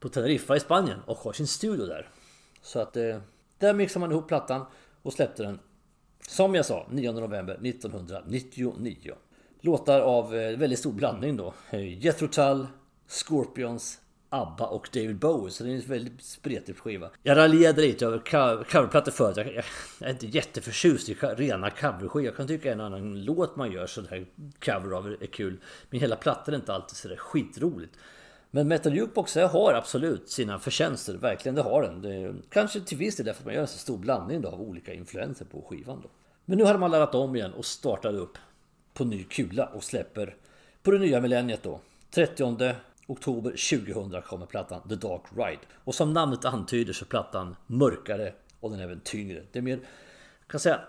på 0.00 0.08
Teneriffa 0.08 0.56
i 0.56 0.60
Spanien 0.60 0.98
och 1.06 1.16
har 1.16 1.32
sin 1.32 1.46
studio 1.46 1.86
där. 1.86 2.08
Så 2.62 2.78
att 2.78 2.96
där 3.58 3.74
mixade 3.74 4.00
man 4.00 4.12
ihop 4.12 4.28
plattan 4.28 4.66
och 5.02 5.12
släppte 5.12 5.42
den 5.42 5.58
som 6.28 6.54
jag 6.54 6.66
sa 6.66 6.86
9 6.90 7.12
november 7.12 7.54
1999. 7.64 9.14
Låtar 9.60 10.00
av 10.00 10.36
eh, 10.36 10.58
väldigt 10.58 10.78
stor 10.78 10.92
blandning 10.92 11.36
då. 11.36 11.54
Eh, 11.70 12.04
Jethro 12.04 12.28
Tull, 12.28 12.66
Scorpions, 13.06 14.00
ABBA 14.28 14.66
och 14.66 14.88
David 14.92 15.18
Bowie. 15.18 15.50
Så 15.50 15.64
det 15.64 15.70
är 15.70 15.74
en 15.74 15.80
väldigt 15.80 16.22
spretig 16.22 16.76
skiva. 16.76 17.10
Jag 17.22 17.36
raljerade 17.36 17.80
lite 17.82 18.06
över 18.06 18.18
coverplattor 18.64 19.12
förut. 19.12 19.36
Jag, 19.36 19.54
jag, 19.54 19.64
är 20.08 20.10
inte 20.10 20.26
jätteförtjust 20.26 21.08
i 21.08 21.14
rena 21.14 21.70
coverskivor. 21.70 22.24
Jag 22.24 22.36
kan 22.36 22.46
tycka 22.46 22.72
en 22.72 22.80
annan 22.80 23.24
låt 23.24 23.56
man 23.56 23.72
gör 23.72 23.86
sån 23.86 24.06
här 24.10 24.26
cover 24.64 24.96
av 24.96 25.06
är 25.20 25.26
kul. 25.26 25.60
Men 25.90 26.00
hela 26.00 26.16
plattan 26.16 26.54
är 26.54 26.58
inte 26.58 26.74
alltid 26.74 26.96
sådär 26.96 27.16
skitroligt. 27.16 27.96
Men 28.50 28.68
Metal 28.68 28.94
Jukebox 28.94 29.34
har 29.34 29.74
absolut 29.74 30.30
sina 30.30 30.58
förtjänster, 30.58 31.14
verkligen 31.14 31.54
det 31.54 31.62
har 31.62 31.82
den. 31.82 32.02
Det 32.02 32.14
är, 32.14 32.34
kanske 32.48 32.80
till 32.80 32.98
viss 32.98 33.16
del 33.16 33.26
därför 33.26 33.40
att 33.40 33.46
man 33.46 33.54
gör 33.54 33.60
en 33.60 33.68
så 33.68 33.78
stor 33.78 33.98
blandning 33.98 34.40
då, 34.40 34.48
av 34.48 34.60
olika 34.60 34.94
influenser 34.94 35.44
på 35.44 35.62
skivan. 35.62 36.00
Då. 36.02 36.08
Men 36.44 36.58
nu 36.58 36.64
har 36.64 36.78
man 36.78 36.90
laddat 36.90 37.14
om 37.14 37.36
igen 37.36 37.52
och 37.52 37.64
startat 37.64 38.14
upp 38.14 38.38
på 38.94 39.04
ny 39.04 39.24
kula 39.24 39.66
och 39.66 39.84
släpper 39.84 40.36
på 40.82 40.90
det 40.90 40.98
nya 40.98 41.20
millenniet 41.20 41.62
då. 41.62 41.80
30 42.10 42.74
oktober 43.06 43.50
2000 43.50 44.22
kommer 44.22 44.46
plattan 44.46 44.88
The 44.88 44.94
Dark 44.94 45.22
Ride. 45.36 45.62
Och 45.84 45.94
som 45.94 46.12
namnet 46.12 46.44
antyder 46.44 46.92
så 46.92 47.04
är 47.04 47.08
plattan 47.08 47.56
mörkare 47.66 48.32
och 48.60 48.70
den 48.70 48.80
är 48.80 48.84
även 48.84 49.00
tyngre. 49.00 49.42
Det 49.52 49.58
är 49.58 49.62
mer, 49.62 49.80
kan 50.46 50.60
säga, 50.60 50.80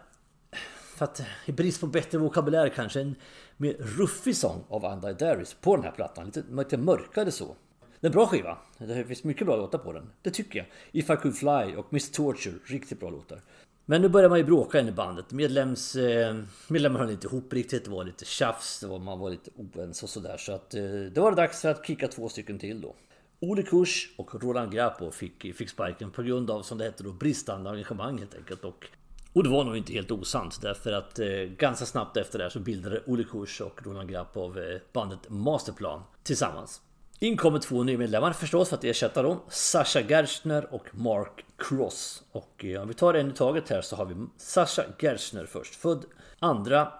för 0.96 1.06
att 1.06 1.22
i 1.46 1.52
brist 1.52 1.82
på 1.82 1.88
bättre 1.88 2.18
vokabulär 2.18 2.70
kanske 2.70 3.02
en 3.02 3.16
med 3.62 3.76
ruffig 3.80 4.36
sång 4.36 4.64
av 4.70 4.86
Andy 4.86 5.14
Darius 5.14 5.54
på 5.54 5.76
den 5.76 5.86
här 5.86 5.92
plattan. 5.92 6.26
Lite, 6.26 6.44
lite 6.52 6.78
mörkare 6.78 7.32
så. 7.32 7.56
Det 8.00 8.08
är 8.08 8.10
en 8.10 8.12
bra 8.12 8.28
skiva. 8.28 8.58
Det 8.78 9.06
finns 9.06 9.24
mycket 9.24 9.48
bra 9.48 9.56
låtar 9.56 9.80
på 9.80 9.94
den. 9.94 10.10
Det 10.22 10.32
tycker 10.32 10.60
jag. 10.60 10.68
If 10.92 11.10
I 11.10 11.16
Could 11.16 11.38
Fly 11.38 11.76
och 11.76 11.94
Miss 11.94 12.12
Torture. 12.12 12.56
Riktigt 12.66 13.00
bra 13.00 13.10
låtar. 13.10 13.42
Men 13.86 14.02
nu 14.02 14.10
börjar 14.10 14.30
man 14.30 14.38
ju 14.38 14.44
bråka 14.44 14.78
igen 14.78 14.94
i 14.94 14.96
bandet. 14.96 15.32
Medlems, 15.32 15.96
eh, 15.96 16.38
medlemmar 16.68 17.00
höll 17.00 17.12
inte 17.12 17.28
ihop 17.28 17.54
riktigt. 17.54 17.86
Det 17.86 17.92
var 17.92 18.04
lite 18.04 18.26
tjafs. 18.26 18.80
Det 18.80 18.88
var, 18.88 19.00
man 19.00 19.20
var 19.20 19.30
lite 19.30 19.52
oense 19.56 20.06
och 20.06 20.10
sådär. 20.10 20.38
Så 20.38 20.52
att 20.52 20.74
eh, 20.74 20.82
det 20.84 21.20
var 21.22 21.36
dags 21.36 21.62
för 21.62 21.70
att 21.70 21.88
kicka 21.88 22.08
två 22.08 22.30
stycken 22.30 22.60
till 22.60 22.82
då. 22.82 22.96
Ole 23.40 23.64
Kurs 23.64 24.14
och 24.18 24.44
Roland 24.44 24.72
Grapo 24.72 25.12
fick, 25.12 25.56
fick 25.56 25.70
sparken 25.70 26.12
på 26.12 26.24
grund 26.24 26.52
av, 26.52 26.62
som 26.62 26.78
det 26.78 26.84
hette 26.84 27.04
då, 27.04 27.12
bristande 27.12 27.70
engagemang 27.70 28.18
helt 28.18 28.36
enkelt. 28.36 28.64
Och 28.64 28.86
och 29.34 29.44
det 29.44 29.50
var 29.50 29.64
nog 29.64 29.78
inte 29.78 29.94
helt 29.94 30.12
osant 30.12 30.62
därför 30.62 30.92
att 30.92 31.20
eh, 31.20 31.28
ganska 31.58 31.86
snabbt 31.86 32.18
efter 32.18 32.38
det 32.38 32.46
här 32.46 32.50
så 32.50 32.60
bildade 32.60 33.04
Olle 33.06 33.24
Kurs 33.24 33.62
och 33.62 33.86
Roland 33.86 34.10
Grapp 34.10 34.38
av 34.38 34.60
eh, 34.60 34.80
bandet 34.94 35.20
Masterplan 35.30 36.02
tillsammans. 36.24 36.82
In 37.22 37.38
kommer 37.38 37.60
två 37.60 37.84
nya 37.84 37.98
medlemmar 37.98 38.34
förstås 38.34 38.70
för 38.70 38.78
att 38.78 38.84
ersätta 38.84 39.22
dem. 39.22 39.40
Sasha 39.50 40.02
Gerstner 40.02 40.74
och 40.74 40.88
Mark 40.92 41.46
Cross. 41.58 42.24
Och 42.32 42.66
eh, 42.66 42.82
om 42.82 42.88
vi 42.88 42.94
tar 42.94 43.14
en 43.14 43.32
i 43.32 43.34
taget 43.34 43.70
här 43.70 43.82
så 43.82 43.96
har 43.96 44.06
vi 44.06 44.16
Sasha 44.38 44.84
Gerstner 45.00 45.46
först. 45.46 45.76
Född 45.76 46.06
2 46.40 46.46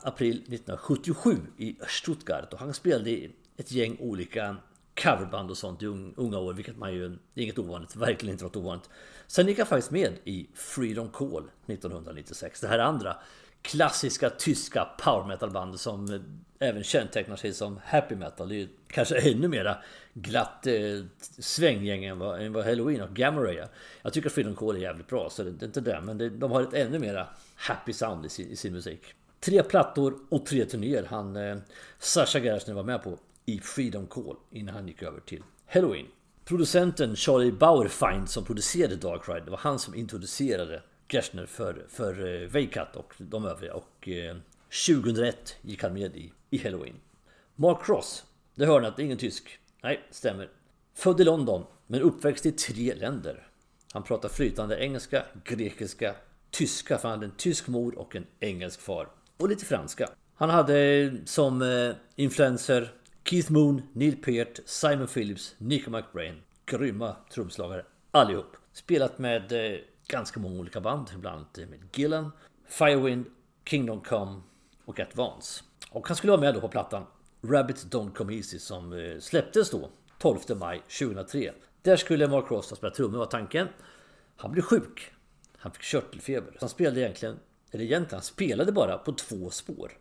april 0.04 0.36
1977 0.36 1.36
i 1.58 1.76
Stuttgart 1.88 2.54
och 2.54 2.60
han 2.60 2.74
spelade 2.74 3.10
i 3.10 3.32
ett 3.58 3.72
gäng 3.72 3.98
olika 4.00 4.56
coverband 5.02 5.52
och 5.52 5.58
sånt 5.58 5.84
i 5.84 5.86
unga 6.16 6.38
år, 6.38 6.54
vilket 6.54 6.78
man 6.78 6.94
ju... 6.94 7.10
Det 7.10 7.42
är 7.42 7.44
inget 7.44 7.60
ovanligt, 7.60 7.96
verkligen 7.96 8.34
inte 8.34 8.44
något 8.44 8.56
ovanligt. 8.56 8.90
Sen 9.28 9.48
gick 9.48 9.58
han 9.58 9.68
faktiskt 9.68 9.92
med 9.92 10.14
i 10.24 10.48
Freedom 10.54 11.10
Call 11.10 11.44
1996. 11.68 12.62
Det 12.62 12.68
här 12.68 12.80
andra 12.80 13.18
klassiska 13.62 14.30
tyska 14.30 14.88
power 15.04 15.28
metal 15.28 15.52
bandet 15.52 15.82
som 15.82 16.14
eh, 16.14 16.68
även 16.68 16.84
kännetecknar 16.84 17.36
sig 17.36 17.54
som 17.54 17.80
happy 17.86 18.16
metal. 18.16 18.50
Det 18.50 18.56
är 18.56 18.60
ju 18.60 18.68
kanske 18.88 19.32
ännu 19.32 19.48
mera 19.48 19.78
glatt 20.14 20.68
eh, 20.68 20.74
svänggäng 21.40 22.06
än 22.06 22.20
vad, 22.20 22.42
än 22.42 22.54
vad 22.54 22.66
Halloween 22.66 23.02
och 23.02 23.10
Gamma 23.10 23.42
Ray 23.42 23.58
är. 23.58 23.68
Jag 24.02 24.14
tycker 24.14 24.30
Freedom 24.30 24.56
Call 24.56 24.76
är 24.76 24.80
jävligt 24.80 25.08
bra, 25.08 25.30
så 25.30 25.44
det 25.44 25.64
är 25.64 25.68
inte 25.68 25.82
det. 25.82 26.02
Men 26.02 26.18
det, 26.18 26.30
de 26.30 26.52
har 26.52 26.62
ett 26.62 26.74
ännu 26.74 27.00
mera 27.00 27.28
happy 27.56 27.94
sound 27.94 28.26
i 28.26 28.30
sin, 28.30 28.50
i 28.50 28.56
sin 28.56 28.74
musik. 28.74 29.14
Tre 29.40 29.64
plattor 29.64 30.20
och 30.30 30.46
tre 30.46 30.66
turnéer 30.66 31.06
han 31.10 31.36
eh, 31.36 31.58
Sasha 32.00 32.40
Gershner 32.40 32.74
var 32.74 32.84
med 32.84 33.04
på 33.04 33.18
i 33.50 33.60
Freedom 33.60 34.08
Call 34.08 34.36
innan 34.52 34.76
han 34.76 34.88
gick 34.88 35.02
över 35.02 35.20
till 35.20 35.44
Halloween. 35.66 36.06
Producenten 36.46 37.16
Charlie 37.16 37.52
Bauerfeind 37.52 38.30
som 38.30 38.46
producerade 38.46 38.96
Dark 38.96 39.30
Ride, 39.30 39.46
det 39.46 39.52
var 39.52 39.58
han 39.58 39.80
som 39.80 39.96
introducerade 39.96 40.82
Gerstner 41.10 41.46
för, 41.46 41.86
för 41.90 42.28
eh, 42.28 42.42
uh, 42.42 42.50
Veikat 42.50 42.96
och 42.96 43.14
de 43.18 43.46
övriga 43.46 43.74
och 43.74 44.10
eh, 44.10 44.36
uh, 44.36 44.42
2001 44.88 45.58
gick 45.62 45.84
han 45.84 45.94
med 45.94 46.16
i, 46.16 46.34
i 46.50 46.58
Halloween. 46.58 46.96
Mark 47.56 47.86
Cross 47.86 48.24
Det 48.56 48.66
hör 48.66 48.82
ni 48.82 48.88
att 48.88 48.98
det 48.98 49.02
är 49.02 49.06
ingen 49.06 49.18
tysk. 49.18 49.60
Nej, 49.84 50.04
stämmer. 50.12 50.50
Född 50.94 51.22
i 51.22 51.24
London, 51.24 51.66
men 51.88 52.02
uppväxt 52.02 52.46
i 52.46 52.52
tre 52.52 52.96
länder. 52.96 53.48
Han 53.94 54.04
pratar 54.04 54.30
flytande 54.30 54.84
engelska, 54.84 55.26
grekiska, 55.44 56.16
tyska, 56.52 56.98
för 56.98 57.10
han 57.10 57.18
hade 57.18 57.26
en 57.26 57.38
tysk 57.38 57.68
mor 57.68 58.00
och 58.00 58.16
en 58.16 58.26
engelsk 58.40 58.82
far. 58.82 59.10
Och 59.38 59.50
lite 59.50 59.66
franska. 59.66 60.10
Han 60.36 60.50
hade 60.50 60.80
eh, 60.80 61.12
som 61.26 61.62
eh, 61.62 61.96
influencer 62.16 62.94
Keith 63.30 63.52
Moon, 63.52 63.82
Neil 63.94 64.16
Peart, 64.16 64.60
Simon 64.66 65.08
Phillips, 65.08 65.56
Nico 65.58 65.92
McBrain. 65.92 66.42
Grymma 66.66 67.16
trumslagare 67.34 67.86
allihop. 68.12 68.58
Spelat 68.74 69.20
med 69.20 69.52
eh, 69.52 69.80
ganska 70.08 70.40
många 70.40 70.60
olika 70.60 70.82
band, 70.82 71.10
bland 71.16 71.36
annat 71.36 71.58
med 71.58 71.80
Gillan, 71.94 72.32
Firewind, 72.68 73.26
Kingdom 73.66 74.02
Come 74.02 74.42
och 74.86 75.00
Advance. 75.00 75.64
Och 75.90 76.08
han 76.08 76.18
skulle 76.18 76.32
vara 76.32 76.42
med 76.42 76.54
då 76.54 76.62
på 76.62 76.68
plattan 76.68 77.06
Rabbit 77.42 77.86
Don't 77.86 78.14
Come 78.14 78.36
Easy 78.36 78.60
som 78.60 78.94
eh, 78.94 79.20
släpptes 79.20 79.70
då 79.70 79.90
12 80.20 80.40
maj 80.56 80.82
2003. 81.00 81.52
Där 81.82 81.98
skulle 81.98 82.28
Mark 82.28 82.52
Ross 82.52 82.76
spela 82.76 82.94
trummor 82.94 83.18
var 83.18 83.26
tanken. 83.26 83.68
Han 84.36 84.52
blev 84.52 84.62
sjuk. 84.62 85.12
Han 85.58 85.72
fick 85.72 85.84
körtelfeber. 85.84 86.58
Han 86.60 86.70
spelade 86.70 87.02
egentligen, 87.02 87.40
eller 87.72 87.84
egentligen, 87.84 88.18
han 88.18 88.24
spelade 88.24 88.72
bara 88.72 88.98
på 88.98 89.14
två 89.14 89.50
spår. 89.50 89.92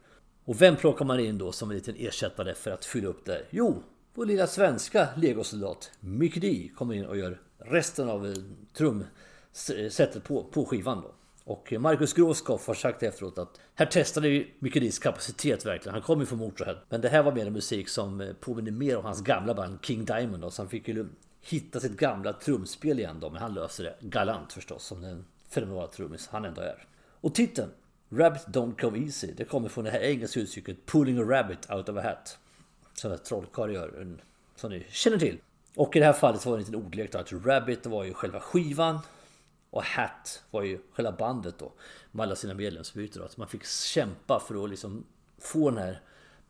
Och 0.49 0.63
vem 0.63 0.77
plockar 0.77 1.05
man 1.05 1.21
in 1.21 1.39
då 1.39 1.53
som 1.53 1.71
en 1.71 1.77
liten 1.77 1.95
ersättare 1.99 2.55
för 2.55 2.71
att 2.71 2.85
fylla 2.85 3.09
upp 3.09 3.25
där? 3.25 3.47
Jo, 3.51 3.83
vår 4.15 4.27
lilla 4.27 4.47
svenska 4.47 5.09
legosoldat 5.17 5.91
Mickey 6.01 6.41
D 6.41 6.71
kommer 6.77 6.95
in 6.95 7.05
och 7.05 7.17
gör 7.17 7.41
resten 7.59 8.09
av 8.09 8.27
eh, 8.27 8.33
trumsetet 8.75 10.25
på, 10.25 10.45
på 10.45 10.65
skivan 10.65 11.03
då. 11.03 11.15
Och 11.45 11.73
Marcus 11.79 12.13
Gråskoff 12.13 12.67
har 12.67 12.75
sagt 12.75 13.03
efteråt 13.03 13.39
att 13.39 13.61
här 13.75 13.87
testade 13.87 14.29
vi 14.29 14.55
Mickey 14.59 14.81
D's 14.81 15.03
kapacitet 15.03 15.67
verkligen. 15.67 15.95
Han 15.95 16.03
kom 16.03 16.21
ju 16.21 16.27
från 16.27 16.39
Motorhead. 16.39 16.77
Men 16.89 17.01
det 17.01 17.09
här 17.09 17.23
var 17.23 17.33
mer 17.33 17.47
en 17.47 17.53
musik 17.53 17.89
som 17.89 18.21
eh, 18.21 18.33
påminner 18.33 18.71
mer 18.71 18.97
om 18.97 19.05
hans 19.05 19.23
gamla 19.23 19.55
band 19.55 19.79
King 19.83 20.05
Diamond 20.05 20.43
då. 20.43 20.51
Så 20.51 20.63
han 20.63 20.69
fick 20.69 20.89
ju 20.89 21.07
hitta 21.41 21.81
sitt 21.81 21.97
gamla 21.97 22.33
trumspel 22.33 22.99
igen 22.99 23.21
då. 23.21 23.31
Men 23.31 23.43
han 23.43 23.55
löser 23.55 23.85
det 23.85 23.97
galant 24.01 24.53
förstås. 24.53 24.85
Som 24.85 25.01
den 25.01 25.25
fenomenala 25.49 25.87
trummis 25.87 26.29
han 26.29 26.45
ändå 26.45 26.61
är. 26.61 26.87
Och 27.21 27.35
titeln 27.35 27.71
Rabbit 28.11 28.47
Don't 28.47 28.81
Come 28.81 28.99
Easy. 28.99 29.33
Det 29.37 29.45
kommer 29.45 29.69
från 29.69 29.85
det 29.85 29.91
här 29.91 30.01
engelska 30.01 30.41
uttrycket 30.41 30.87
Pulling 30.87 31.19
a 31.19 31.23
Rabbit 31.23 31.71
Out 31.71 31.89
of 31.89 31.97
a 31.97 32.01
Hat. 32.03 32.39
Som 32.95 33.13
ett 33.13 33.25
trollkarl 33.25 33.75
gör. 33.75 34.17
Som 34.57 34.71
ni 34.71 34.87
känner 34.91 35.19
till. 35.19 35.39
Och 35.77 35.97
i 35.97 35.99
det 35.99 36.05
här 36.05 36.13
fallet 36.13 36.47
var 36.47 36.53
det 36.53 36.57
en 36.57 36.61
liten 36.61 36.87
ordlek 36.87 37.13
då. 37.13 37.19
Att 37.19 37.33
Rabbit 37.33 37.87
var 37.87 38.05
ju 38.05 38.15
själva 38.15 38.41
skivan. 38.41 38.99
Och 39.71 39.85
Hat 39.85 40.43
var 40.51 40.63
ju 40.63 40.79
själva 40.93 41.13
bandet 41.13 41.59
då. 41.59 41.73
Med 42.13 42.25
alla 42.25 42.37
sina 42.37 42.55
medlemsbyten. 42.55 43.23
Att 43.23 43.37
man 43.37 43.49
fick 43.49 43.65
kämpa 43.65 44.41
för 44.41 44.65
att 44.65 44.71
liksom 44.71 45.05
få 45.39 45.71
den 45.71 45.79
här 45.79 46.01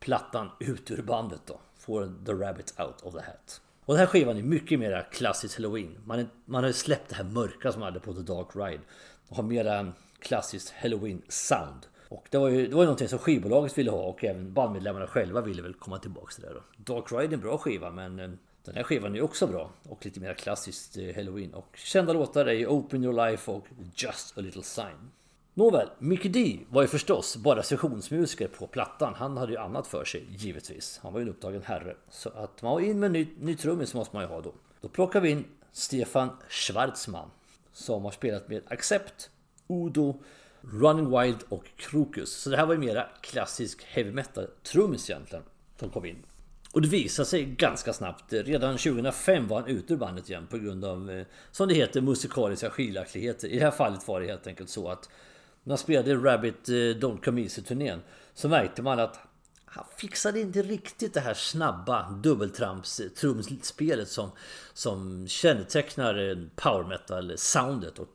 plattan 0.01 0.51
ut 0.61 0.91
ur 0.91 1.03
bandet 1.03 1.41
då. 1.47 1.61
Få 1.79 2.13
the 2.27 2.33
rabbit 2.33 2.75
out 2.79 3.03
of 3.03 3.15
the 3.15 3.21
hat. 3.21 3.61
Och 3.85 3.95
den 3.95 4.01
här 4.01 4.07
skivan 4.07 4.37
är 4.37 4.43
mycket 4.43 4.79
mer 4.79 5.09
klassiskt 5.13 5.57
halloween. 5.57 5.99
Man, 6.05 6.19
är, 6.19 6.27
man 6.45 6.65
har 6.65 6.73
släppt 6.73 7.09
det 7.09 7.15
här 7.15 7.25
mörka 7.25 7.73
som 7.73 7.81
man 7.81 7.87
hade 7.87 8.01
på 8.01 8.15
The 8.15 8.21
Dark 8.21 8.49
Ride. 8.55 8.83
Och 9.29 9.37
har 9.37 9.43
mera 9.43 9.93
klassiskt 10.21 10.75
halloween 10.83 11.23
sound. 11.29 11.87
Och 12.09 12.27
det 12.31 12.39
var 12.39 12.49
ju, 12.49 12.67
det 12.67 12.75
var 12.75 12.83
ju 12.83 12.87
någonting 12.87 13.09
som 13.09 13.19
skivbolaget 13.19 13.79
ville 13.79 13.91
ha 13.91 13.99
och 13.99 14.25
även 14.25 14.53
bandmedlemmarna 14.53 15.07
själva 15.07 15.41
ville 15.41 15.63
väl 15.63 15.75
komma 15.75 15.99
tillbaka 15.99 16.33
till 16.35 16.43
det 16.43 16.55
då. 16.55 16.63
Dark 16.95 17.13
Ride 17.13 17.33
är 17.33 17.35
en 17.35 17.41
bra 17.41 17.59
skiva 17.59 17.91
men 17.91 18.19
eh, 18.19 18.31
den 18.65 18.75
här 18.75 18.83
skivan 18.83 19.17
är 19.17 19.23
också 19.23 19.47
bra 19.47 19.71
och 19.89 20.05
lite 20.05 20.21
mer 20.21 20.35
klassiskt 20.35 20.97
eh, 20.97 21.15
halloween. 21.15 21.55
Och 21.55 21.77
kända 21.77 22.13
låtar 22.13 22.47
är 22.47 22.53
ju 22.53 22.67
Open 22.67 23.05
Your 23.05 23.31
Life 23.31 23.51
och 23.51 23.67
Just 23.95 24.39
A 24.39 24.41
Little 24.41 24.63
Sign. 24.63 25.11
Nåväl, 25.55 25.89
Mickey 25.99 26.29
D 26.29 26.59
var 26.69 26.83
ju 26.83 26.89
förstås 26.89 27.37
bara 27.37 27.63
sessionsmusiker 27.63 28.49
på 28.49 28.67
plattan. 28.67 29.15
Han 29.15 29.37
hade 29.37 29.53
ju 29.53 29.59
annat 29.59 29.87
för 29.87 30.05
sig, 30.05 30.27
givetvis. 30.31 31.01
Han 31.03 31.13
var 31.13 31.21
ju 31.21 31.23
en 31.23 31.29
upptagen 31.29 31.63
herre. 31.63 31.97
Så 32.11 32.29
att 32.29 32.63
man 32.63 32.73
var 32.73 32.81
in 32.81 33.01
med 33.01 33.11
ny, 33.11 33.29
ny 33.39 33.57
trummis 33.57 33.95
måste 33.95 34.17
man 34.17 34.25
ju 34.25 34.29
ha 34.29 34.41
då. 34.41 34.55
Då 34.81 34.89
plockar 34.89 35.21
vi 35.21 35.31
in 35.31 35.45
Stefan 35.73 36.29
Schwarzman. 36.49 37.31
Som 37.73 38.05
har 38.05 38.11
spelat 38.11 38.49
med 38.49 38.63
Accept, 38.69 39.31
Udo, 39.69 40.23
Running 40.61 41.21
Wild 41.21 41.39
och 41.49 41.65
Krokus. 41.77 42.33
Så 42.33 42.51
det 42.51 42.57
här 42.57 42.67
var 42.67 42.75
ju 42.75 42.81
mera 42.81 43.07
klassisk 43.21 43.85
heavy 43.85 44.13
metal 44.13 44.47
trummis 44.63 45.11
egentligen. 45.11 45.45
Som 45.79 45.91
kom 45.91 46.05
in. 46.05 46.23
Och 46.73 46.83
det 46.83 46.89
visade 46.89 47.27
sig 47.27 47.45
ganska 47.45 47.93
snabbt. 47.93 48.33
Redan 48.33 48.79
2005 48.79 49.49
var 49.49 49.61
han 49.61 49.71
ute 49.71 49.93
ur 49.93 49.99
bandet 49.99 50.31
igen 50.31 50.47
på 50.51 50.59
grund 50.59 50.85
av, 50.85 51.11
eh, 51.11 51.27
som 51.51 51.69
det 51.69 51.75
heter, 51.75 52.01
musikaliska 52.01 52.71
skiljaktigheter. 52.71 53.49
I 53.49 53.59
det 53.59 53.65
här 53.65 53.71
fallet 53.71 54.09
var 54.09 54.21
det 54.21 54.27
helt 54.27 54.47
enkelt 54.47 54.71
så 54.71 54.89
att 54.89 55.09
när 55.63 55.73
han 55.73 55.79
spelade 55.79 56.15
Rabbit 56.15 56.69
eh, 56.69 56.73
Don't 56.73 57.25
Come 57.25 57.43
Easy 57.43 57.63
turnén 57.63 58.01
så 58.35 58.49
märkte 58.49 58.83
man 58.83 58.99
att 58.99 59.21
han 59.65 59.85
fixade 59.97 60.41
inte 60.41 60.63
riktigt 60.63 61.15
det 61.15 61.21
här 61.21 61.35
snabba 61.35 62.11
dubbeltramps 62.11 63.01
trumspelet 63.17 64.09
som, 64.09 64.31
som 64.75 65.29
kännetecknar 65.29 66.49
power 66.57 66.85
metal 66.85 67.33
soundet 67.39 67.99
och 67.99 68.09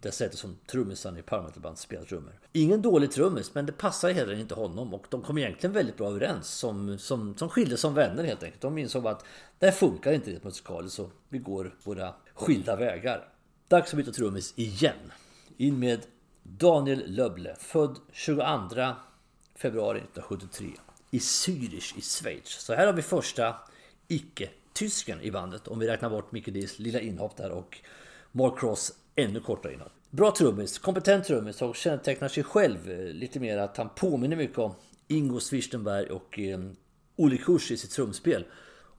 det 0.00 0.12
sättet 0.12 0.38
som 0.38 0.58
trummisarna 0.66 1.18
i 1.18 1.22
power 1.22 1.52
Band 1.56 1.78
spelar 1.78 2.04
trummor. 2.04 2.40
Ingen 2.52 2.82
dålig 2.82 3.10
trummis, 3.10 3.54
men 3.54 3.66
det 3.66 3.72
passar 3.72 4.12
heller 4.12 4.34
inte 4.34 4.54
honom 4.54 4.94
och 4.94 5.06
de 5.10 5.22
kom 5.22 5.38
egentligen 5.38 5.72
väldigt 5.72 5.96
bra 5.96 6.08
överens 6.08 6.48
som, 6.48 6.98
som, 6.98 7.36
som 7.36 7.48
skilde 7.48 7.76
som 7.76 7.94
vänner 7.94 8.24
helt 8.24 8.42
enkelt. 8.42 8.62
De 8.62 8.78
insåg 8.78 9.06
att 9.06 9.24
det 9.58 9.66
här 9.66 9.72
funkar 9.72 10.12
inte 10.12 10.30
riktigt 10.30 10.44
musikaliskt 10.44 10.96
så 10.96 11.10
vi 11.28 11.38
går 11.38 11.74
våra 11.84 12.14
skilda 12.34 12.76
vägar. 12.76 13.28
Dags 13.68 13.90
att 13.90 13.96
byta 13.96 14.12
trummis 14.12 14.52
igen. 14.56 15.12
In 15.56 15.78
med 15.78 16.00
Daniel 16.42 17.02
Löble, 17.06 17.56
född 17.58 17.98
22 18.12 18.42
februari 19.54 19.98
1973 19.98 20.66
i 21.10 21.18
Zürich 21.18 21.98
i 21.98 22.00
Schweiz. 22.00 22.48
Så 22.48 22.74
här 22.74 22.86
har 22.86 22.92
vi 22.92 23.02
första 23.02 23.56
icke-tysken 24.08 25.20
i 25.20 25.30
bandet 25.30 25.68
om 25.68 25.78
vi 25.78 25.86
räknar 25.86 26.10
bort 26.10 26.32
Mickey 26.32 26.50
Dees 26.50 26.78
lilla 26.78 27.00
inhopp 27.00 27.36
där 27.36 27.50
och 27.50 27.78
Mark 28.32 28.58
Cross 28.58 28.92
ännu 29.16 29.40
kortare 29.40 29.72
innan. 29.72 29.88
Bra 30.10 30.30
trummis, 30.30 30.78
kompetent 30.78 31.24
trummis 31.24 31.62
och 31.62 31.76
kännetecknar 31.76 32.28
sig 32.28 32.42
själv 32.42 32.90
eh, 32.90 32.98
lite 32.98 33.40
mer 33.40 33.58
att 33.58 33.76
han 33.76 33.88
påminner 33.88 34.36
mycket 34.36 34.58
om 34.58 34.74
Ingo 35.08 35.40
Swistenberg 35.40 36.06
och 36.06 36.38
eh, 36.38 36.58
Olle 37.16 37.36
Kurs 37.36 37.70
i 37.70 37.76
sitt 37.76 37.90
trumspel. 37.90 38.44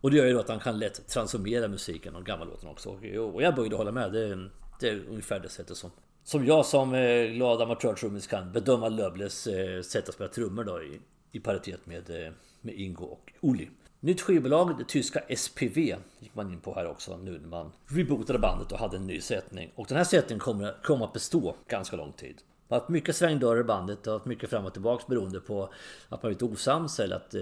Och 0.01 0.11
det 0.11 0.17
gör 0.17 0.25
ju 0.25 0.33
då 0.33 0.39
att 0.39 0.49
han 0.49 0.59
kan 0.59 0.79
lätt 0.79 1.07
transformera 1.07 1.67
musiken 1.67 2.15
och 2.15 2.25
gammallåten 2.25 2.69
också. 2.69 2.89
Och 2.89 3.05
eh, 3.05 3.43
jag 3.43 3.55
började 3.55 3.75
hålla 3.75 3.91
med. 3.91 4.11
Det, 4.11 4.49
det 4.79 4.89
är 4.89 5.05
ungefär 5.09 5.39
det 5.39 5.49
sättet 5.49 5.77
som, 5.77 5.91
som 6.23 6.45
jag 6.45 6.65
som 6.65 6.93
eh, 6.93 7.25
glad 7.25 7.61
amatörtrummis 7.61 8.27
kan 8.27 8.51
bedöma 8.51 8.89
Löbles 8.89 9.47
eh, 9.47 9.81
sätt 9.81 10.09
att 10.09 10.15
spela 10.15 10.29
trummor 10.29 10.63
då 10.63 10.83
i, 10.83 10.99
i 11.31 11.39
paritet 11.39 11.85
med, 11.85 12.09
eh, 12.09 12.33
med 12.61 12.75
Ingo 12.75 13.05
och 13.05 13.33
Olli. 13.41 13.69
Nytt 13.99 14.21
skivbolag, 14.21 14.77
det 14.77 14.83
tyska 14.83 15.35
SPV, 15.37 15.77
gick 16.19 16.35
man 16.35 16.53
in 16.53 16.59
på 16.59 16.75
här 16.75 16.87
också 16.87 17.17
nu 17.17 17.39
när 17.39 17.47
man 17.47 17.71
rebootade 17.85 18.39
bandet 18.39 18.71
och 18.71 18.79
hade 18.79 18.97
en 18.97 19.07
ny 19.07 19.21
sättning. 19.21 19.71
Och 19.75 19.85
den 19.87 19.97
här 19.97 20.03
sättningen 20.03 20.39
kommer, 20.39 20.83
kommer 20.83 21.05
att 21.05 21.13
bestå 21.13 21.55
ganska 21.67 21.95
lång 21.95 22.11
tid. 22.11 22.35
Det 22.67 22.75
har 22.75 22.79
varit 22.79 22.89
mycket 22.89 23.15
svängdörrar 23.15 23.59
i 23.59 23.63
bandet, 23.63 24.03
det 24.03 24.11
har 24.11 24.21
mycket 24.25 24.49
fram 24.49 24.65
och 24.65 24.73
tillbaks 24.73 25.07
beroende 25.07 25.39
på 25.39 25.63
att 25.63 25.71
man 26.09 26.19
blivit 26.21 26.41
osams 26.41 26.99
eller 26.99 27.15
att 27.15 27.33
eh, 27.33 27.41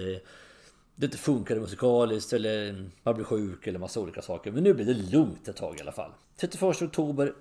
det 0.94 1.06
inte 1.06 1.18
funkade 1.18 1.60
musikaliskt 1.60 2.32
eller 2.32 2.84
man 3.02 3.14
blev 3.14 3.24
sjuk 3.24 3.66
eller 3.66 3.78
massa 3.78 4.00
olika 4.00 4.22
saker. 4.22 4.52
Men 4.52 4.64
nu 4.64 4.74
blir 4.74 4.86
det 4.86 4.94
lugnt 4.94 5.48
ett 5.48 5.56
tag 5.56 5.78
i 5.78 5.82
alla 5.82 5.92
fall. 5.92 6.10
31 6.36 6.82
oktober 6.82 7.32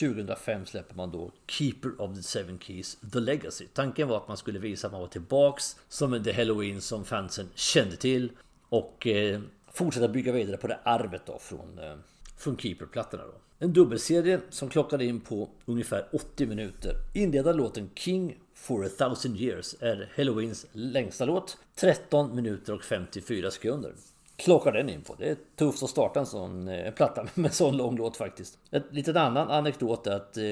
2005 0.00 0.66
släpper 0.66 0.94
man 0.94 1.10
då 1.10 1.32
Keeper 1.46 2.02
of 2.02 2.16
the 2.16 2.22
Seven 2.22 2.58
Keys 2.58 2.98
The 3.12 3.20
Legacy. 3.20 3.66
Tanken 3.66 4.08
var 4.08 4.16
att 4.16 4.28
man 4.28 4.36
skulle 4.36 4.58
visa 4.58 4.86
att 4.86 4.92
man 4.92 5.00
var 5.00 5.08
tillbaks 5.08 5.76
som 5.88 6.24
The 6.24 6.32
Halloween 6.32 6.80
som 6.80 7.04
fansen 7.04 7.48
kände 7.54 7.96
till. 7.96 8.30
Och 8.76 9.06
eh, 9.06 9.40
fortsätta 9.72 10.08
bygga 10.08 10.32
vidare 10.32 10.56
på 10.56 10.66
det 10.66 10.78
arvet 10.82 11.22
då 11.26 11.38
från, 11.38 11.78
eh, 11.78 11.96
från 12.36 12.56
Keeper-plattorna 12.56 13.22
då. 13.22 13.34
En 13.58 13.72
dubbelserie 13.72 14.40
som 14.50 14.68
klockade 14.68 15.04
in 15.04 15.20
på 15.20 15.48
ungefär 15.64 16.08
80 16.12 16.46
minuter. 16.46 16.94
Inledande 17.14 17.62
låten 17.62 17.90
King 17.94 18.38
for 18.54 18.86
a 18.86 18.88
thousand 18.98 19.36
years 19.36 19.74
är 19.80 20.12
Halloweens 20.16 20.66
längsta 20.72 21.24
låt. 21.24 21.58
13 21.74 22.34
minuter 22.34 22.74
och 22.74 22.84
54 22.84 23.50
sekunder. 23.50 23.92
Klockar 24.36 24.72
den 24.72 24.88
in 24.88 25.02
på. 25.02 25.14
Det 25.14 25.28
är 25.28 25.36
tufft 25.56 25.82
att 25.82 25.90
starta 25.90 26.20
en 26.20 26.26
sån 26.26 26.68
eh, 26.68 26.86
en 26.86 26.92
platta 26.92 27.26
med 27.34 27.48
en 27.48 27.54
sån 27.54 27.76
lång 27.76 27.96
låt 27.96 28.16
faktiskt. 28.16 28.58
En 28.70 28.82
liten 28.90 29.16
annan 29.16 29.50
anekdot 29.50 30.06
är 30.06 30.12
att 30.12 30.36
eh, 30.36 30.44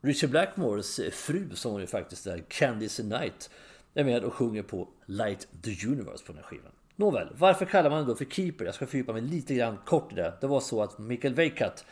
Richard 0.00 0.30
Blackmores 0.30 0.98
eh, 0.98 1.10
fru 1.10 1.50
som 1.54 1.72
hon 1.72 1.80
ju 1.80 1.86
faktiskt 1.86 2.26
är, 2.26 2.38
Candice 2.48 3.02
Night, 3.02 3.50
är 3.94 4.04
med 4.04 4.24
och 4.24 4.34
sjunger 4.34 4.62
på 4.62 4.88
Light 5.06 5.48
the 5.62 5.86
Universe 5.86 6.24
på 6.24 6.32
den 6.32 6.36
här 6.36 6.42
skivan. 6.42 6.72
Nåväl, 6.96 7.28
varför 7.38 7.64
kallar 7.64 7.90
man 7.90 7.98
den 7.98 8.08
då 8.08 8.14
för 8.14 8.24
Keeper? 8.24 8.64
Jag 8.64 8.74
ska 8.74 8.86
fördjupa 8.86 9.12
mig 9.12 9.22
lite 9.22 9.54
grann 9.54 9.78
kort 9.84 10.12
i 10.12 10.14
det. 10.14 10.32
Det 10.40 10.46
var 10.46 10.60
så 10.60 10.82
att 10.82 10.98
Mikael 10.98 11.34
Weikat, 11.34 11.84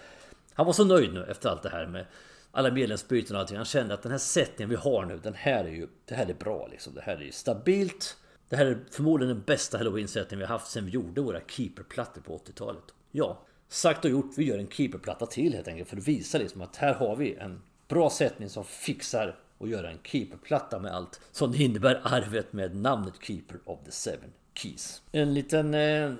han 0.54 0.66
var 0.66 0.72
så 0.72 0.84
nöjd 0.84 1.14
nu 1.14 1.24
efter 1.24 1.48
allt 1.48 1.62
det 1.62 1.68
här 1.68 1.86
med 1.86 2.06
alla 2.50 2.70
medlemsbyten 2.70 3.36
och 3.36 3.42
allting. 3.42 3.56
Han 3.56 3.66
kände 3.66 3.94
att 3.94 4.02
den 4.02 4.12
här 4.12 4.18
sättningen 4.18 4.70
vi 4.70 4.76
har 4.76 5.04
nu, 5.04 5.18
den 5.22 5.34
här 5.34 5.64
är 5.64 5.68
ju, 5.68 5.88
det 6.04 6.14
här 6.14 6.26
är 6.26 6.34
bra 6.34 6.66
liksom. 6.66 6.94
Det 6.94 7.00
här 7.00 7.16
är 7.16 7.20
ju 7.20 7.32
stabilt. 7.32 8.16
Det 8.48 8.56
här 8.56 8.66
är 8.66 8.78
förmodligen 8.90 9.34
den 9.34 9.44
bästa 9.46 9.78
halloween-sättningen 9.78 10.38
vi 10.38 10.44
har 10.44 10.58
haft 10.58 10.70
sen 10.70 10.84
vi 10.84 10.90
gjorde 10.90 11.20
våra 11.20 11.40
Keeper-plattor 11.40 12.20
på 12.20 12.38
80-talet. 12.38 12.84
Ja, 13.10 13.42
sagt 13.68 14.04
och 14.04 14.10
gjort, 14.10 14.30
vi 14.36 14.44
gör 14.44 14.58
en 14.58 14.68
Keeper-platta 14.68 15.26
till 15.26 15.54
helt 15.54 15.68
enkelt 15.68 15.88
för 15.88 15.96
att 15.96 16.08
visa 16.08 16.38
liksom 16.38 16.60
att 16.60 16.76
här 16.76 16.94
har 16.94 17.16
vi 17.16 17.34
en 17.34 17.62
bra 17.88 18.10
sättning 18.10 18.48
som 18.48 18.64
fixar 18.64 19.38
och 19.58 19.68
göra 19.68 19.90
en 19.90 19.98
Keeper-platta 20.02 20.78
med 20.78 20.94
allt 20.94 21.20
som 21.32 21.52
det 21.52 21.58
innebär 21.58 22.00
arvet 22.04 22.52
med 22.52 22.76
namnet 22.76 23.14
Keeper 23.22 23.58
of 23.64 23.84
the 23.84 23.90
Seven 23.90 24.32
Keys. 24.54 25.02
En 25.12 25.34
liten 25.34 25.74
eh, 25.74 26.12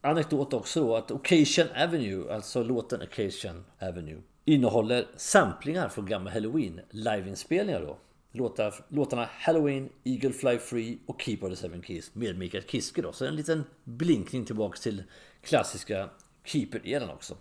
anekdot 0.00 0.52
också 0.52 0.80
då 0.80 0.96
att 0.96 1.10
Occasion 1.10 1.66
Avenue, 1.76 2.34
alltså 2.34 2.62
låten 2.62 3.02
Occasion 3.02 3.64
Avenue, 3.80 4.22
innehåller 4.44 5.06
samplingar 5.16 5.88
från 5.88 6.06
gamla 6.06 6.30
Halloween 6.30 6.80
liveinspelningar 6.90 7.80
då. 7.80 7.98
Låtar, 8.32 8.74
låtarna 8.88 9.28
Halloween, 9.32 9.88
Eagle 10.04 10.32
Fly 10.32 10.58
Free 10.58 10.98
och 11.06 11.22
Keeper 11.22 11.50
the 11.50 11.56
Seven 11.56 11.82
Keys 11.82 12.14
med 12.14 12.38
Mikael 12.38 12.64
Kiske 12.64 13.02
då. 13.02 13.12
Så 13.12 13.24
en 13.24 13.36
liten 13.36 13.64
blinkning 13.84 14.44
tillbaks 14.44 14.80
till 14.80 15.02
klassiska 15.42 16.10
Keeper-eran 16.44 17.10
också. 17.10 17.36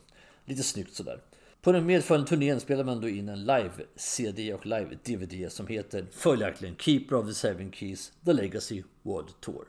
Lite 0.45 0.63
snyggt 0.63 0.93
sådär. 0.93 1.21
På 1.61 1.71
den 1.71 1.85
medföljande 1.85 2.29
turnén 2.29 2.59
spelar 2.59 2.83
man 2.83 3.01
då 3.01 3.09
in 3.09 3.29
en 3.29 3.45
live-CD 3.45 4.53
och 4.53 4.65
live-DVD 4.65 5.49
som 5.49 5.67
heter 5.67 6.05
följaktligen 6.11 6.75
Keeper 6.75 7.15
of 7.15 7.27
the 7.27 7.33
Seven 7.33 7.71
Keys 7.71 8.11
The 8.25 8.33
Legacy 8.33 8.83
World 9.01 9.29
Tour. 9.41 9.65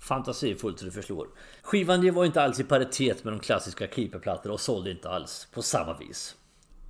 Fantasifullt 0.00 0.78
så 0.78 0.84
det 0.84 0.90
förslår. 0.90 1.28
Skivan 1.62 2.14
var 2.14 2.24
inte 2.24 2.42
alls 2.42 2.60
i 2.60 2.64
paritet 2.64 3.24
med 3.24 3.32
de 3.32 3.40
klassiska 3.40 3.86
Keeper-plattorna 3.86 4.54
och 4.54 4.60
sålde 4.60 4.90
inte 4.90 5.10
alls 5.10 5.48
på 5.54 5.62
samma 5.62 5.98
vis. 5.98 6.36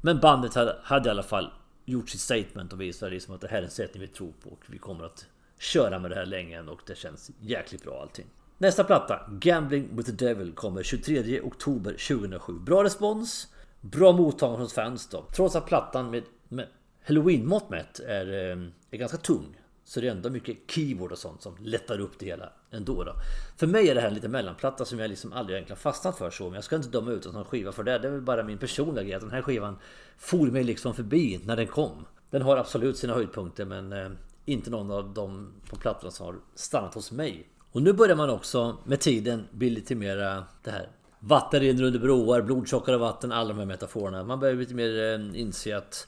Men 0.00 0.20
bandet 0.20 0.54
hade, 0.54 1.08
i 1.08 1.10
alla 1.10 1.22
fall 1.22 1.50
gjort 1.84 2.08
sitt 2.08 2.20
statement 2.20 2.72
och 2.72 2.80
visat 2.80 3.10
liksom 3.10 3.34
att 3.34 3.40
det 3.40 3.48
här 3.48 3.58
är 3.58 3.62
en 3.62 3.70
sättning 3.70 4.00
vi 4.00 4.08
tror 4.08 4.32
på 4.42 4.50
och 4.50 4.64
vi 4.66 4.78
kommer 4.78 5.04
att 5.04 5.26
köra 5.58 5.98
med 5.98 6.10
det 6.10 6.14
här 6.14 6.26
länge 6.26 6.60
och 6.60 6.80
det 6.86 6.96
känns 6.96 7.30
jäkligt 7.40 7.84
bra 7.84 8.02
allting. 8.02 8.26
Nästa 8.58 8.84
platta, 8.84 9.20
Gambling 9.30 9.96
with 9.96 10.10
the 10.10 10.24
Devil, 10.24 10.52
kommer 10.52 10.82
23 10.82 11.40
oktober 11.40 11.92
2007. 11.92 12.52
Bra 12.52 12.84
respons, 12.84 13.48
bra 13.80 14.12
mottagande 14.12 14.64
hos 14.64 14.72
fans 14.72 15.08
då. 15.08 15.24
Trots 15.36 15.56
att 15.56 15.66
plattan 15.66 16.10
med, 16.10 16.22
med 16.48 16.66
Halloween-mått 17.06 17.70
mätt 17.70 18.00
är, 18.00 18.26
eh, 18.26 18.58
är 18.90 18.96
ganska 18.96 19.16
tung 19.16 19.57
så 19.88 20.00
det 20.00 20.06
är 20.06 20.10
ändå 20.10 20.30
mycket 20.30 20.56
keyboard 20.66 21.12
och 21.12 21.18
sånt 21.18 21.42
som 21.42 21.56
lättar 21.60 22.00
upp 22.00 22.18
det 22.18 22.26
hela 22.26 22.52
ändå 22.70 23.04
då. 23.04 23.12
För 23.56 23.66
mig 23.66 23.88
är 23.88 23.94
det 23.94 24.00
här 24.00 24.08
en 24.08 24.14
liten 24.14 24.30
mellanplatta 24.30 24.84
som 24.84 24.98
jag 24.98 25.08
liksom 25.08 25.32
aldrig 25.32 25.56
egentligen 25.56 25.78
fastnat 25.78 26.18
för 26.18 26.30
så. 26.30 26.44
Men 26.44 26.54
jag 26.54 26.64
ska 26.64 26.76
inte 26.76 26.88
döma 26.88 27.10
ut 27.10 27.26
en 27.26 27.32
sån 27.32 27.44
skiva 27.44 27.72
för 27.72 27.82
det. 27.82 27.98
Det 27.98 28.08
är 28.08 28.12
väl 28.12 28.20
bara 28.20 28.42
min 28.42 28.58
personliga 28.58 29.04
grej. 29.04 29.14
Att 29.14 29.20
den 29.20 29.30
här 29.30 29.42
skivan 29.42 29.78
for 30.18 30.46
mig 30.46 30.64
liksom 30.64 30.94
förbi 30.94 31.40
när 31.44 31.56
den 31.56 31.66
kom. 31.66 32.06
Den 32.30 32.42
har 32.42 32.56
absolut 32.56 32.96
sina 32.96 33.14
höjdpunkter 33.14 33.64
men 33.64 33.92
eh, 33.92 34.10
inte 34.44 34.70
någon 34.70 34.90
av 34.90 35.14
dem 35.14 35.52
på 35.70 35.76
plattorna 35.76 36.10
som 36.10 36.26
har 36.26 36.36
stannat 36.54 36.94
hos 36.94 37.12
mig. 37.12 37.48
Och 37.72 37.82
nu 37.82 37.92
börjar 37.92 38.16
man 38.16 38.30
också 38.30 38.76
med 38.84 39.00
tiden 39.00 39.48
bli 39.52 39.70
lite 39.70 39.94
mera 39.94 40.44
det 40.62 40.70
här 40.70 40.88
Vatten 41.20 41.60
rinner 41.60 41.82
under 41.82 41.98
broar, 41.98 42.42
blodtjockare 42.42 42.96
vatten, 42.96 43.32
alla 43.32 43.48
de 43.48 43.58
här 43.58 43.66
metaforerna. 43.66 44.24
Man 44.24 44.40
börjar 44.40 44.54
lite 44.54 44.74
mer 44.74 45.14
eh, 45.14 45.40
inse 45.40 45.76
att 45.76 46.06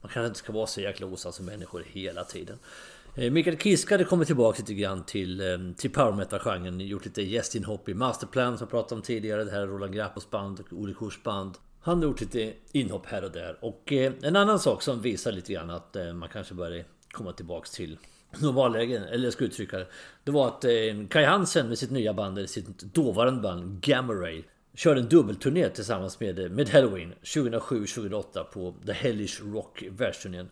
man 0.00 0.10
kanske 0.12 0.26
inte 0.26 0.38
ska 0.38 0.52
vara 0.52 0.66
så 0.66 0.80
jäkla 0.80 1.06
osams 1.06 1.36
som 1.36 1.46
människor 1.46 1.84
hela 1.86 2.24
tiden. 2.24 2.58
Eh, 3.14 3.30
Mikael 3.30 3.58
Kiska 3.58 3.94
hade 3.94 4.04
kommit 4.04 4.26
tillbaka 4.26 4.58
lite 4.58 4.74
grann 4.74 5.04
till, 5.04 5.40
ehm, 5.40 5.74
till 5.74 5.90
power 5.90 6.12
metal-genren. 6.12 6.80
Gjort 6.80 7.04
lite 7.04 7.22
gästinhopp 7.22 7.88
i 7.88 7.94
Masterplan 7.94 8.58
som 8.58 8.64
jag 8.64 8.70
pratade 8.70 8.94
om 8.94 9.02
tidigare. 9.02 9.44
Det 9.44 9.50
här 9.50 9.60
är 9.60 9.66
Roland 9.66 9.94
Grappos 9.94 10.30
band 10.30 10.60
och 10.60 10.66
Olle 10.72 10.94
Kors 10.94 11.22
band. 11.22 11.54
Han 11.80 11.98
har 11.98 12.04
gjort 12.04 12.20
lite 12.20 12.52
inhopp 12.72 13.06
här 13.06 13.24
och 13.24 13.32
där. 13.32 13.58
Och 13.60 13.92
eh, 13.92 14.12
en 14.22 14.36
annan 14.36 14.58
sak 14.58 14.82
som 14.82 15.02
visar 15.02 15.32
lite 15.32 15.52
grann 15.52 15.70
att 15.70 15.96
eh, 15.96 16.12
man 16.12 16.28
kanske 16.28 16.54
börjar 16.54 16.84
komma 17.10 17.32
tillbaks 17.32 17.70
till 17.70 17.98
normallägen, 18.38 19.02
eller 19.02 19.24
jag 19.24 19.32
ska 19.32 19.44
uttrycka 19.44 19.78
det. 19.78 19.86
Det 20.24 20.30
var 20.30 20.48
att 20.48 20.64
Kai 21.10 21.24
Hansen 21.24 21.68
med 21.68 21.78
sitt 21.78 21.90
nya 21.90 22.14
band, 22.14 22.38
eller 22.38 22.48
sitt 22.48 22.78
dåvarande 22.78 23.40
band 23.40 23.80
Gamma 23.80 24.12
Ray 24.12 24.42
Körde 24.74 25.00
en 25.00 25.08
dubbelturné 25.08 25.68
tillsammans 25.68 26.20
med, 26.20 26.50
med 26.50 26.68
Halloween 26.68 27.14
2007-2008 27.22 28.44
på 28.44 28.74
The 28.86 28.92
Hellish 28.92 29.42
Rock 29.44 29.84
världsturnén. 29.90 30.50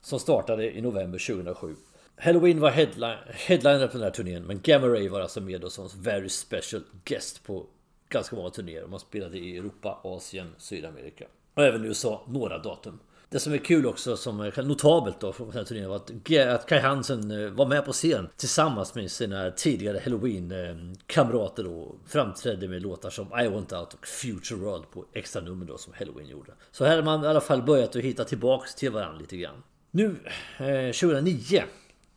Som 0.00 0.18
startade 0.18 0.76
i 0.76 0.80
november 0.80 1.18
2007. 1.18 1.74
Halloween 2.16 2.60
var 2.60 2.70
headline, 2.70 3.18
headliner 3.28 3.86
på 3.86 3.92
den 3.92 4.02
här 4.02 4.10
turnén 4.10 4.42
men 4.42 4.60
Gamma 4.62 4.86
Ray 4.86 5.08
var 5.08 5.20
alltså 5.20 5.40
med 5.40 5.72
som 5.72 5.88
very 5.96 6.28
special 6.28 6.82
guest 7.04 7.44
på 7.44 7.66
ganska 8.08 8.36
många 8.36 8.50
turnéer. 8.50 8.86
Man 8.86 9.00
spelade 9.00 9.38
i 9.38 9.56
Europa, 9.56 10.00
Asien, 10.04 10.54
Sydamerika 10.58 11.24
och 11.54 11.64
även 11.64 11.84
USA 11.84 12.24
några 12.28 12.58
datum. 12.58 13.00
Det 13.28 13.40
som 13.40 13.52
är 13.52 13.58
kul 13.58 13.86
också 13.86 14.16
som 14.16 14.40
är 14.40 14.62
notabelt 14.62 15.20
då 15.20 15.32
från 15.32 15.46
den 15.46 15.56
här 15.56 15.64
turnén 15.64 15.88
var 15.88 15.96
att, 15.96 16.66
Kai 16.66 16.80
Hansen 16.80 17.30
eh, 17.30 17.50
var 17.50 17.66
med 17.66 17.84
på 17.84 17.92
scen 17.92 18.28
tillsammans 18.36 18.94
med 18.94 19.10
sina 19.10 19.50
tidigare 19.50 20.00
Halloween-kamrater 20.04 21.64
eh, 21.64 21.70
och 21.70 21.96
framträdde 22.06 22.68
med 22.68 22.82
låtar 22.82 23.10
som 23.10 23.26
I 23.40 23.48
Want 23.48 23.72
Out 23.72 23.94
och 23.94 24.06
Future 24.06 24.60
World 24.60 24.90
på 24.90 25.04
extra 25.12 25.42
nummer 25.42 25.66
då 25.66 25.78
som 25.78 25.92
Halloween 25.98 26.28
gjorde. 26.28 26.52
Så 26.70 26.84
här 26.84 26.96
har 26.96 27.02
man 27.02 27.24
i 27.24 27.26
alla 27.26 27.40
fall 27.40 27.62
börjat 27.62 27.96
att 27.96 28.02
hitta 28.02 28.24
tillbaks 28.24 28.74
till 28.74 28.90
varandra 28.90 29.20
lite 29.20 29.36
grann. 29.36 29.62
Nu, 29.90 30.16
eh, 30.58 30.92
2009 30.92 31.62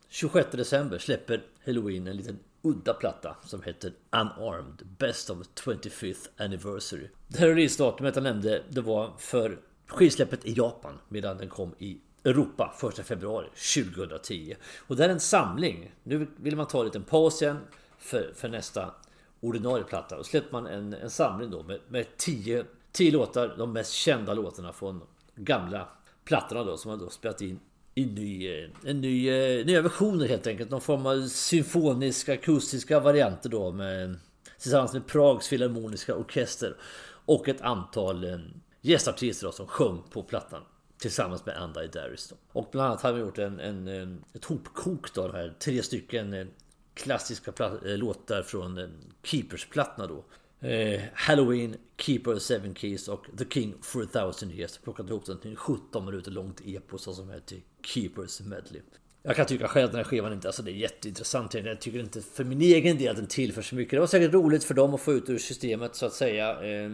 26 0.08 0.56
december 0.56 0.98
släpper 0.98 1.44
Halloween 1.66 2.06
en 2.06 2.16
liten 2.16 2.38
udda 2.62 2.94
platta 2.94 3.36
som 3.44 3.62
heter 3.62 3.92
Unarmed 4.10 4.86
Best 4.98 5.30
of 5.30 5.38
25th 5.54 6.28
Anniversary. 6.36 7.08
Det 7.28 7.38
här 7.38 7.48
releasedatumet 7.48 8.16
jag 8.16 8.22
nämnde 8.22 8.62
det 8.68 8.80
var 8.80 9.12
för 9.18 9.58
skivsläppet 9.86 10.44
i 10.44 10.52
Japan 10.52 10.98
medan 11.08 11.38
den 11.38 11.48
kom 11.48 11.74
i 11.78 12.00
Europa 12.24 12.74
1 12.98 13.06
februari 13.06 13.48
2010. 13.74 14.54
Och 14.78 14.96
det 14.96 15.04
är 15.04 15.08
en 15.08 15.20
samling. 15.20 15.94
Nu 16.02 16.26
vill 16.36 16.56
man 16.56 16.66
ta 16.66 16.78
en 16.78 16.84
liten 16.84 17.02
paus 17.02 17.42
igen 17.42 17.58
för, 17.98 18.32
för 18.34 18.48
nästa 18.48 18.94
ordinarie 19.40 19.84
platta. 19.84 20.18
Och 20.18 20.26
släpper 20.26 20.52
man 20.52 20.66
en, 20.66 20.92
en 20.92 21.10
samling 21.10 21.50
då 21.50 21.62
med, 21.62 21.80
med 21.88 22.16
tio, 22.16 22.64
tio 22.92 23.12
låtar, 23.12 23.54
de 23.58 23.72
mest 23.72 23.92
kända 23.92 24.34
låtarna 24.34 24.72
från 24.72 25.02
gamla 25.34 25.88
plattorna 26.24 26.64
då 26.64 26.76
som 26.76 26.90
man 26.90 26.98
då 26.98 27.10
spelat 27.10 27.40
in 27.40 27.60
i 27.98 28.06
ny, 28.06 28.48
eh, 28.48 28.70
en 28.84 29.00
ny, 29.00 29.28
eh, 29.28 29.66
nya 29.66 29.82
versioner 29.82 30.28
helt 30.28 30.46
enkelt. 30.46 30.70
Någon 30.70 30.80
form 30.80 31.06
av 31.06 31.28
symfoniska 31.28 32.32
akustiska 32.32 33.00
varianter 33.00 33.48
då 33.48 33.72
med 33.72 34.16
tillsammans 34.58 34.92
med 34.92 35.06
Prags 35.06 35.48
filharmoniska 35.48 36.14
orkester 36.14 36.76
och 37.24 37.48
ett 37.48 37.60
antal 37.60 38.24
eh, 38.24 38.38
gästartister 38.80 39.46
då, 39.46 39.52
som 39.52 39.66
sjöng 39.66 40.02
på 40.10 40.22
plattan 40.22 40.62
tillsammans 40.98 41.46
med 41.46 41.56
Andy 41.56 41.86
Darius. 41.86 42.28
Då. 42.28 42.36
Och 42.60 42.68
bland 42.72 42.86
annat 42.86 43.02
har 43.02 43.12
vi 43.12 43.20
gjort 43.20 43.38
en, 43.38 43.60
en, 43.60 44.24
ett 44.32 44.44
hopkok 44.44 45.14
då, 45.14 45.32
här, 45.32 45.54
tre 45.58 45.82
stycken 45.82 46.50
klassiska 46.94 47.52
låtar 47.82 48.42
från 48.42 48.90
Keepers-plattorna 49.22 50.06
då. 50.06 50.24
Eh, 50.60 51.00
Halloween, 51.14 51.76
Keeper 51.98 52.38
Seven 52.38 52.74
Keys 52.74 53.08
och 53.08 53.26
The 53.38 53.44
King 53.50 53.74
for 53.80 54.02
a 54.02 54.06
thousand 54.12 54.52
years. 54.52 54.78
Plockat 54.78 55.08
ihop 55.10 55.26
den 55.26 55.38
till 55.38 55.50
en 55.50 55.56
17 55.56 56.04
minuter 56.04 56.30
långt 56.30 56.60
epos 56.64 57.16
som 57.16 57.30
heter 57.30 57.58
Keepers 57.82 58.40
Medley. 58.40 58.82
Jag 59.22 59.36
kan 59.36 59.46
tycka 59.46 59.68
själv 59.68 59.84
att 59.84 59.92
den 59.92 59.98
här 59.98 60.04
skivan 60.04 60.32
inte 60.32 60.48
alltså 60.48 60.62
det 60.62 60.70
är 60.70 60.74
jätteintressant. 60.74 61.54
Jag 61.54 61.80
tycker 61.80 61.98
inte 61.98 62.22
för 62.22 62.44
min 62.44 62.60
egen 62.60 62.98
del 62.98 63.10
att 63.10 63.16
den 63.16 63.26
tillför 63.26 63.62
så 63.62 63.74
mycket. 63.74 63.90
Det 63.90 64.00
var 64.00 64.06
säkert 64.06 64.32
roligt 64.34 64.64
för 64.64 64.74
dem 64.74 64.94
att 64.94 65.00
få 65.00 65.12
ut 65.12 65.30
ur 65.30 65.38
systemet 65.38 65.94
så 65.94 66.06
att 66.06 66.12
säga. 66.12 66.62
Eh, 66.62 66.90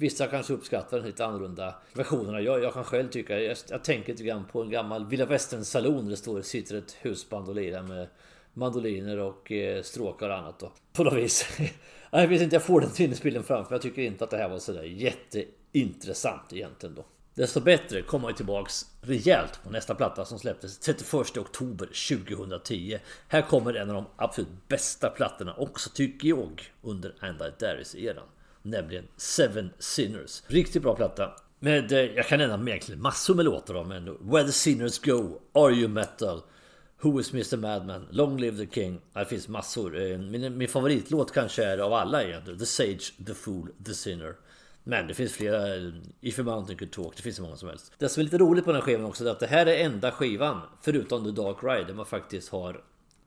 Vissa 0.00 0.26
kanske 0.26 0.52
uppskattar 0.52 0.96
den 0.96 1.06
lite 1.06 1.26
annorlunda 1.26 1.74
versionerna. 1.94 2.40
Jag, 2.40 2.62
jag 2.62 2.74
kan 2.74 2.84
själv 2.84 3.08
tycka, 3.08 3.40
jag, 3.40 3.56
jag 3.68 3.84
tänker 3.84 4.12
lite 4.12 4.24
grann 4.24 4.44
på 4.44 4.62
en 4.62 4.70
gammal 4.70 5.06
Villa 5.06 5.26
Västern-saloon. 5.26 6.04
där 6.04 6.10
det 6.10 6.16
står, 6.16 6.42
sitter 6.42 6.74
ett 6.74 6.96
husband 7.00 7.48
och 7.48 7.54
lirar 7.54 7.82
med 7.82 8.08
mandoliner 8.54 9.18
och 9.18 9.52
eh, 9.52 9.82
stråkar 9.82 10.28
och 10.28 10.36
annat 10.36 10.58
då. 10.58 10.72
På 10.92 11.04
något 11.04 11.14
vis. 11.14 11.58
jag 12.10 12.28
vet 12.28 12.42
inte, 12.42 12.56
jag 12.56 12.62
får 12.62 12.80
den 12.80 12.90
sinnesbilden 12.90 13.42
framför 13.42 13.74
Jag 13.74 13.82
tycker 13.82 14.02
inte 14.02 14.24
att 14.24 14.30
det 14.30 14.36
här 14.36 14.48
var 14.48 14.58
sådär 14.58 14.82
jätteintressant 14.82 16.52
egentligen 16.52 16.94
då. 16.94 17.04
Desto 17.34 17.60
bättre 17.60 18.02
kommer 18.02 18.28
man 18.28 18.34
tillbaks 18.34 18.86
rejält 19.00 19.60
på 19.64 19.70
nästa 19.70 19.94
platta 19.94 20.24
som 20.24 20.38
släpptes 20.38 20.78
31 20.78 21.14
oktober 21.36 21.86
2010. 21.86 22.98
Här 23.28 23.42
kommer 23.42 23.74
en 23.74 23.90
av 23.90 23.94
de 23.94 24.06
absolut 24.16 24.68
bästa 24.68 25.10
plattorna 25.10 25.54
också 25.54 25.90
tycker 25.90 26.28
jag 26.28 26.62
under 26.82 27.14
Andy 27.20 27.44
Darius-eran. 27.58 28.28
Nämligen 28.62 29.04
Seven 29.16 29.70
Sinners. 29.78 30.42
Riktigt 30.46 30.82
bra 30.82 30.96
platta. 30.96 31.32
Med, 31.58 31.92
eh, 31.92 31.98
jag 31.98 32.26
kan 32.26 32.38
nämna 32.38 32.70
egentligen 32.70 33.02
massor 33.02 33.34
med 33.34 33.44
låtar 33.44 33.74
om 33.74 33.88
men 33.88 34.30
Where 34.32 34.44
the 34.44 34.52
Sinners 34.52 34.98
Go, 34.98 35.40
Are 35.52 35.72
You 35.72 35.88
Metal, 35.88 36.42
Who 37.02 37.20
is 37.20 37.32
Mr 37.32 37.56
Madman? 37.56 38.06
Long 38.10 38.36
Live 38.36 38.66
the 38.66 38.74
King. 38.74 39.00
Det 39.12 39.24
finns 39.24 39.48
massor. 39.48 40.02
Eh, 40.02 40.18
min, 40.18 40.58
min 40.58 40.68
favoritlåt 40.68 41.32
kanske 41.32 41.64
är 41.64 41.78
av 41.78 41.92
alla 41.92 42.24
egentligen. 42.24 42.58
The 42.58 42.66
Sage, 42.66 43.12
The 43.26 43.34
Fool, 43.34 43.68
The 43.86 43.94
Sinner. 43.94 44.34
Men 44.84 45.06
det 45.06 45.14
finns 45.14 45.32
flera. 45.32 45.76
Eh, 45.76 45.92
If 46.20 46.38
a 46.38 46.42
Mountain 46.42 46.78
Could 46.78 46.92
Talk. 46.92 47.16
Det 47.16 47.22
finns 47.22 47.36
så 47.36 47.42
många 47.42 47.56
som 47.56 47.68
helst. 47.68 47.92
Det 47.98 48.08
som 48.08 48.20
är 48.20 48.24
lite 48.24 48.38
roligt 48.38 48.64
på 48.64 48.72
den 48.72 48.80
här 48.80 48.86
skivan 48.86 49.04
också 49.04 49.24
är 49.24 49.30
att 49.30 49.40
det 49.40 49.46
här 49.46 49.66
är 49.66 49.84
enda 49.84 50.10
skivan 50.10 50.60
förutom 50.82 51.24
The 51.24 51.30
Dark 51.30 51.56
Ride 51.62 51.84
där 51.84 51.94
man 51.94 52.06
faktiskt 52.06 52.48
har 52.48 52.84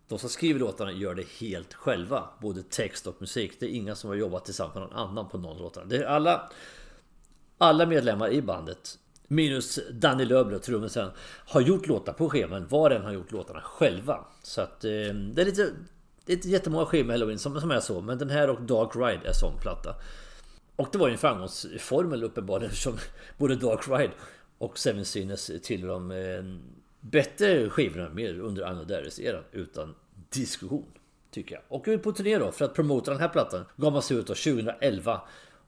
de 0.08 0.20
som 0.20 0.30
skriver 0.30 0.60
låtarna 0.60 0.92
gör 0.92 1.16
det 1.16 1.28
helt 1.40 1.74
själva. 1.74 2.30
Både 2.40 2.64
text 2.64 3.08
och 3.08 3.16
musik. 3.20 3.60
Det 3.60 3.66
är 3.66 3.70
inga 3.70 3.96
som 3.96 4.10
har 4.10 4.18
jobbat 4.18 4.46
tillsammans 4.46 4.76
med 4.76 4.84
någon 4.84 4.94
annan 4.94 5.30
på 5.30 5.38
någon 5.38 5.58
låtar. 5.58 5.86
Det 5.86 5.98
är 5.98 6.04
alla, 6.04 6.52
alla 7.58 7.86
medlemmar 7.86 8.32
i 8.32 8.42
bandet 8.42 9.00
Minus 9.34 9.80
Danny 9.92 10.26
Löfblad, 10.26 10.62
trummisen, 10.62 11.10
har 11.46 11.62
gjort 11.62 11.88
låtar 11.88 12.14
på 12.14 12.30
skivan. 12.30 12.68
Var 12.68 12.90
och 12.90 12.96
en 12.96 13.04
har 13.04 13.12
gjort 13.12 13.32
låtarna 13.32 13.62
själva. 13.62 14.26
Så 14.44 14.62
att 14.62 14.84
eh, 14.84 14.90
det 15.34 15.42
är 15.42 15.46
lite... 15.46 15.70
Det 16.26 16.34
är 16.34 16.36
inte 16.36 16.50
jättemånga 16.50 16.86
skivor 16.86 17.08
med 17.08 17.14
Halloween 17.14 17.40
som, 17.40 17.62
som 17.62 17.72
är 17.72 17.80
så. 17.80 18.02
Men 18.02 18.18
den 18.18 18.30
här 18.30 18.50
och 18.50 18.62
Dark 18.62 18.96
Ride 18.96 19.30
är 19.30 19.34
sån 19.34 19.60
platta. 19.62 19.96
Och 20.76 20.90
det 20.92 20.98
var 20.98 21.08
ju 21.08 21.12
en 21.12 21.18
framgångsformel 21.18 22.24
uppenbarligen 22.24 22.70
eftersom 22.70 22.98
både 23.38 23.56
Dark 23.56 23.88
Ride 23.88 24.14
och 24.58 24.78
Seven 24.78 25.06
Sinners 25.06 25.52
tillhör 25.64 25.90
de 25.90 26.12
eh, 26.12 26.44
bättre 27.00 27.70
skivorna 27.70 28.10
mer 28.10 28.40
under 28.40 28.64
Anna 28.64 28.84
Darris 28.84 29.20
eran 29.20 29.44
utan 29.52 29.96
diskussion. 30.30 30.86
Tycker 31.32 31.56
jag. 31.56 31.64
Och 31.68 31.84
ut 31.88 32.04
på 32.04 32.12
turné 32.12 32.38
då 32.38 32.52
för 32.52 32.66
att 32.66 32.74
promota 32.74 33.12
den 33.12 33.20
här 33.20 33.30
plattan. 33.30 33.66
Gav 33.76 33.94
man 33.94 34.02
sig 34.02 34.18
ut 34.18 34.28
då 34.28 34.34
2011. 34.34 35.22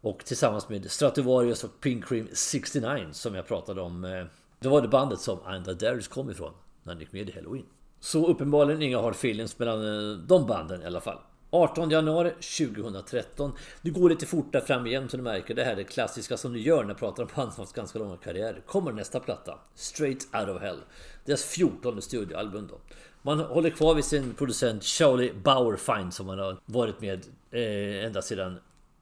Och 0.06 0.26
tillsammans 0.26 0.70
med 0.70 0.92
Stratovarius 0.92 1.64
och 1.64 1.80
Pink 1.82 2.06
Cream 2.06 2.28
69 2.34 3.08
som 3.12 3.36
jag 3.36 3.48
pratade 3.48 3.82
om. 3.82 4.06
Eh, 4.06 4.26
det 4.60 4.68
var 4.68 4.82
det 4.82 4.88
bandet 4.88 5.20
som 5.20 5.40
Andra 5.46 5.74
Darius 5.74 6.08
kom 6.08 6.30
ifrån. 6.30 6.54
När 6.84 6.94
han 6.94 7.00
gick 7.00 7.12
med 7.12 7.30
i 7.30 7.32
Halloween. 7.32 7.66
Så 8.00 8.28
uppenbarligen 8.28 8.82
inga 8.82 9.02
hard 9.02 9.14
feelings 9.14 9.60
mellan 9.60 10.12
eh, 10.12 10.18
de 10.18 10.48
banden 10.48 10.82
i 10.82 10.86
alla 10.86 11.02
fall. 11.02 11.18
18 11.50 11.90
januari 11.90 12.30
2013. 12.30 13.52
Det 13.82 13.90
går 13.90 14.10
lite 14.10 14.26
fortare 14.26 14.62
fram 14.62 14.88
igen 14.88 15.10
så 15.10 15.18
du 15.18 15.24
märker. 15.24 15.54
Det 15.54 15.64
här 15.64 15.72
är 15.72 15.76
det 15.76 15.84
klassiska 15.84 16.38
som 16.38 16.54
du 16.54 16.60
gör 16.60 16.84
när 16.84 16.94
du 16.94 17.00
pratar 17.00 17.24
om 17.24 17.30
band 17.36 17.54
som 17.54 17.62
haft 17.62 17.76
ganska 17.76 18.00
långa 18.00 18.18
karriärer. 18.18 18.64
Kommer 18.66 18.92
nästa 18.92 19.20
platta. 19.20 19.60
Straight 19.76 20.28
Out 20.34 20.50
of 20.56 20.62
Hell. 20.62 20.80
Deras 21.26 21.44
14 21.44 22.02
studioalbum 22.02 22.68
då. 22.68 22.78
Man 23.22 23.40
håller 23.40 23.70
kvar 23.70 23.96
vid 23.96 24.06
sin 24.06 24.34
producent 24.34 24.84
Charlie 24.84 25.34
Bauerfeind 25.34 26.14
som 26.14 26.26
man 26.26 26.40
har 26.40 26.58
varit 26.66 27.02
med 27.02 27.26
eh, 27.52 28.06
ända 28.06 28.22
sedan 28.22 28.60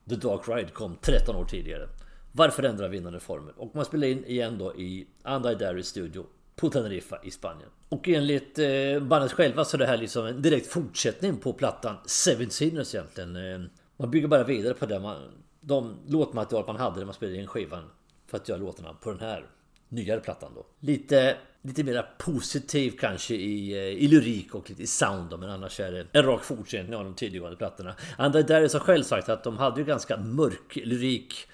The 0.08 0.16
Dark 0.16 0.48
Ride 0.48 0.70
kom 0.70 0.96
13 1.00 1.36
år 1.36 1.44
tidigare. 1.44 1.88
Varför 2.32 2.62
ändra 2.62 2.88
vinnande 2.88 3.20
former? 3.20 3.52
Och 3.56 3.76
man 3.76 3.84
spelar 3.84 4.06
in 4.06 4.24
igen 4.24 4.58
då 4.58 4.74
i 4.74 5.06
Andy 5.22 5.54
Dairy 5.54 5.82
Studio 5.82 6.26
på 6.56 6.70
Teneriffa 6.70 7.18
i 7.22 7.30
Spanien. 7.30 7.68
Och 7.88 8.08
enligt 8.08 8.58
eh, 8.58 9.00
bandet 9.00 9.32
själva 9.32 9.64
så 9.64 9.76
är 9.76 9.78
det 9.78 9.86
här 9.86 9.96
liksom 9.96 10.26
en 10.26 10.42
direkt 10.42 10.66
fortsättning 10.66 11.36
på 11.36 11.52
plattan 11.52 11.96
Seven 12.06 12.50
Sinners 12.50 12.94
egentligen. 12.94 13.36
Eh, 13.36 13.60
man 13.96 14.10
bygger 14.10 14.28
bara 14.28 14.44
vidare 14.44 14.74
på 14.74 14.86
det 14.86 15.00
man, 15.00 15.16
de 15.60 15.96
låtmaterial 16.06 16.66
man 16.66 16.76
hade 16.76 16.98
när 16.98 17.04
man 17.04 17.14
spelade 17.14 17.38
in 17.38 17.46
skivan 17.46 17.90
för 18.26 18.36
att 18.36 18.48
göra 18.48 18.58
låtarna 18.58 18.94
på 18.94 19.10
den 19.10 19.20
här 19.20 19.46
nyare 19.88 20.20
plattan 20.20 20.52
då. 20.54 20.66
Lite, 20.80 21.36
lite 21.64 21.84
mer 21.84 22.06
positiv 22.18 22.96
kanske 23.00 23.34
i, 23.34 23.72
eh, 23.72 24.04
i 24.04 24.08
lyrik 24.08 24.54
och 24.54 24.70
lite 24.70 24.82
i 24.82 24.86
sound 24.86 25.30
då, 25.30 25.36
men 25.36 25.50
annars 25.50 25.80
är 25.80 25.92
det 25.92 26.06
en 26.12 26.22
rak 26.22 26.44
fortsättning 26.44 26.96
av 26.96 27.04
de 27.04 27.14
tidigare 27.14 27.56
plattorna. 27.56 27.94
Andra 28.18 28.42
Darius 28.42 28.72
har 28.72 28.80
själv 28.80 29.02
sagt 29.02 29.28
att 29.28 29.44
de 29.44 29.58
hade 29.58 29.80
ju 29.80 29.86
ganska 29.86 30.16
mörk 30.16 30.76
lyrik 30.76 31.46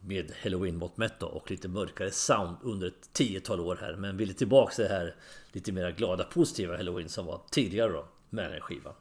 med 0.00 0.32
Halloween 0.42 0.76
mot 0.76 0.96
mätt 0.96 1.22
och 1.22 1.50
lite 1.50 1.68
mörkare 1.68 2.10
sound 2.10 2.56
under 2.62 2.86
ett 2.86 3.12
tiotal 3.12 3.60
år 3.60 3.78
här. 3.80 3.96
Men 3.96 4.16
ville 4.16 4.32
tillbaka 4.32 4.74
till 4.74 4.84
det 4.84 4.90
här 4.90 5.14
lite 5.52 5.72
mer 5.72 5.90
glada 5.90 6.24
positiva 6.24 6.76
Halloween 6.76 7.08
som 7.08 7.26
var 7.26 7.40
tidigare 7.50 7.92
då 7.92 8.06
med 8.30 8.44
den 8.44 8.52
här 8.52 8.60
skivan. 8.60 8.94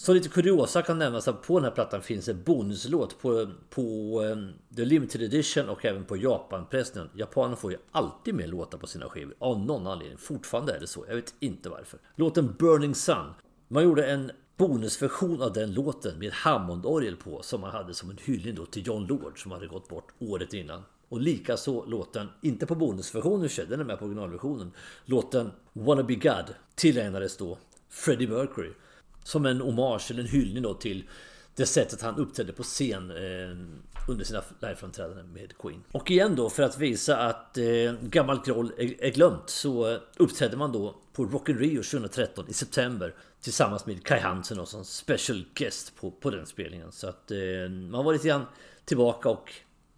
Så 0.00 0.12
lite 0.12 0.28
kuriosa 0.28 0.82
kan 0.82 0.98
nämnas 0.98 1.28
att 1.28 1.42
på 1.42 1.58
den 1.58 1.64
här 1.64 1.70
plattan 1.70 2.02
finns 2.02 2.28
en 2.28 2.42
bonuslåt 2.42 3.18
på, 3.20 3.50
på 3.70 3.82
um, 4.22 4.52
The 4.76 4.84
Limited 4.84 5.22
Edition 5.22 5.68
och 5.68 5.84
även 5.84 6.04
på 6.04 6.16
Japanpressen. 6.16 7.10
Japanerna 7.14 7.56
får 7.56 7.72
ju 7.72 7.78
alltid 7.92 8.34
med 8.34 8.48
låtar 8.48 8.78
på 8.78 8.86
sina 8.86 9.08
skivor 9.08 9.34
av 9.38 9.58
någon 9.58 9.86
anledning. 9.86 10.18
Fortfarande 10.18 10.76
är 10.76 10.80
det 10.80 10.86
så. 10.86 11.04
Jag 11.08 11.14
vet 11.14 11.34
inte 11.40 11.68
varför. 11.68 12.00
Låten 12.16 12.54
Burning 12.58 12.94
Sun. 12.94 13.32
Man 13.68 13.84
gjorde 13.84 14.06
en 14.06 14.30
bonusversion 14.56 15.42
av 15.42 15.52
den 15.52 15.72
låten 15.72 16.18
med 16.18 16.32
Hammondorgel 16.32 17.16
på 17.16 17.42
som 17.42 17.60
man 17.60 17.70
hade 17.70 17.94
som 17.94 18.10
en 18.10 18.18
hyllning 18.24 18.54
då 18.54 18.66
till 18.66 18.86
John 18.86 19.06
Lord 19.06 19.42
som 19.42 19.52
hade 19.52 19.66
gått 19.66 19.88
bort 19.88 20.12
året 20.18 20.54
innan. 20.54 20.82
Och 21.08 21.20
likaså 21.20 21.84
låten, 21.86 22.28
inte 22.42 22.66
på 22.66 22.74
bonusversionen 22.74 23.48
den 23.68 23.80
är 23.80 23.84
med 23.84 23.98
på 23.98 24.04
originalversionen. 24.04 24.72
Låten 25.04 25.50
Wanna 25.72 26.02
Be 26.02 26.14
God 26.14 26.54
tillägnades 26.74 27.36
då 27.36 27.58
Freddie 27.88 28.26
Mercury. 28.26 28.72
Som 29.28 29.46
en 29.46 29.60
hommage 29.60 30.10
eller 30.10 30.22
en 30.22 30.28
hyllning 30.28 30.62
då 30.62 30.74
till 30.74 31.04
det 31.54 31.66
sättet 31.66 32.02
han 32.02 32.16
uppträdde 32.16 32.52
på 32.52 32.62
scen 32.62 33.10
eh, 33.10 33.56
under 34.08 34.24
sina 34.24 34.42
liveframträdanden 34.60 35.32
med 35.32 35.58
Queen. 35.58 35.84
Och 35.92 36.10
igen 36.10 36.36
då 36.36 36.50
för 36.50 36.62
att 36.62 36.78
visa 36.78 37.16
att 37.16 37.58
eh, 37.58 37.64
gammalt 38.02 38.46
groll 38.46 38.72
är, 38.78 39.04
är 39.04 39.10
glömt 39.10 39.50
så 39.50 39.98
uppträdde 40.16 40.56
man 40.56 40.72
då 40.72 40.96
på 41.12 41.24
Rock 41.24 41.48
in 41.48 41.58
Rio 41.58 41.82
2013 41.82 42.44
i 42.48 42.52
september 42.52 43.14
tillsammans 43.40 43.86
med 43.86 44.04
Kai 44.04 44.20
Hansen 44.20 44.58
och 44.58 44.68
som 44.68 44.84
special 44.84 45.44
guest 45.54 45.96
på, 45.96 46.10
på 46.10 46.30
den 46.30 46.46
spelningen. 46.46 46.92
Så 46.92 47.08
att 47.08 47.30
eh, 47.30 47.70
man 47.70 48.04
var 48.04 48.12
lite 48.12 48.28
grann 48.28 48.46
tillbaka 48.84 49.28
och 49.28 49.52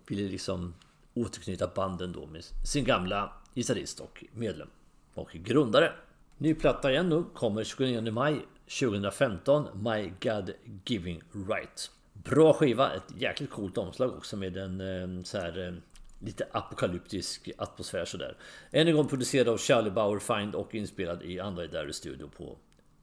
ville 0.07 0.29
liksom 0.29 0.75
återknyta 1.15 1.71
banden 1.75 2.13
då 2.13 2.27
med 2.27 2.45
sin 2.67 2.85
gamla 2.85 3.33
gitarrist 3.55 4.01
och 4.01 4.25
medlem 4.33 4.69
och 5.15 5.31
grundare. 5.33 5.93
Ny 6.39 6.55
platta 6.55 6.91
igen 6.91 7.09
nu, 7.09 7.25
kommer 7.35 7.65
29 7.65 8.11
maj 8.11 8.47
2015, 8.71 9.69
My 9.75 10.13
God 10.21 10.55
Giving 10.85 11.23
Right. 11.49 11.91
Bra 12.13 12.53
skiva, 12.53 12.93
ett 12.93 13.15
jäkligt 13.17 13.51
coolt 13.51 13.79
omslag 13.79 14.11
också 14.17 14.37
med 14.37 14.57
en 14.57 14.81
ehm, 14.81 15.25
så 15.25 15.39
här 15.39 15.59
ehm, 15.59 15.83
lite 16.19 16.47
apokalyptisk 16.53 17.51
atmosfär 17.59 18.05
sådär. 18.05 18.37
Än 18.71 18.89
en 18.89 18.97
gång 18.97 19.09
producerad 19.09 19.49
av 19.49 19.59
Charlie 19.59 19.91
Bauer 19.91 20.19
Find 20.19 20.55
och 20.55 20.75
inspelad 20.75 21.23
i 21.23 21.41
andra 21.41 21.67
Dairy 21.67 21.93
Studio 21.93 22.31
på 22.37 22.57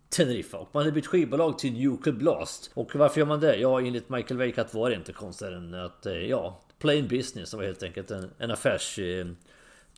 Teneriffa 0.09 0.57
och 0.57 0.69
man 0.71 0.83
har 0.83 0.91
bytt 0.91 1.07
skivbolag 1.07 1.59
till 1.59 1.73
Nuclear 1.73 2.17
Blast. 2.17 2.71
Och 2.73 2.95
varför 2.95 3.19
gör 3.19 3.27
man 3.27 3.39
det? 3.39 3.55
Ja, 3.55 3.81
enligt 3.81 4.09
Michael 4.09 4.37
Weikat 4.37 4.73
var 4.73 4.89
det 4.89 4.95
inte 4.95 5.13
konstigare 5.13 5.55
än 5.55 5.73
att 5.73 6.05
eh, 6.05 6.13
ja, 6.13 6.61
plain 6.79 7.07
business. 7.07 7.51
Det 7.51 7.57
var 7.57 7.63
helt 7.63 7.83
enkelt 7.83 8.11
en, 8.11 8.31
en 8.37 8.51
affärs 8.51 8.99
ehm, 8.99 9.35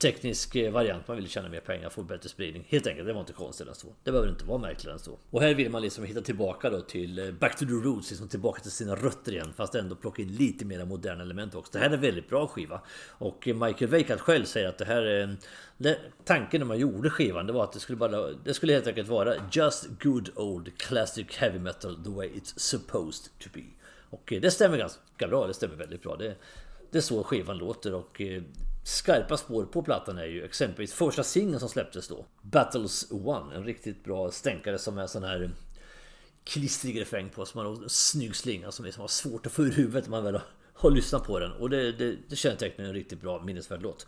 teknisk 0.01 0.55
eh, 0.55 0.71
variant. 0.71 1.07
Man 1.07 1.17
ville 1.17 1.29
tjäna 1.29 1.49
mer 1.49 1.59
pengar, 1.59 1.89
få 1.89 2.03
bättre 2.03 2.29
spridning. 2.29 2.65
Helt 2.69 2.87
enkelt, 2.87 3.07
det 3.07 3.13
var 3.13 3.19
inte 3.19 3.33
konstigt 3.33 3.67
än 3.67 3.75
så. 3.75 3.87
Det 4.03 4.11
behöver 4.11 4.29
inte 4.29 4.45
vara 4.45 4.57
märkligare 4.57 4.93
än 4.93 4.99
så. 4.99 5.17
Och 5.29 5.41
här 5.41 5.53
vill 5.53 5.69
man 5.69 5.81
liksom 5.81 6.03
hitta 6.03 6.21
tillbaka 6.21 6.69
då 6.69 6.81
till 6.81 7.19
eh, 7.19 7.31
Back 7.31 7.57
to 7.57 7.65
the 7.65 7.71
Roots, 7.71 8.09
liksom 8.09 8.27
tillbaka 8.27 8.61
till 8.61 8.71
sina 8.71 8.95
rötter 8.95 9.31
igen. 9.31 9.53
Fast 9.55 9.75
ändå 9.75 9.95
plocka 9.95 10.21
in 10.21 10.27
lite 10.35 10.65
mer 10.65 10.85
moderna 10.85 11.23
element 11.23 11.55
också. 11.55 11.71
Det 11.71 11.79
här 11.79 11.89
är 11.89 11.93
en 11.93 12.01
väldigt 12.01 12.29
bra 12.29 12.47
skiva. 12.47 12.81
Och 13.07 13.47
eh, 13.47 13.55
Michael 13.55 13.91
Weikat 13.91 14.21
själv 14.21 14.45
säger 14.45 14.69
att 14.69 14.77
det 14.77 14.85
här 14.85 15.01
är... 15.01 15.21
en... 15.21 15.37
tanken 16.25 16.59
när 16.59 16.67
man 16.67 16.79
gjorde 16.79 17.09
skivan, 17.09 17.47
det 17.47 17.53
var 17.53 17.63
att 17.63 17.73
det 17.73 17.79
skulle 17.79 17.97
bara... 17.97 18.31
Det 18.31 18.53
skulle 18.53 18.73
helt 18.73 18.87
enkelt 18.87 19.07
vara 19.07 19.33
Just 19.51 19.87
good 20.03 20.29
old 20.35 20.77
classic 20.77 21.27
heavy 21.37 21.59
metal 21.59 22.03
the 22.03 22.09
way 22.09 22.29
it's 22.29 22.59
supposed 22.59 23.39
to 23.39 23.49
be. 23.53 23.63
Och 24.09 24.33
det 24.41 24.51
stämmer 24.51 24.77
ganska 24.77 25.27
bra, 25.27 25.47
det 25.47 25.53
stämmer 25.53 25.75
väldigt 25.75 26.01
bra. 26.01 26.15
Det, 26.15 26.35
det 26.91 26.97
är 26.97 27.01
så 27.01 27.23
skivan 27.23 27.57
låter 27.57 27.93
och 27.93 28.21
skarpa 28.89 29.37
spår 29.37 29.65
på 29.65 29.83
plattan 29.83 30.17
är 30.17 30.25
ju 30.25 30.43
exempelvis 30.43 30.93
första 30.93 31.23
singeln 31.23 31.59
som 31.59 31.69
släpptes 31.69 32.07
då. 32.07 32.25
Battles 32.41 33.11
One, 33.11 33.55
en 33.55 33.63
riktigt 33.63 34.03
bra 34.03 34.31
stänkare 34.31 34.77
som 34.77 34.97
är 34.97 35.07
sån 35.07 35.23
här 35.23 35.51
klistrig 36.43 37.01
refräng 37.01 37.29
på 37.29 37.45
som 37.45 37.59
har 37.59 37.83
en 37.83 37.89
snygg 37.89 38.35
slinga 38.35 38.71
som 38.71 38.85
är 38.85 38.97
har 38.97 39.07
svårt 39.07 39.45
att 39.45 39.51
få 39.51 39.63
ur 39.63 39.71
huvudet 39.71 40.03
när 40.03 40.11
man 40.11 40.23
väl 40.23 40.39
har 40.73 40.91
lyssnat 40.91 41.23
på 41.23 41.39
den. 41.39 41.51
Och 41.51 41.69
det, 41.69 41.91
det, 41.91 42.15
det 42.29 42.35
kännetecknar 42.35 42.85
en 42.85 42.93
riktigt 42.93 43.21
bra 43.21 43.43
minnesvärd 43.43 43.81
låt. 43.81 44.07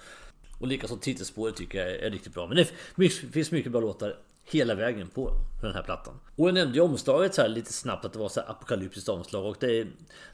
Och 0.60 0.68
likaså 0.68 0.98
titelspåret 0.98 1.56
tycker 1.56 1.80
jag 1.80 1.96
är 1.96 2.10
riktigt 2.10 2.34
bra. 2.34 2.48
Men 2.48 2.58
det 2.58 3.10
finns 3.10 3.52
mycket 3.52 3.72
bra 3.72 3.82
låtar 3.82 4.18
hela 4.52 4.76
vägen 4.76 5.08
på 5.08 5.34
den 5.62 5.74
här 5.74 5.84
plattan. 5.84 6.14
Och 6.36 6.48
jag 6.48 6.54
nämnde 6.54 6.76
ju 6.76 6.82
omslaget 6.82 7.36
så 7.36 7.42
här 7.42 7.50
lite 7.50 7.74
snabbt 7.74 8.06
att 8.06 8.14
det 8.14 8.20
var 8.20 8.30
så 8.30 8.40
här 8.40 8.50
apokalyptiskt 8.50 9.10
omslag 9.10 9.46
och 9.46 9.58
det, 9.60 9.88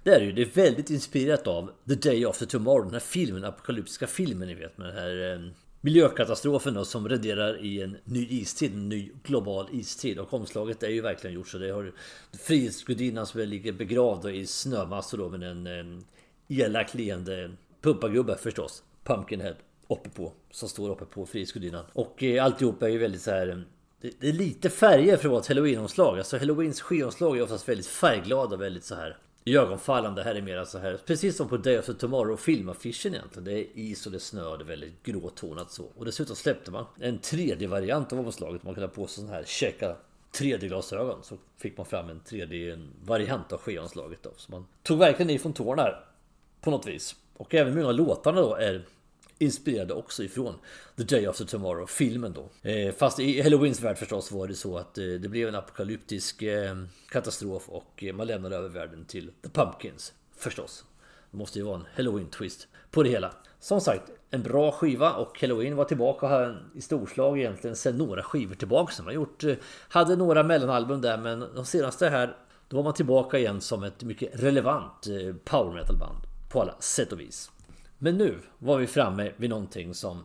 det 0.03 0.11
är 0.11 0.21
ju. 0.21 0.31
Det 0.31 0.41
är 0.41 0.45
väldigt 0.45 0.89
inspirerat 0.89 1.47
av 1.47 1.71
The 1.87 1.95
Day 1.95 2.25
After 2.25 2.45
Tomorrow, 2.45 2.83
den 2.83 2.93
här 2.93 2.99
filmen, 2.99 3.43
apokalyptiska 3.43 4.07
filmen 4.07 4.47
ni 4.47 4.53
vet 4.53 4.77
med 4.77 4.87
den 4.87 4.95
här 4.95 5.33
eh, 5.33 5.51
miljökatastrofen 5.81 6.73
då, 6.73 6.85
som 6.85 7.09
renderar 7.09 7.65
i 7.65 7.81
en 7.81 7.97
ny 8.03 8.27
istid, 8.29 8.73
en 8.73 8.89
ny 8.89 9.11
global 9.23 9.67
istid. 9.71 10.19
Och 10.19 10.33
omslaget 10.33 10.83
är 10.83 10.89
ju 10.89 11.01
verkligen 11.01 11.35
gjort 11.35 11.47
så 11.47 11.57
det 11.57 11.69
har 11.69 11.93
Frihetsgudinnan 12.39 13.25
som 13.25 13.41
ligger 13.41 13.71
begravd 13.71 14.25
i 14.25 14.45
snömassor 14.45 15.17
då 15.17 15.29
med 15.29 15.43
en 15.43 15.67
eh, 15.67 16.03
elak 16.47 16.93
leende 16.93 17.51
pumpagubbe 17.81 18.37
förstås, 18.37 18.83
Pumpkinhead 19.03 19.55
uppe 19.87 20.09
på 20.09 20.33
som 20.51 20.69
står 20.69 20.89
uppe 20.89 21.05
på 21.05 21.25
Frihetsgudinnan. 21.25 21.85
Och 21.93 22.23
eh, 22.23 22.45
alltihop 22.45 22.83
är 22.83 22.87
ju 22.87 22.97
väldigt 22.97 23.21
så 23.21 23.31
här 23.31 23.47
eh, 23.47 23.57
det, 24.01 24.27
är 24.27 24.33
lite 24.33 24.69
färger 24.69 25.17
från 25.17 25.31
vårt 25.31 25.47
halloween-omslag. 25.47 26.17
Alltså 26.17 26.37
halloweens 26.37 26.81
skivomslag 26.81 27.37
är 27.37 27.41
oftast 27.41 27.69
väldigt 27.69 27.87
färgglada 27.87 28.55
och 28.55 28.61
väldigt 28.61 28.83
så 28.83 28.95
här 28.95 29.17
ögonfallande. 29.45 30.23
Här 30.23 30.35
är 30.35 30.41
mer 30.41 30.63
så 30.63 30.77
här, 30.77 30.99
precis 31.05 31.37
som 31.37 31.49
på 31.49 31.57
Day 31.57 31.79
of 31.79 31.85
the 31.85 31.93
Tomorrow 31.93 32.37
filmaffischen 32.37 33.13
egentligen. 33.13 33.43
Det 33.43 33.53
är 33.53 33.65
is 33.73 34.05
och 34.05 34.11
det 34.11 34.17
är 34.17 34.19
snö 34.19 34.45
och 34.45 34.57
det 34.57 34.63
är 34.63 34.67
väldigt 34.67 35.03
gråtonat 35.03 35.71
så. 35.71 35.85
Och 35.95 36.05
dessutom 36.05 36.35
släppte 36.35 36.71
man 36.71 36.85
en 36.99 37.19
3D-variant 37.19 38.13
av 38.13 38.19
omslaget. 38.19 38.63
Man 38.63 38.73
kunde 38.73 38.87
ha 38.87 38.93
på 38.93 39.07
sig 39.07 39.15
sådana 39.15 39.35
här 39.35 39.43
checka 39.43 39.95
3D-glasögon. 40.33 41.23
Så 41.23 41.37
fick 41.57 41.77
man 41.77 41.85
fram 41.85 42.09
en 42.09 42.21
3D-variant 42.21 43.53
av 43.53 43.59
skivomslaget 43.59 44.23
då. 44.23 44.31
Så 44.37 44.51
man 44.51 44.65
tog 44.83 44.99
verkligen 44.99 45.29
i 45.29 45.39
från 45.39 45.53
tårna 45.53 45.81
här. 45.81 46.05
På 46.61 46.71
något 46.71 46.87
vis. 46.87 47.15
Och 47.37 47.55
även 47.55 47.75
många 47.75 47.87
av 47.87 47.93
låtarna 47.93 48.41
då 48.41 48.55
är 48.55 48.85
inspirerade 49.39 49.93
också 49.93 50.23
ifrån 50.23 50.53
The 50.97 51.03
Day 51.03 51.25
After 51.25 51.45
Tomorrow, 51.45 51.85
filmen 51.87 52.33
då. 52.33 52.69
Eh, 52.69 52.93
fast 52.93 53.19
i 53.19 53.41
Halloweens 53.41 53.81
värld 53.81 53.97
förstås 53.97 54.31
var 54.31 54.47
det 54.47 54.55
så 54.55 54.77
att 54.77 54.97
eh, 54.97 55.05
det 55.05 55.29
blev 55.29 55.47
en 55.47 55.55
apokalyptisk 55.55 56.41
eh, 56.41 56.75
katastrof 57.09 57.69
och 57.69 58.03
eh, 58.03 58.15
man 58.15 58.27
lämnade 58.27 58.55
över 58.55 58.69
världen 58.69 59.05
till 59.05 59.31
The 59.43 59.49
Pumpkins. 59.49 60.13
Förstås. 60.37 60.85
Det 61.31 61.37
måste 61.37 61.59
ju 61.59 61.65
vara 61.65 61.75
en 61.75 61.85
Halloween-twist 61.95 62.67
på 62.91 63.03
det 63.03 63.09
hela. 63.09 63.33
Som 63.59 63.81
sagt, 63.81 64.03
en 64.29 64.43
bra 64.43 64.71
skiva 64.71 65.13
och 65.13 65.41
Halloween 65.41 65.75
var 65.75 65.85
tillbaka 65.85 66.27
här 66.27 66.63
i 66.75 66.81
storslag 66.81 67.39
egentligen 67.39 67.75
sen 67.75 67.97
några 67.97 68.23
skivor 68.23 68.55
tillbaka 68.55 68.93
som 68.93 69.05
man 69.05 69.13
gjort. 69.13 69.43
Eh, 69.43 69.55
hade 69.89 70.15
några 70.15 70.43
mellanalbum 70.43 71.01
där 71.01 71.17
men 71.17 71.39
de 71.55 71.65
senaste 71.65 72.09
här 72.09 72.35
då 72.67 72.77
var 72.77 72.83
man 72.83 72.93
tillbaka 72.93 73.39
igen 73.39 73.61
som 73.61 73.83
ett 73.83 74.03
mycket 74.03 74.43
relevant 74.43 75.07
eh, 75.07 75.35
power 75.43 75.73
metal 75.73 75.97
band 75.97 76.17
på 76.49 76.61
alla 76.61 76.75
sätt 76.79 77.11
och 77.11 77.19
vis. 77.19 77.51
Men 77.97 78.17
nu 78.17 78.39
var 78.59 78.77
vi 78.77 78.87
framme 78.87 79.31
vid 79.37 79.49
någonting 79.49 79.93
som 79.93 80.23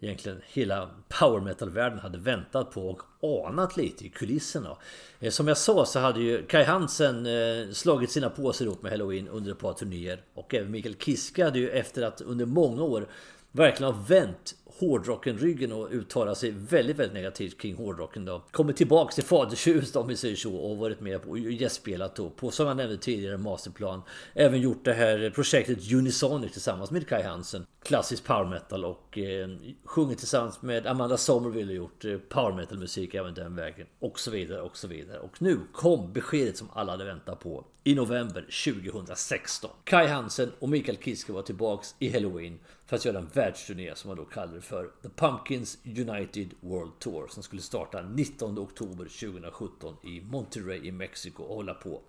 egentligen 0.00 0.40
hela 0.46 0.90
power 1.08 1.40
metal-världen 1.40 1.98
hade 1.98 2.18
väntat 2.18 2.70
på 2.70 3.00
och 3.20 3.48
anat 3.48 3.76
lite 3.76 4.06
i 4.06 4.08
kulisserna. 4.08 4.76
Eh, 5.20 5.30
som 5.30 5.48
jag 5.48 5.56
sa 5.56 5.84
så 5.84 5.98
hade 5.98 6.20
ju 6.20 6.46
Kai 6.46 6.64
Hansen 6.64 7.26
eh, 7.26 7.70
slagit 7.72 8.10
sina 8.10 8.30
påsar 8.30 8.64
ihop 8.64 8.82
med 8.82 8.92
Halloween 8.92 9.28
under 9.28 9.52
ett 9.52 9.58
par 9.58 9.72
turnéer. 9.72 10.22
Och 10.34 10.54
även 10.54 10.70
Mikael 10.70 10.94
Kiske 10.94 11.44
hade 11.44 11.58
ju 11.58 11.70
efter 11.70 12.02
att 12.02 12.20
under 12.20 12.46
många 12.46 12.82
år 12.82 13.08
verkligen 13.52 13.92
ha 13.92 14.02
vänt 14.08 14.54
hårdrocken 14.78 15.38
ryggen 15.38 15.72
och 15.72 15.88
uttalar 15.90 16.34
sig 16.34 16.50
väldigt, 16.50 16.96
väldigt 16.96 17.14
negativt 17.14 17.58
kring 17.58 17.74
hårdrocken 17.74 18.24
då. 18.24 18.42
Kommer 18.50 18.72
tillbaks 18.72 19.14
till 19.14 19.24
fadershus 19.24 19.96
om 19.96 20.08
vi 20.08 20.16
säger 20.16 20.36
så 20.36 20.56
och 20.56 20.76
varit 20.76 21.00
med 21.00 21.22
på 21.22 21.30
och 21.30 21.38
gästspelat 21.38 22.16
då 22.16 22.30
på 22.30 22.50
som 22.50 22.66
jag 22.66 22.76
nämnde 22.76 22.98
tidigare 22.98 23.38
Masterplan. 23.38 24.02
Även 24.34 24.60
gjort 24.60 24.84
det 24.84 24.92
här 24.92 25.30
projektet 25.34 25.92
Unisonic 25.92 26.52
tillsammans 26.52 26.90
med 26.90 27.08
Kai 27.08 27.22
Hansen. 27.22 27.66
Klassisk 27.82 28.24
power 28.24 28.44
metal 28.44 28.84
och 28.84 29.18
eh, 29.18 29.48
sjungit 29.84 30.18
tillsammans 30.18 30.62
med 30.62 30.86
Amanda 30.86 31.16
Somerville 31.16 31.70
och 31.70 31.76
gjort 31.76 32.04
eh, 32.04 32.18
power 32.18 32.52
metal 32.52 32.78
musik 32.78 33.14
även 33.14 33.34
den 33.34 33.56
vägen. 33.56 33.86
Och 33.98 34.20
så 34.20 34.30
vidare 34.30 34.60
och 34.60 34.76
så 34.76 34.88
vidare. 34.88 35.18
Och 35.18 35.42
nu 35.42 35.58
kom 35.72 36.12
beskedet 36.12 36.56
som 36.56 36.68
alla 36.72 36.92
hade 36.92 37.04
väntat 37.04 37.40
på 37.40 37.64
i 37.84 37.94
november 37.94 38.46
2016. 38.74 39.70
Kai 39.84 40.06
Hansen 40.06 40.52
och 40.58 40.68
Mikael 40.68 40.98
Kiske 40.98 41.32
var 41.32 41.42
tillbaks 41.42 41.94
i 41.98 42.12
Halloween 42.12 42.58
för 42.88 42.96
att 42.96 43.04
göra 43.04 43.18
en 43.18 43.28
världsturné 43.32 43.94
som 43.94 44.08
man 44.08 44.16
då 44.16 44.24
kallade 44.24 44.60
för 44.60 44.90
The 45.02 45.08
Pumpkins 45.08 45.78
United 45.84 46.48
World 46.60 46.98
Tour 46.98 47.26
som 47.30 47.42
skulle 47.42 47.62
starta 47.62 48.02
19 48.02 48.58
oktober 48.58 49.04
2017 49.04 49.96
i 50.04 50.20
Monterrey 50.20 50.86
i 50.86 50.92
Mexiko 50.92 51.42
och 51.42 51.54
hålla 51.54 51.74
på 51.74 52.00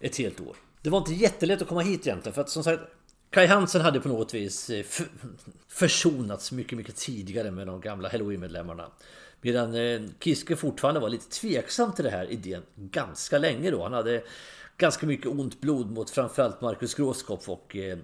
ett 0.00 0.16
helt 0.16 0.40
år. 0.40 0.56
Det 0.82 0.90
var 0.90 0.98
inte 0.98 1.14
jättelätt 1.14 1.62
att 1.62 1.68
komma 1.68 1.80
hit 1.80 2.06
egentligen 2.06 2.34
för 2.34 2.40
att 2.40 2.50
som 2.50 2.64
sagt 2.64 2.82
Kai 3.30 3.46
Hansen 3.46 3.80
hade 3.80 4.00
på 4.00 4.08
något 4.08 4.34
vis 4.34 4.70
eh, 4.70 4.84
försonats 5.68 6.52
mycket, 6.52 6.78
mycket 6.78 6.96
tidigare 6.96 7.50
med 7.50 7.66
de 7.66 7.80
gamla 7.80 8.08
Halloween-medlemmarna. 8.08 8.90
Medan 9.40 9.74
eh, 9.74 10.00
Kiske 10.20 10.56
fortfarande 10.56 11.00
var 11.00 11.08
lite 11.08 11.28
tveksam 11.28 11.92
till 11.92 12.04
det 12.04 12.10
här 12.10 12.30
idén 12.30 12.62
ganska 12.74 13.38
länge 13.38 13.70
då. 13.70 13.82
Han 13.82 13.92
hade 13.92 14.22
ganska 14.76 15.06
mycket 15.06 15.26
ont 15.26 15.60
blod 15.60 15.90
mot 15.90 16.10
framförallt 16.10 16.60
Marcus 16.60 16.94
Gråskopf 16.94 17.48
och 17.48 17.76
eh, 17.76 17.98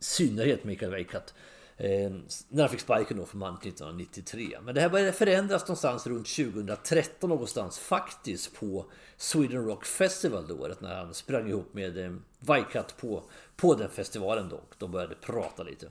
synnerhet 0.00 0.64
Mikael 0.64 0.90
Weikat. 0.90 1.34
Eh, 1.80 2.10
när 2.48 2.62
han 2.62 2.68
fick 2.68 2.80
sparken 2.80 3.16
då 3.16 3.26
för 3.26 3.36
Mank 3.36 3.66
1993. 3.66 4.58
Men 4.62 4.74
det 4.74 4.80
här 4.80 4.88
började 4.88 5.12
förändras 5.12 5.62
någonstans 5.62 6.06
runt 6.06 6.26
2013 6.26 7.30
någonstans 7.30 7.78
faktiskt 7.78 8.54
på 8.54 8.86
Sweden 9.16 9.64
Rock 9.64 9.84
Festival 9.84 10.46
det 10.46 10.54
året 10.54 10.80
när 10.80 10.94
han 10.94 11.14
sprang 11.14 11.48
ihop 11.48 11.74
med 11.74 11.98
eh, 11.98 12.12
Weikat 12.40 12.96
på, 12.96 13.22
på 13.56 13.74
den 13.74 13.90
festivalen 13.90 14.48
då. 14.48 14.60
De 14.78 14.90
började 14.90 15.14
prata 15.14 15.62
lite. 15.62 15.86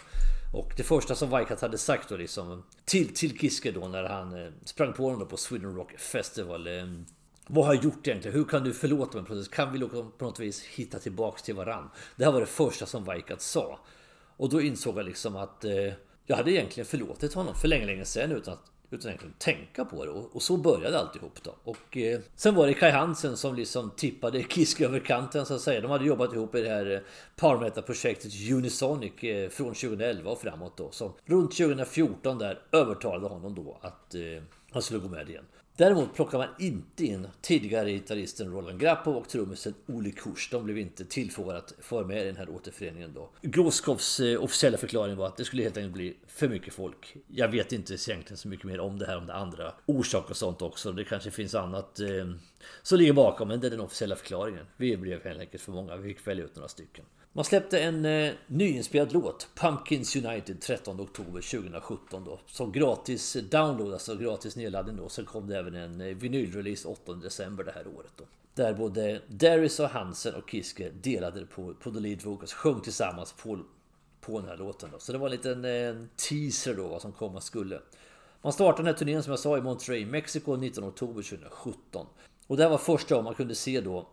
Och 0.54 0.74
det 0.78 0.84
första 0.84 1.16
som 1.16 1.30
Weikat 1.30 1.62
hade 1.62 1.78
sagt 1.78 2.10
då 2.10 2.18
liksom 2.18 2.64
till, 2.86 3.14
till 3.14 3.38
Kiske 3.38 3.72
då 3.72 3.88
när 3.88 4.04
han 4.04 4.46
eh, 4.46 4.52
sprang 4.64 4.94
på 4.94 5.10
honom 5.10 5.28
på 5.28 5.38
Sweden 5.38 5.76
Rock 5.76 5.92
Festival. 6.00 6.68
Eh, 6.68 6.86
vad 7.48 7.66
har 7.66 7.74
jag 7.74 7.84
gjort 7.84 8.08
egentligen? 8.08 8.38
Hur 8.38 8.46
kan 8.46 8.64
du 8.64 8.74
förlåta 8.74 9.22
mig? 9.22 9.46
Kan 9.52 9.74
vi 9.74 9.80
på 9.80 10.26
något 10.26 10.40
vis 10.40 10.64
hitta 10.64 11.00
tillbaks 11.00 11.42
till 11.42 11.56
varann? 11.56 11.90
Det 12.16 12.26
här 12.26 12.32
var 12.32 12.40
det 12.40 12.46
första 12.46 12.86
som 12.86 13.04
Weikat 13.04 13.42
sa. 13.42 13.80
Och 14.38 14.50
då 14.50 14.62
insåg 14.62 14.98
jag 14.98 15.06
liksom 15.06 15.36
att 15.36 15.64
eh, 15.64 15.94
jag 16.26 16.38
hade 16.38 16.52
egentligen 16.52 16.86
förlåtit 16.88 17.34
honom 17.34 17.56
för 17.56 17.68
länge, 17.68 17.86
länge 17.86 18.06
sedan 18.06 18.32
utan 18.32 18.54
att 18.54 18.72
utan 18.90 19.10
egentligen 19.10 19.36
tänka 19.38 19.86
på 19.86 20.06
det. 20.06 20.12
Och, 20.12 20.36
och 20.36 20.42
så 20.42 20.58
började 20.58 21.00
alltihop 21.00 21.44
då. 21.44 21.56
Och 21.64 21.98
eh, 21.98 22.20
sen 22.36 22.56
var 22.56 22.68
det 22.68 22.74
Kai 22.74 22.92
Hansen 22.92 23.38
som 23.38 23.56
liksom 23.56 23.92
tippade 23.96 24.44
Kiske 24.44 24.86
över 24.86 25.00
kanten 25.00 25.46
så 25.46 25.54
att 25.54 25.62
säga. 25.62 25.82
De 25.82 25.92
hade 25.92 26.06
jobbat 26.06 26.34
ihop 26.34 26.56
i 26.56 26.62
det 26.62 26.70
här 26.70 26.92
eh, 26.92 27.00
Powermetal-projektet 27.36 28.32
Unisonic 28.52 29.24
eh, 29.24 29.50
från 29.50 29.74
2011 29.74 30.32
och 30.32 30.42
framåt 30.42 30.78
då. 30.78 30.92
Som 30.92 31.14
runt 31.26 31.58
2014 31.58 32.38
där 32.38 32.62
övertalade 32.72 33.28
honom 33.28 33.56
då 33.56 33.80
att 33.82 34.16
eh, 34.16 34.22
han 34.72 34.82
skulle 34.82 35.00
gå 35.00 35.08
med 35.08 35.30
igen. 35.30 35.46
Däremot 35.78 36.16
plockar 36.16 36.38
man 36.38 36.48
inte 36.60 37.06
in 37.06 37.28
tidigare 37.42 37.92
gitarristen 37.92 38.52
Roland 38.52 38.80
Grappow 38.80 39.16
och 39.16 39.30
trummisen 39.30 39.74
Ole 39.86 40.12
Kurs. 40.12 40.50
De 40.52 40.64
blev 40.64 40.78
inte 40.78 41.06
tillfrågade 41.06 41.60
att 41.60 41.74
få 41.80 42.06
med 42.06 42.22
i 42.22 42.26
den 42.26 42.36
här 42.36 42.50
återföreningen 42.50 43.14
då. 43.14 43.30
Groskovs 43.42 44.20
eh, 44.20 44.44
officiella 44.44 44.78
förklaring 44.78 45.16
var 45.16 45.28
att 45.28 45.38
det 45.38 45.46
skulle 45.46 45.64
helt 45.64 45.78
enkelt 45.78 45.94
bli 45.94 46.18
för 46.28 46.50
mycket 46.50 46.74
folk. 46.74 47.16
Jag 47.28 47.48
vet 47.48 47.72
inte 47.72 47.94
egentligen 47.94 48.38
så 48.38 48.48
mycket 48.48 48.66
mer 48.66 48.80
om 48.80 49.00
det 49.00 49.06
här, 49.06 49.18
om 49.18 49.28
det 49.28 49.34
andra 49.34 49.74
orsaker 49.86 50.30
och 50.30 50.38
sånt 50.38 50.62
också. 50.62 50.92
Det 50.92 51.04
kanske 51.04 51.32
finns 51.32 51.56
annat 51.56 52.00
eh, 52.00 52.08
som 52.84 52.98
ligger 52.98 53.14
bakom, 53.14 53.48
men 53.48 53.60
det 53.60 53.68
är 53.68 53.72
den 53.72 53.82
officiella 53.82 54.16
förklaringen. 54.16 54.66
Vi 54.78 54.98
blev 54.98 55.24
helt 55.24 55.40
enkelt 55.40 55.64
för 55.64 55.72
många, 55.72 55.98
vi 55.98 56.14
fick 56.14 56.28
välja 56.28 56.46
ut 56.46 56.56
några 56.56 56.70
stycken. 56.70 57.06
Man 57.38 57.46
släppte 57.46 57.80
en 57.80 58.06
eh, 58.06 58.34
nyinspelad 58.48 59.14
låt, 59.14 59.48
Pumpkins 59.56 60.16
United, 60.16 60.62
13 60.62 61.02
oktober 61.02 61.42
2017 61.42 62.24
då. 62.24 62.40
Som 62.46 62.72
gratis 62.72 63.34
download, 63.34 63.94
alltså 63.94 64.16
gratis 64.16 64.56
nedladdning 64.56 64.96
då. 64.96 65.10
Sen 65.10 65.26
kom 65.26 65.48
det 65.48 65.58
även 65.58 65.76
en 65.76 66.02
eh, 66.02 66.16
vinylrelease 66.16 66.88
8 66.88 67.14
december 67.14 67.64
det 67.64 67.72
här 67.72 67.88
året 67.88 68.12
då. 68.16 68.24
Där 68.54 68.74
både 68.74 69.22
Darius 69.28 69.80
och 69.80 69.90
Hansen 69.90 70.36
och 70.36 70.50
Kiske 70.50 70.90
delade 70.90 71.46
på, 71.46 71.74
på 71.74 71.92
The 71.92 72.00
Lead 72.00 72.22
Vocals, 72.22 72.54
sjöng 72.54 72.82
tillsammans 72.82 73.34
på, 73.34 73.60
på 74.22 74.40
den 74.40 74.50
här 74.50 74.58
låten 74.58 74.90
då. 74.92 75.00
Så 75.00 75.12
det 75.12 75.18
var 75.18 75.28
en 75.28 75.32
liten 75.32 75.66
eh, 75.66 75.96
teaser 76.30 76.76
då 76.76 76.88
vad 76.88 77.02
som 77.02 77.12
komma 77.12 77.42
skulle. 77.42 77.80
Man 78.42 78.54
startade 78.54 78.78
den 78.78 78.86
här 78.86 79.00
turnén 79.00 79.24
som 79.24 79.32
jag 79.32 79.40
sa 79.40 79.58
i 79.58 79.62
Monterrey, 79.62 80.06
Mexiko 80.06 80.56
19 80.56 80.84
oktober 80.84 81.22
2017. 81.24 82.08
Och 82.48 82.58
det 82.58 82.64
här 82.64 82.70
var 82.70 82.78
första 82.78 83.16
gången 83.16 83.26
man 83.26 83.36
kunde 83.36 83.56
se 83.56 83.82
då 83.82 84.08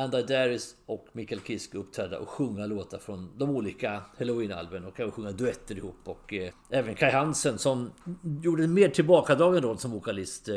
Andy 0.00 0.22
Darris 0.22 0.76
och 0.86 1.06
Mikael 1.12 1.40
Kiske 1.40 1.78
uppträda 1.78 2.18
och 2.18 2.28
sjunga 2.28 2.66
låtar 2.66 2.98
från 2.98 3.38
de 3.38 3.50
olika 3.50 4.02
Halloween-albumen 4.18 4.84
och 4.88 5.00
även 5.00 5.12
sjunga 5.12 5.32
duetter 5.32 5.76
ihop. 5.76 6.00
Och 6.04 6.34
eh, 6.34 6.52
även 6.70 6.94
Kai 6.94 7.10
Hansen 7.10 7.58
som 7.58 7.90
gjorde 8.42 8.64
en 8.64 8.74
mer 8.74 8.88
tillbakadragen 8.88 9.62
roll 9.62 9.78
som 9.78 9.90
vokalist 9.90 10.48
eh, 10.48 10.54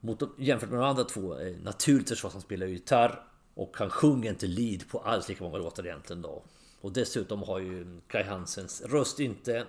mot, 0.00 0.22
jämfört 0.38 0.70
med 0.70 0.78
de 0.78 0.86
andra 0.86 1.04
två. 1.04 1.40
Eh, 1.40 1.56
naturligtvis 1.62 2.20
för 2.20 2.28
han 2.28 2.40
spelar 2.40 2.66
gitarr 2.66 3.22
och 3.54 3.76
han 3.76 3.90
sjunger 3.90 4.30
inte 4.30 4.46
lead 4.46 4.88
på 4.88 4.98
alls 4.98 5.28
lika 5.28 5.44
många 5.44 5.58
låtar 5.58 5.86
egentligen 5.86 6.22
då. 6.22 6.44
Och 6.80 6.92
dessutom 6.92 7.42
har 7.42 7.58
ju 7.58 8.00
Kai 8.08 8.22
Hansens 8.22 8.82
röst 8.82 9.20
inte 9.20 9.66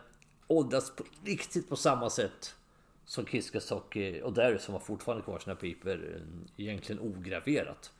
åldrats 0.47 0.95
på, 0.95 1.03
riktigt 1.25 1.69
på 1.69 1.75
samma 1.75 2.09
sätt 2.09 2.55
som 3.05 3.25
Kiskes 3.25 3.71
och, 3.71 3.97
eh, 3.97 4.23
och 4.23 4.33
Darius 4.33 4.63
som 4.63 4.73
har 4.73 4.81
fortfarande 4.81 5.23
kvar 5.23 5.39
sina 5.39 5.55
piper 5.55 6.15
eh, 6.15 6.65
egentligen 6.65 7.01
ograverat. 7.01 7.91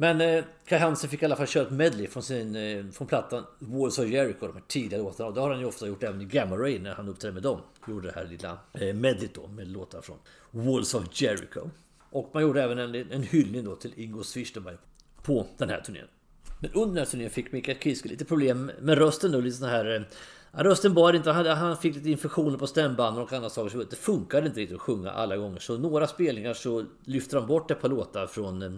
Men 0.00 0.20
eh, 0.20 0.44
Kai 0.64 0.78
Hansen 0.78 1.10
fick 1.10 1.22
i 1.22 1.24
alla 1.24 1.36
fall 1.36 1.46
köra 1.46 1.66
ett 1.66 1.72
medley 1.72 2.06
från, 2.06 2.22
sin, 2.22 2.56
eh, 2.56 2.84
från 2.92 3.06
plattan 3.06 3.44
Walls 3.58 3.98
of 3.98 4.08
Jericho, 4.08 4.46
de 4.46 4.52
här 4.52 4.62
tidiga 4.68 4.98
låtarna. 4.98 5.30
Det 5.30 5.40
har 5.40 5.50
han 5.50 5.60
ju 5.60 5.66
ofta 5.66 5.86
gjort 5.86 6.02
även 6.02 6.20
i 6.20 6.24
Gamma 6.24 6.56
Ray 6.56 6.78
när 6.78 6.94
han 6.94 7.08
uppträdde 7.08 7.34
med 7.34 7.42
dem. 7.42 7.60
Gjorde 7.88 8.08
det 8.08 8.14
här 8.14 8.24
lilla 8.24 8.58
eh, 8.72 8.94
medleyt 8.94 9.34
då 9.34 9.46
med 9.46 9.68
låtar 9.68 10.00
från 10.00 10.16
Walls 10.50 10.94
of 10.94 11.04
Jericho. 11.12 11.60
Och 12.10 12.30
man 12.34 12.42
gjorde 12.42 12.62
även 12.62 12.78
en, 12.78 12.94
en 12.94 13.22
hyllning 13.22 13.64
då 13.64 13.76
till 13.76 13.92
Ingo 13.96 14.24
Swisterberg 14.24 14.76
på 15.22 15.46
den 15.58 15.68
här 15.68 15.80
turnén. 15.80 16.06
Men 16.58 16.70
under 16.70 16.86
den 16.86 16.98
här 16.98 17.04
turnén 17.04 17.30
fick 17.30 17.52
Mikael 17.52 17.78
Kiske 17.78 18.08
lite 18.08 18.24
problem 18.24 18.70
med 18.80 18.98
rösten 18.98 19.32
då, 19.32 19.40
lite 19.40 19.56
sån 19.56 19.68
här 19.68 19.96
eh, 19.96 20.02
Rösten 20.52 20.94
bar 20.94 21.12
inte, 21.12 21.30
han, 21.30 21.76
fick 21.76 21.94
lite 21.94 22.10
infektioner 22.10 22.58
på 22.58 22.66
stämbanden 22.66 23.22
och 23.22 23.32
andra 23.32 23.50
saker. 23.50 23.70
Så 23.70 23.78
det 23.78 23.96
funkade 23.96 24.46
inte 24.46 24.60
riktigt 24.60 24.76
att 24.76 24.82
sjunga 24.82 25.10
alla 25.10 25.36
gånger. 25.36 25.58
Så 25.58 25.78
några 25.78 26.06
spelningar 26.06 26.54
så 26.54 26.84
lyfte 27.04 27.36
de 27.36 27.46
bort 27.46 27.70
ett 27.70 27.80
par 27.80 27.88
låtar 27.88 28.26
från 28.26 28.62
eh, 28.62 28.70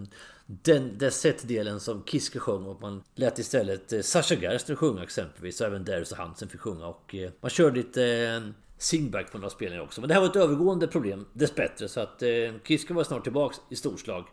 den, 0.62 0.98
där 0.98 1.10
set-delen 1.10 1.80
som 1.80 2.04
Kiske 2.04 2.38
sjöng 2.38 2.66
och 2.66 2.80
man 2.80 3.02
lät 3.14 3.38
istället 3.38 3.92
eh, 3.92 4.00
Sasha 4.00 4.34
Gerster 4.34 4.74
sjunga 4.74 5.02
exempelvis. 5.02 5.60
Och 5.60 5.66
även 5.66 5.84
Darius 5.84 6.12
och 6.12 6.18
Hansen 6.18 6.48
fick 6.48 6.60
sjunga. 6.60 6.86
Och 6.86 7.14
eh, 7.14 7.30
man 7.40 7.50
körde 7.50 7.76
lite 7.76 8.04
eh, 8.04 8.40
singback 8.78 9.32
på 9.32 9.38
några 9.38 9.50
spelningar 9.50 9.82
också. 9.82 10.00
Men 10.00 10.08
det 10.08 10.14
här 10.14 10.20
var 10.20 10.28
ett 10.28 10.36
övergående 10.36 10.86
problem 10.86 11.26
dessbättre. 11.32 11.88
Så 11.88 12.00
att 12.00 12.22
Kiske 12.64 12.94
var 12.94 13.04
snart 13.04 13.22
tillbaks 13.22 13.56
i 13.70 13.76
storslag. 13.76 14.24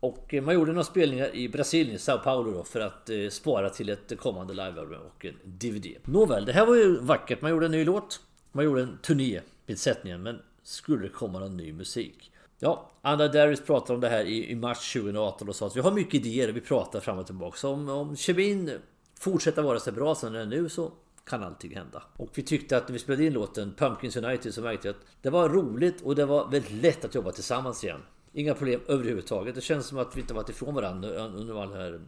Och 0.00 0.34
man 0.42 0.54
gjorde 0.54 0.72
några 0.72 0.84
spelningar 0.84 1.34
i 1.34 1.48
Brasilien, 1.48 1.98
Sao 1.98 2.18
Paulo 2.18 2.52
då, 2.52 2.64
för 2.64 2.80
att 2.80 3.10
spara 3.30 3.70
till 3.70 3.88
ett 3.88 4.18
kommande 4.18 4.54
livealbum 4.54 5.00
och 5.00 5.24
en 5.24 5.34
DVD. 5.44 5.86
Nåväl, 6.04 6.44
det 6.44 6.52
här 6.52 6.66
var 6.66 6.76
ju 6.76 7.00
vackert. 7.00 7.42
Man 7.42 7.50
gjorde 7.50 7.66
en 7.66 7.72
ny 7.72 7.84
låt. 7.84 8.20
Man 8.52 8.64
gjorde 8.64 8.82
en 8.82 8.98
turné 9.02 9.40
vid 9.66 9.78
sättningen, 9.78 10.22
men 10.22 10.38
skulle 10.62 11.02
det 11.02 11.08
komma 11.08 11.38
någon 11.38 11.56
ny 11.56 11.72
musik? 11.72 12.29
Ja, 12.62 12.90
Anna 13.02 13.28
Darris 13.28 13.60
pratade 13.60 13.94
om 13.94 14.00
det 14.00 14.08
här 14.08 14.24
i, 14.24 14.50
i 14.50 14.54
mars 14.54 14.92
2018 14.92 15.48
och 15.48 15.56
sa 15.56 15.66
att 15.66 15.76
vi 15.76 15.80
har 15.80 15.92
mycket 15.92 16.14
idéer 16.14 16.48
och 16.48 16.56
vi 16.56 16.60
pratar 16.60 17.00
fram 17.00 17.18
och 17.18 17.26
tillbaka. 17.26 17.56
Så 17.56 17.70
om, 17.72 17.88
om 17.88 18.16
kemin 18.16 18.78
fortsätter 19.20 19.62
vara 19.62 19.80
så 19.80 19.92
bra 19.92 20.14
som 20.14 20.32
den 20.32 20.42
är 20.42 20.46
nu 20.46 20.68
så 20.68 20.92
kan 21.24 21.42
allting 21.42 21.76
hända. 21.76 22.02
Och 22.16 22.30
vi 22.34 22.42
tyckte 22.42 22.76
att 22.76 22.88
när 22.88 22.92
vi 22.92 22.98
spelade 22.98 23.24
in 23.24 23.32
låten 23.32 23.74
Pumpkins 23.74 24.16
United 24.16 24.54
så 24.54 24.62
märkte 24.62 24.88
vi 24.88 24.90
att 24.90 25.06
det 25.22 25.30
var 25.30 25.48
roligt 25.48 26.00
och 26.02 26.14
det 26.14 26.26
var 26.26 26.48
väldigt 26.50 26.82
lätt 26.82 27.04
att 27.04 27.14
jobba 27.14 27.32
tillsammans 27.32 27.84
igen. 27.84 28.00
Inga 28.32 28.54
problem 28.54 28.80
överhuvudtaget. 28.86 29.54
Det 29.54 29.60
känns 29.60 29.86
som 29.86 29.98
att 29.98 30.16
vi 30.16 30.20
inte 30.20 30.34
varit 30.34 30.48
ifrån 30.48 30.74
varandra 30.74 31.08
under 31.08 31.54
de 31.54 31.72
här 31.72 32.00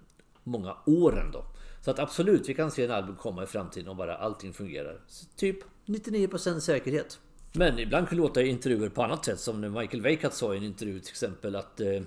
många 0.45 0.77
åren 0.87 1.31
då. 1.33 1.45
Så 1.85 1.91
att 1.91 1.99
absolut, 1.99 2.49
vi 2.49 2.55
kan 2.55 2.71
se 2.71 2.85
en 2.85 2.91
album 2.91 3.17
komma 3.17 3.43
i 3.43 3.47
framtiden 3.47 3.89
om 3.89 3.97
bara 3.97 4.17
allting 4.17 4.53
fungerar. 4.53 5.01
Så 5.07 5.27
typ 5.37 5.57
99% 5.87 6.61
säkerhet. 6.61 7.19
Men 7.53 7.79
ibland 7.79 8.09
kan 8.09 8.17
det 8.17 8.23
låta 8.23 8.43
i 8.43 8.49
intervjuer 8.49 8.89
på 8.89 9.03
annat 9.03 9.25
sätt. 9.25 9.41
Som 9.41 9.61
när 9.61 9.69
Michael 9.69 10.03
Weikat 10.03 10.35
sa 10.35 10.55
i 10.55 10.57
en 10.57 10.65
intervju 10.65 11.01
till 11.01 11.11
exempel 11.11 11.57
att 11.57 11.81
eh, 11.81 12.03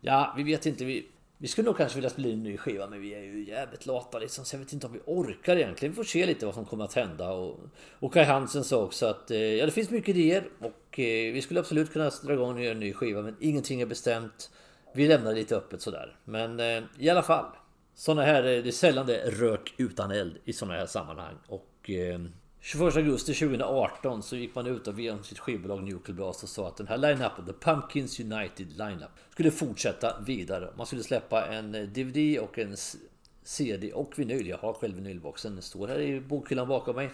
Ja, 0.00 0.34
vi 0.36 0.42
vet 0.42 0.66
inte. 0.66 0.84
Vi, 0.84 1.06
Vi 1.38 1.48
skulle 1.48 1.66
nog 1.66 1.76
kanske 1.76 1.96
vilja 1.96 2.10
spela 2.10 2.28
in 2.28 2.34
en 2.34 2.42
ny 2.42 2.56
skiva 2.56 2.86
men 2.86 3.00
vi 3.00 3.14
är 3.14 3.22
ju 3.22 3.44
jävligt 3.48 3.86
lata 3.86 4.18
liksom. 4.18 4.44
Så 4.44 4.54
jag 4.56 4.60
vet 4.60 4.72
inte 4.72 4.86
om 4.86 4.92
vi 4.92 5.00
orkar 5.06 5.56
egentligen. 5.56 5.92
Vi 5.92 5.96
får 5.96 6.04
se 6.04 6.26
lite 6.26 6.46
vad 6.46 6.54
som 6.54 6.64
kommer 6.64 6.84
att 6.84 6.94
hända. 6.94 7.32
Och, 7.32 7.60
och 7.98 8.12
Kai 8.12 8.24
Hansen 8.24 8.64
sa 8.64 8.82
också 8.82 9.06
att 9.06 9.30
eh, 9.30 9.38
ja, 9.38 9.66
det 9.66 9.72
finns 9.72 9.90
mycket 9.90 10.16
idéer. 10.16 10.48
Och 10.58 10.98
eh, 10.98 11.32
vi 11.32 11.42
skulle 11.42 11.60
absolut 11.60 11.92
kunna 11.92 12.10
dra 12.24 12.32
igång 12.32 12.54
och 12.54 12.62
göra 12.62 12.72
en 12.72 12.80
ny 12.80 12.92
skiva. 12.92 13.22
Men 13.22 13.36
ingenting 13.40 13.80
är 13.80 13.86
bestämt. 13.86 14.50
Vi 14.94 15.08
lämnar 15.08 15.30
det 15.30 15.36
lite 15.36 15.56
öppet 15.56 15.82
sådär. 15.82 16.16
Men 16.24 16.60
eh, 16.60 16.82
i 16.98 17.10
alla 17.10 17.22
fall. 17.22 17.44
Såna 17.94 18.22
här, 18.22 18.44
eh, 18.44 18.62
det 18.62 18.68
är 18.68 18.72
sällan 18.72 19.06
det 19.06 19.16
är 19.16 19.30
rök 19.30 19.74
utan 19.76 20.10
eld 20.10 20.38
i 20.44 20.52
såna 20.52 20.74
här 20.74 20.86
sammanhang. 20.86 21.34
Och 21.46 21.90
eh, 21.90 22.20
21 22.64 22.96
augusti 22.96 23.34
2018 23.34 24.22
så 24.22 24.36
gick 24.36 24.54
man 24.54 24.66
ut 24.66 24.88
och 24.88 24.98
via 24.98 25.22
sitt 25.22 25.38
skivbolag 25.38 25.82
Nuclear 25.82 26.16
Blast 26.16 26.42
och 26.42 26.48
sa 26.48 26.68
att 26.68 26.76
den 26.76 26.86
här 26.86 26.96
line-upen, 26.96 27.46
The 27.46 27.52
Pumpkins 27.52 28.20
United 28.20 28.78
Line-up, 28.78 29.10
skulle 29.30 29.50
fortsätta 29.50 30.20
vidare. 30.20 30.72
Man 30.76 30.86
skulle 30.86 31.02
släppa 31.02 31.46
en 31.46 31.74
eh, 31.74 31.82
DVD 31.82 32.38
och 32.38 32.58
en 32.58 32.76
CD 33.42 33.92
och 33.92 34.18
vinyl. 34.18 34.46
Jag 34.46 34.58
har 34.58 34.72
själv 34.72 34.94
vinylboxen, 34.94 35.52
den 35.52 35.62
står 35.62 35.88
här 35.88 36.00
i 36.00 36.20
bokhyllan 36.20 36.68
bakom 36.68 36.96
mig. 36.96 37.10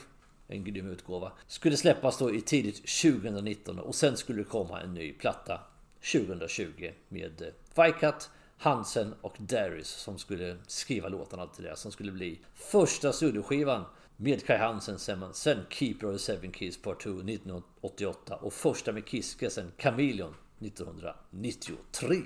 En 0.48 0.64
grym 0.64 0.90
utgåva. 0.90 1.32
Skulle 1.46 1.76
släppas 1.76 2.18
då 2.18 2.34
i 2.34 2.40
tidigt 2.40 2.76
2019 2.76 3.78
och 3.78 3.94
sen 3.94 4.16
skulle 4.16 4.38
det 4.38 4.48
komma 4.48 4.80
en 4.80 4.94
ny 4.94 5.12
platta 5.12 5.60
2020 6.12 6.90
med 7.08 7.42
eh, 7.42 7.84
Vicat, 7.84 8.30
Hansen 8.58 9.14
och 9.20 9.36
Darius 9.38 9.88
som 9.88 10.18
skulle 10.18 10.56
skriva 10.66 11.08
låtarna 11.08 11.46
till 11.46 11.64
det 11.64 11.76
som 11.76 11.92
skulle 11.92 12.12
bli 12.12 12.38
första 12.54 13.12
studioskivan 13.12 13.84
med 14.20 14.46
Kai 14.46 14.58
Hansen 14.58 14.98
sen, 14.98 15.24
sen 15.32 15.58
Keeper 15.70 16.06
of 16.06 16.12
the 16.12 16.18
Seven 16.18 16.52
Keys 16.52 16.82
Part 16.82 17.00
2 17.00 17.10
1988 17.10 18.36
och 18.36 18.52
första 18.52 18.92
med 18.92 19.08
Kiske 19.08 19.50
sen 19.50 19.72
Chameleon 19.78 20.34
1993. 20.60 22.16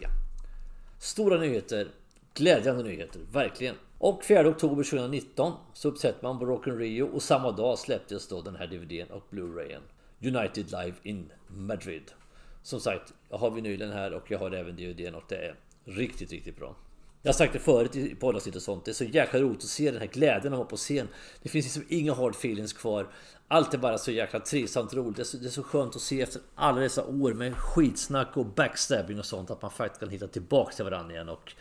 Stora 0.98 1.40
nyheter, 1.40 1.88
glädjande 2.34 2.82
nyheter, 2.82 3.20
verkligen. 3.32 3.74
Och 3.98 4.24
4 4.24 4.48
oktober 4.48 4.84
2019 4.84 5.52
så 5.74 5.88
uppsätter 5.88 6.22
man 6.22 6.38
på 6.38 6.44
Rock 6.44 6.66
in 6.66 6.78
Rio 6.78 7.04
och 7.04 7.22
samma 7.22 7.52
dag 7.52 7.78
släpptes 7.78 8.28
då 8.28 8.42
den 8.42 8.56
här 8.56 8.66
DVDn 8.66 9.10
och 9.10 9.26
Blu-rayen. 9.30 9.82
United 10.22 10.70
Live 10.70 10.94
in 11.02 11.32
Madrid. 11.46 12.12
Som 12.62 12.80
sagt, 12.80 13.14
jag 13.30 13.38
har 13.38 13.50
vinylen 13.50 13.92
här 13.92 14.12
och 14.12 14.30
jag 14.30 14.38
har 14.38 14.50
även 14.50 14.76
DVDn 14.76 15.14
och 15.14 15.24
det 15.28 15.36
är 15.36 15.54
riktigt, 15.84 16.32
riktigt 16.32 16.56
bra. 16.56 16.76
Jag 17.24 17.32
har 17.32 17.34
sagt 17.34 17.52
det 17.52 17.58
förut 17.58 17.96
i 17.96 18.14
poddavsnitt 18.14 18.56
och 18.56 18.62
sånt. 18.62 18.84
Det 18.84 18.90
är 18.90 18.92
så 18.92 19.04
jäkla 19.04 19.40
roligt 19.40 19.58
att 19.58 19.64
se 19.64 19.90
den 19.90 20.00
här 20.00 20.06
glädjen 20.06 20.54
av 20.54 20.60
att 20.60 20.68
på 20.68 20.76
scen. 20.76 21.08
Det 21.42 21.48
finns 21.48 21.66
liksom 21.66 21.84
inga 21.88 22.14
hard 22.14 22.34
feelings 22.34 22.72
kvar. 22.72 23.06
Allt 23.48 23.74
är 23.74 23.78
bara 23.78 23.98
så 23.98 24.10
jäkla 24.10 24.40
trivsamt 24.40 24.94
roligt. 24.94 25.16
Det 25.16 25.22
är, 25.22 25.24
så, 25.24 25.36
det 25.36 25.46
är 25.46 25.50
så 25.50 25.62
skönt 25.62 25.96
att 25.96 26.02
se 26.02 26.22
efter 26.22 26.42
alla 26.54 26.80
dessa 26.80 27.04
år 27.06 27.32
med 27.32 27.56
skitsnack 27.56 28.36
och 28.36 28.46
backstabbing 28.46 29.18
och 29.18 29.24
sånt 29.24 29.50
att 29.50 29.62
man 29.62 29.70
faktiskt 29.70 30.00
kan 30.00 30.08
hitta 30.08 30.28
tillbaka 30.28 30.72
till 30.72 30.84
varandra 30.84 31.14
igen 31.14 31.28
och 31.28 31.52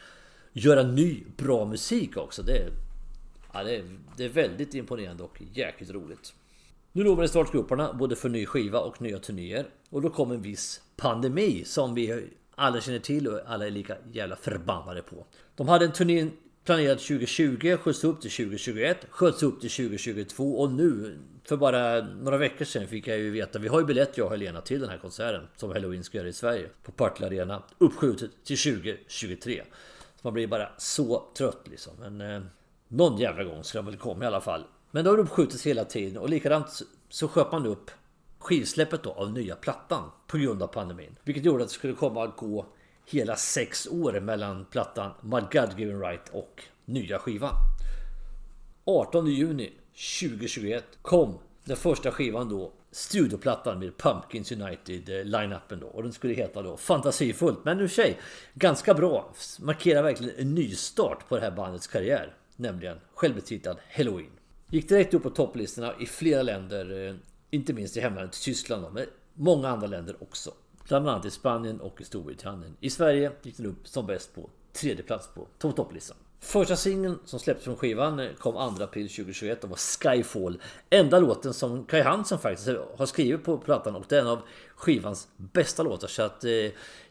göra 0.53 0.84
ny 0.84 1.24
bra 1.38 1.66
musik 1.66 2.18
också. 2.18 2.43
Det 2.43 2.57
är, 2.57 2.70
ja, 3.53 3.64
det 3.64 3.76
är, 3.76 3.84
det 4.18 4.26
är 4.26 4.30
väldigt 4.30 4.74
imponerande 4.74 5.24
och 5.24 5.41
jäkligt 5.53 5.91
roligt. 5.91 6.34
Nu 6.91 7.03
lovade 7.03 7.28
startgrupperna 7.28 7.93
både 7.93 8.16
för 8.16 8.30
ny 8.30 8.45
skiva 8.45 8.80
och 8.80 9.01
nya 9.01 9.20
turnéer. 9.20 9.66
Och 9.89 10.01
då 10.01 10.09
kom 10.09 10.32
en 10.32 10.41
viss 10.41 10.82
pandemi 10.95 11.64
som 11.66 11.95
vi 11.95 12.30
alla 12.55 12.82
känner 12.82 12.99
till 12.99 13.28
och 13.28 13.39
alla 13.45 13.66
är 13.66 13.72
lika 13.72 13.97
jävla 14.12 14.36
förbannade 14.36 15.01
på. 15.01 15.26
De 15.62 15.68
hade 15.68 15.86
en 15.86 15.91
turné 15.91 16.30
planerad 16.64 16.97
2020, 16.97 17.78
sköts 17.78 18.03
upp 18.03 18.22
till 18.22 18.32
2021, 18.32 19.05
sköts 19.09 19.43
upp 19.43 19.62
till 19.62 19.70
2022 19.70 20.59
och 20.59 20.72
nu 20.72 21.18
för 21.43 21.57
bara 21.57 22.01
några 22.01 22.38
veckor 22.38 22.66
sedan 22.66 22.88
fick 22.88 23.07
jag 23.07 23.18
ju 23.18 23.32
veta, 23.32 23.59
vi 23.59 23.68
har 23.68 23.80
ju 23.80 23.86
biljett 23.86 24.18
jag 24.18 24.26
och 24.26 24.32
Helena 24.32 24.62
till 24.62 24.80
den 24.80 24.89
här 24.89 24.97
konserten 24.97 25.47
som 25.55 25.70
Halloween 25.70 26.03
ska 26.03 26.18
göra 26.18 26.28
i 26.28 26.34
Sverige 26.34 26.70
på 26.84 26.91
Partille 26.91 27.28
Arena 27.28 27.64
uppskjutet 27.78 28.32
till 28.43 28.57
2023. 28.57 29.64
Så 30.16 30.20
man 30.22 30.34
blir 30.34 30.47
bara 30.47 30.70
så 30.78 31.24
trött 31.38 31.68
liksom. 31.70 31.93
Men 31.99 32.22
eh, 32.22 32.41
någon 32.88 33.18
jävla 33.18 33.43
gång 33.43 33.64
ska 33.64 33.78
de 33.78 33.86
väl 33.86 33.97
komma 33.97 34.24
i 34.24 34.28
alla 34.28 34.41
fall. 34.41 34.64
Men 34.91 35.05
då 35.05 35.12
har 35.12 35.18
det 35.18 35.24
uppskjutits 35.24 35.68
hela 35.68 35.86
tiden 35.86 36.18
och 36.18 36.30
likadant 36.30 36.82
så 37.09 37.28
sköt 37.28 37.51
man 37.51 37.66
upp 37.66 37.91
skivsläppet 38.39 39.03
då 39.03 39.12
av 39.12 39.32
nya 39.32 39.55
plattan 39.55 40.12
på 40.28 40.38
grund 40.38 40.64
av 40.64 40.68
pandemin. 40.68 41.16
Vilket 41.24 41.45
gjorde 41.45 41.64
att 41.64 41.70
det 41.70 41.76
skulle 41.76 41.93
komma 41.93 42.24
att 42.24 42.38
gå 42.38 42.66
hela 43.06 43.36
sex 43.36 43.88
år 43.88 44.20
mellan 44.20 44.66
plattan 44.66 45.12
My 45.22 45.39
God 45.52 45.80
Given 45.80 46.02
Right 46.02 46.30
och 46.32 46.64
nya 46.86 47.20
skivan. 47.20 47.56
18 48.86 49.28
juni 49.28 49.72
2021 50.22 50.84
kom 51.02 51.38
den 51.66 51.78
första 51.78 52.12
skivan 52.12 52.49
då 52.49 52.74
Studioplattan 52.91 53.80
med 53.80 53.97
Pumpkins 53.97 54.52
United 54.52 55.10
eh, 55.10 55.26
line-upen 55.26 55.80
då 55.80 55.88
och 55.88 56.04
den 56.04 56.14
skulle 56.14 56.34
heta 56.34 56.62
då 56.62 56.78
Fantasifullt 56.78 57.66
men 57.66 57.78
nu 57.78 57.89
sig 57.89 58.20
ganska 58.54 58.93
bra 58.93 59.34
markerar 59.60 60.04
verkligen 60.04 60.36
en 60.39 60.56
nystart 60.56 61.30
på 61.30 61.36
det 61.36 61.41
här 61.41 61.52
bandets 61.52 61.88
karriär 61.88 62.34
nämligen 62.56 62.97
självbetitlad 63.14 63.78
Halloween. 63.97 64.32
Gick 64.70 64.89
direkt 64.89 65.14
upp 65.14 65.24
på 65.24 65.30
topplistorna 65.30 65.93
i 65.99 66.06
flera 66.06 66.41
länder 66.41 67.08
eh, 67.08 67.16
inte 67.49 67.74
minst 67.74 67.97
i 67.97 68.02
hemlandet 68.02 68.41
Tyskland 68.41 68.93
men 68.93 69.06
många 69.34 69.70
andra 69.70 69.88
länder 69.88 70.16
också. 70.20 70.52
Bland 70.92 71.10
annat 71.10 71.26
i 71.26 71.32
Spanien 71.32 71.82
och 71.82 72.02
i 72.02 72.04
Storbritannien. 72.04 72.78
I 72.80 72.89
Sverige 72.89 73.32
gick 73.42 73.58
den 73.58 73.66
upp 73.66 73.88
som 73.88 74.06
bäst 74.06 74.36
på 74.36 74.50
tredje 74.74 75.04
plats 75.04 75.30
på 75.60 75.72
topplistan. 75.72 76.18
Första 76.39 76.76
singeln 76.76 77.20
som 77.26 77.39
släpptes 77.39 77.66
från 77.66 77.76
skivan 77.76 78.28
kom 78.39 78.76
2 78.76 78.84
april 78.84 79.10
2021 79.10 79.64
och 79.64 79.70
var 79.70 79.78
Skyfall. 79.78 80.62
Enda 80.89 81.20
låten 81.20 81.54
som 81.54 81.86
Kai 81.86 82.02
Hansen 82.02 82.39
faktiskt 82.39 82.70
har 82.98 83.06
skrivit 83.06 83.44
på 83.44 83.58
plattan 83.58 83.96
och 83.96 84.06
det 84.10 84.18
är 84.18 84.22
en 84.22 84.28
av 84.28 84.42
skivans 84.76 85.28
bästa 85.38 85.84
låtar. 85.84 86.08
Så 86.08 86.24
att 86.24 86.44
eh, 86.44 86.52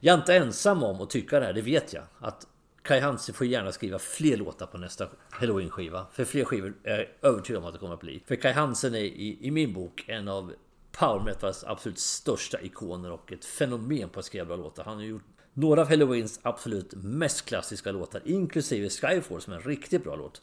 jag 0.00 0.14
är 0.14 0.18
inte 0.18 0.34
ensam 0.34 0.82
om 0.82 1.00
att 1.00 1.10
tycka 1.10 1.40
det 1.40 1.46
här, 1.46 1.52
det 1.52 1.62
vet 1.62 1.92
jag. 1.92 2.04
Att 2.18 2.46
Kai 2.82 3.00
Hansen 3.00 3.34
får 3.34 3.46
gärna 3.46 3.72
skriva 3.72 3.98
fler 3.98 4.36
låtar 4.36 4.66
på 4.66 4.78
nästa 4.78 5.08
Halloween-skiva. 5.30 6.06
För 6.12 6.24
fler 6.24 6.44
skivor 6.44 6.74
är 6.84 6.98
jag 6.98 7.30
övertygad 7.30 7.62
om 7.62 7.68
att 7.68 7.72
det 7.72 7.78
kommer 7.78 7.94
att 7.94 8.00
bli. 8.00 8.22
För 8.26 8.36
Kai 8.36 8.52
Hansen 8.52 8.94
är 8.94 8.98
i, 8.98 9.38
i 9.40 9.50
min 9.50 9.72
bok 9.72 10.04
en 10.06 10.28
av 10.28 10.52
power 10.92 11.24
metals 11.24 11.64
absolut 11.64 11.98
största 11.98 12.60
ikoner 12.60 13.10
och 13.10 13.32
ett 13.32 13.44
fenomen 13.44 14.08
på 14.08 14.20
att 14.20 14.26
skriva 14.26 14.44
bra 14.44 14.56
låtar. 14.56 14.84
Han 14.84 14.96
har 14.96 15.04
gjort 15.04 15.24
några 15.52 15.80
av 15.80 15.88
Halloweens 15.88 16.40
absolut 16.42 16.94
mest 16.94 17.44
klassiska 17.44 17.92
låtar, 17.92 18.22
inklusive 18.24 18.90
Skyfall 18.90 19.40
som 19.40 19.52
är 19.52 19.56
en 19.56 19.62
riktigt 19.62 20.04
bra 20.04 20.16
låt. 20.16 20.42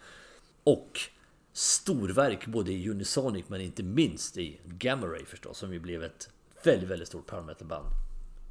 Och 0.63 0.99
storverk 1.53 2.47
både 2.47 2.71
i 2.71 2.89
Unisonic 2.89 3.45
men 3.47 3.61
inte 3.61 3.83
minst 3.83 4.37
i 4.37 4.59
Gamma 4.65 5.07
Ray 5.07 5.25
förstås, 5.25 5.57
som 5.57 5.73
ju 5.73 5.79
blev 5.79 6.03
ett 6.03 6.29
väldigt, 6.63 6.89
väldigt 6.89 7.07
stort 7.07 7.25
power 7.25 7.43
metal 7.43 7.67
band. 7.67 7.85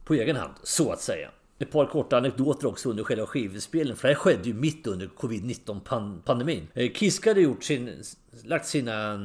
På 0.05 0.15
egen 0.15 0.37
hand, 0.37 0.55
så 0.63 0.93
att 0.93 1.01
säga. 1.01 1.31
Ett 1.59 1.71
par 1.71 1.87
korta 1.87 2.17
anekdoter 2.17 2.67
också 2.67 2.91
under 2.91 3.05
själva 3.05 3.27
skivspelen. 3.27 3.97
För 3.97 4.09
det 4.09 4.15
här 4.15 4.21
skedde 4.21 4.49
ju 4.49 4.55
mitt 4.55 4.87
under 4.87 5.07
covid-19 5.07 6.21
pandemin. 6.25 6.69
Eh, 6.75 6.93
Kiska 6.93 7.31
hade 7.31 7.41
gjort 7.41 7.65
sin, 7.65 8.03
lagt 8.45 8.67
sina, 8.67 9.19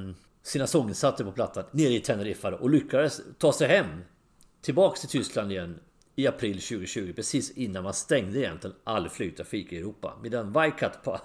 sina 0.43 0.67
sånginsatser 0.67 1.23
på 1.23 1.31
plattan 1.31 1.63
nere 1.71 1.93
i 1.93 1.99
Teneriffa 1.99 2.55
och 2.55 2.69
lyckades 2.69 3.21
ta 3.37 3.53
sig 3.53 3.67
hem 3.67 3.87
tillbaks 4.61 4.99
till 5.01 5.09
Tyskland 5.09 5.51
igen 5.51 5.79
i 6.15 6.27
april 6.27 6.61
2020 6.61 7.13
precis 7.15 7.51
innan 7.51 7.83
man 7.83 7.93
stängde 7.93 8.39
egentligen 8.39 8.75
all 8.83 9.09
flygtrafik 9.09 9.73
i 9.73 9.77
Europa. 9.77 10.13
Medan 10.23 10.53
Vicat 10.53 11.03
på 11.03 11.19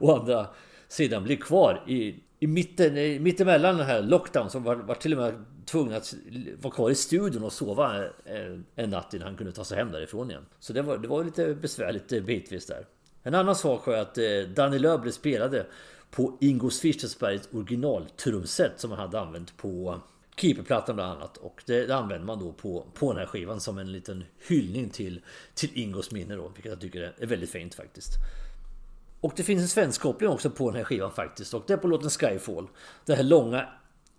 å 0.00 0.16
andra 0.16 0.46
sidan 0.88 1.24
blir 1.24 1.36
kvar 1.36 1.84
i, 1.88 2.14
i 2.38 2.46
mitten, 2.46 3.22
mittemellan 3.22 3.76
den 3.76 3.86
här 3.86 4.02
lockdown 4.02 4.50
som 4.50 4.62
var, 4.62 4.76
var 4.76 4.94
till 4.94 5.12
och 5.12 5.18
med 5.18 5.44
tvungen 5.66 5.94
att 5.94 6.14
vara 6.60 6.74
kvar 6.74 6.90
i 6.90 6.94
studion 6.94 7.44
och 7.44 7.52
sova 7.52 8.04
en, 8.24 8.66
en 8.74 8.90
natt 8.90 9.14
innan 9.14 9.28
han 9.28 9.36
kunde 9.36 9.52
ta 9.52 9.64
sig 9.64 9.78
hem 9.78 9.92
därifrån 9.92 10.30
igen. 10.30 10.46
Så 10.58 10.72
det 10.72 10.82
var, 10.82 10.98
det 10.98 11.08
var 11.08 11.24
lite 11.24 11.54
besvärligt 11.54 12.12
eh, 12.12 12.20
bitvis 12.20 12.66
där. 12.66 12.86
En 13.22 13.34
annan 13.34 13.56
sak 13.56 13.86
var 13.86 13.94
att 13.94 14.18
eh, 14.18 14.24
Danny 14.54 14.78
Lööf 14.78 15.00
blev 15.00 15.12
spelade 15.12 15.66
på 16.16 16.36
Ingo 16.40 16.70
Swischelsbergs 16.70 17.48
originaltrumset 17.52 18.72
som 18.76 18.90
han 18.90 19.00
hade 19.00 19.20
använt 19.20 19.56
på 19.56 20.00
Keeperplattan 20.36 20.94
bland 20.94 21.12
annat. 21.12 21.36
Och 21.36 21.62
det, 21.66 21.86
det 21.86 21.96
använder 21.96 22.26
man 22.26 22.38
då 22.38 22.52
på, 22.52 22.86
på 22.94 23.12
den 23.12 23.18
här 23.18 23.26
skivan 23.26 23.60
som 23.60 23.78
en 23.78 23.92
liten 23.92 24.24
hyllning 24.48 24.90
till, 24.90 25.20
till 25.54 25.70
Ingos 25.74 26.10
minne 26.10 26.36
då. 26.36 26.48
Vilket 26.48 26.72
jag 26.72 26.80
tycker 26.80 27.14
är 27.18 27.26
väldigt 27.26 27.50
fint 27.50 27.74
faktiskt. 27.74 28.12
Och 29.20 29.32
det 29.36 29.42
finns 29.42 29.62
en 29.62 29.68
svensk 29.68 30.00
koppling 30.00 30.30
också 30.30 30.50
på 30.50 30.70
den 30.70 30.76
här 30.76 30.84
skivan 30.84 31.12
faktiskt. 31.12 31.54
Och 31.54 31.64
det 31.66 31.72
är 31.72 31.76
på 31.76 31.88
låten 31.88 32.10
Skyfall. 32.10 32.68
Det 33.04 33.14
här 33.14 33.22
långa 33.22 33.68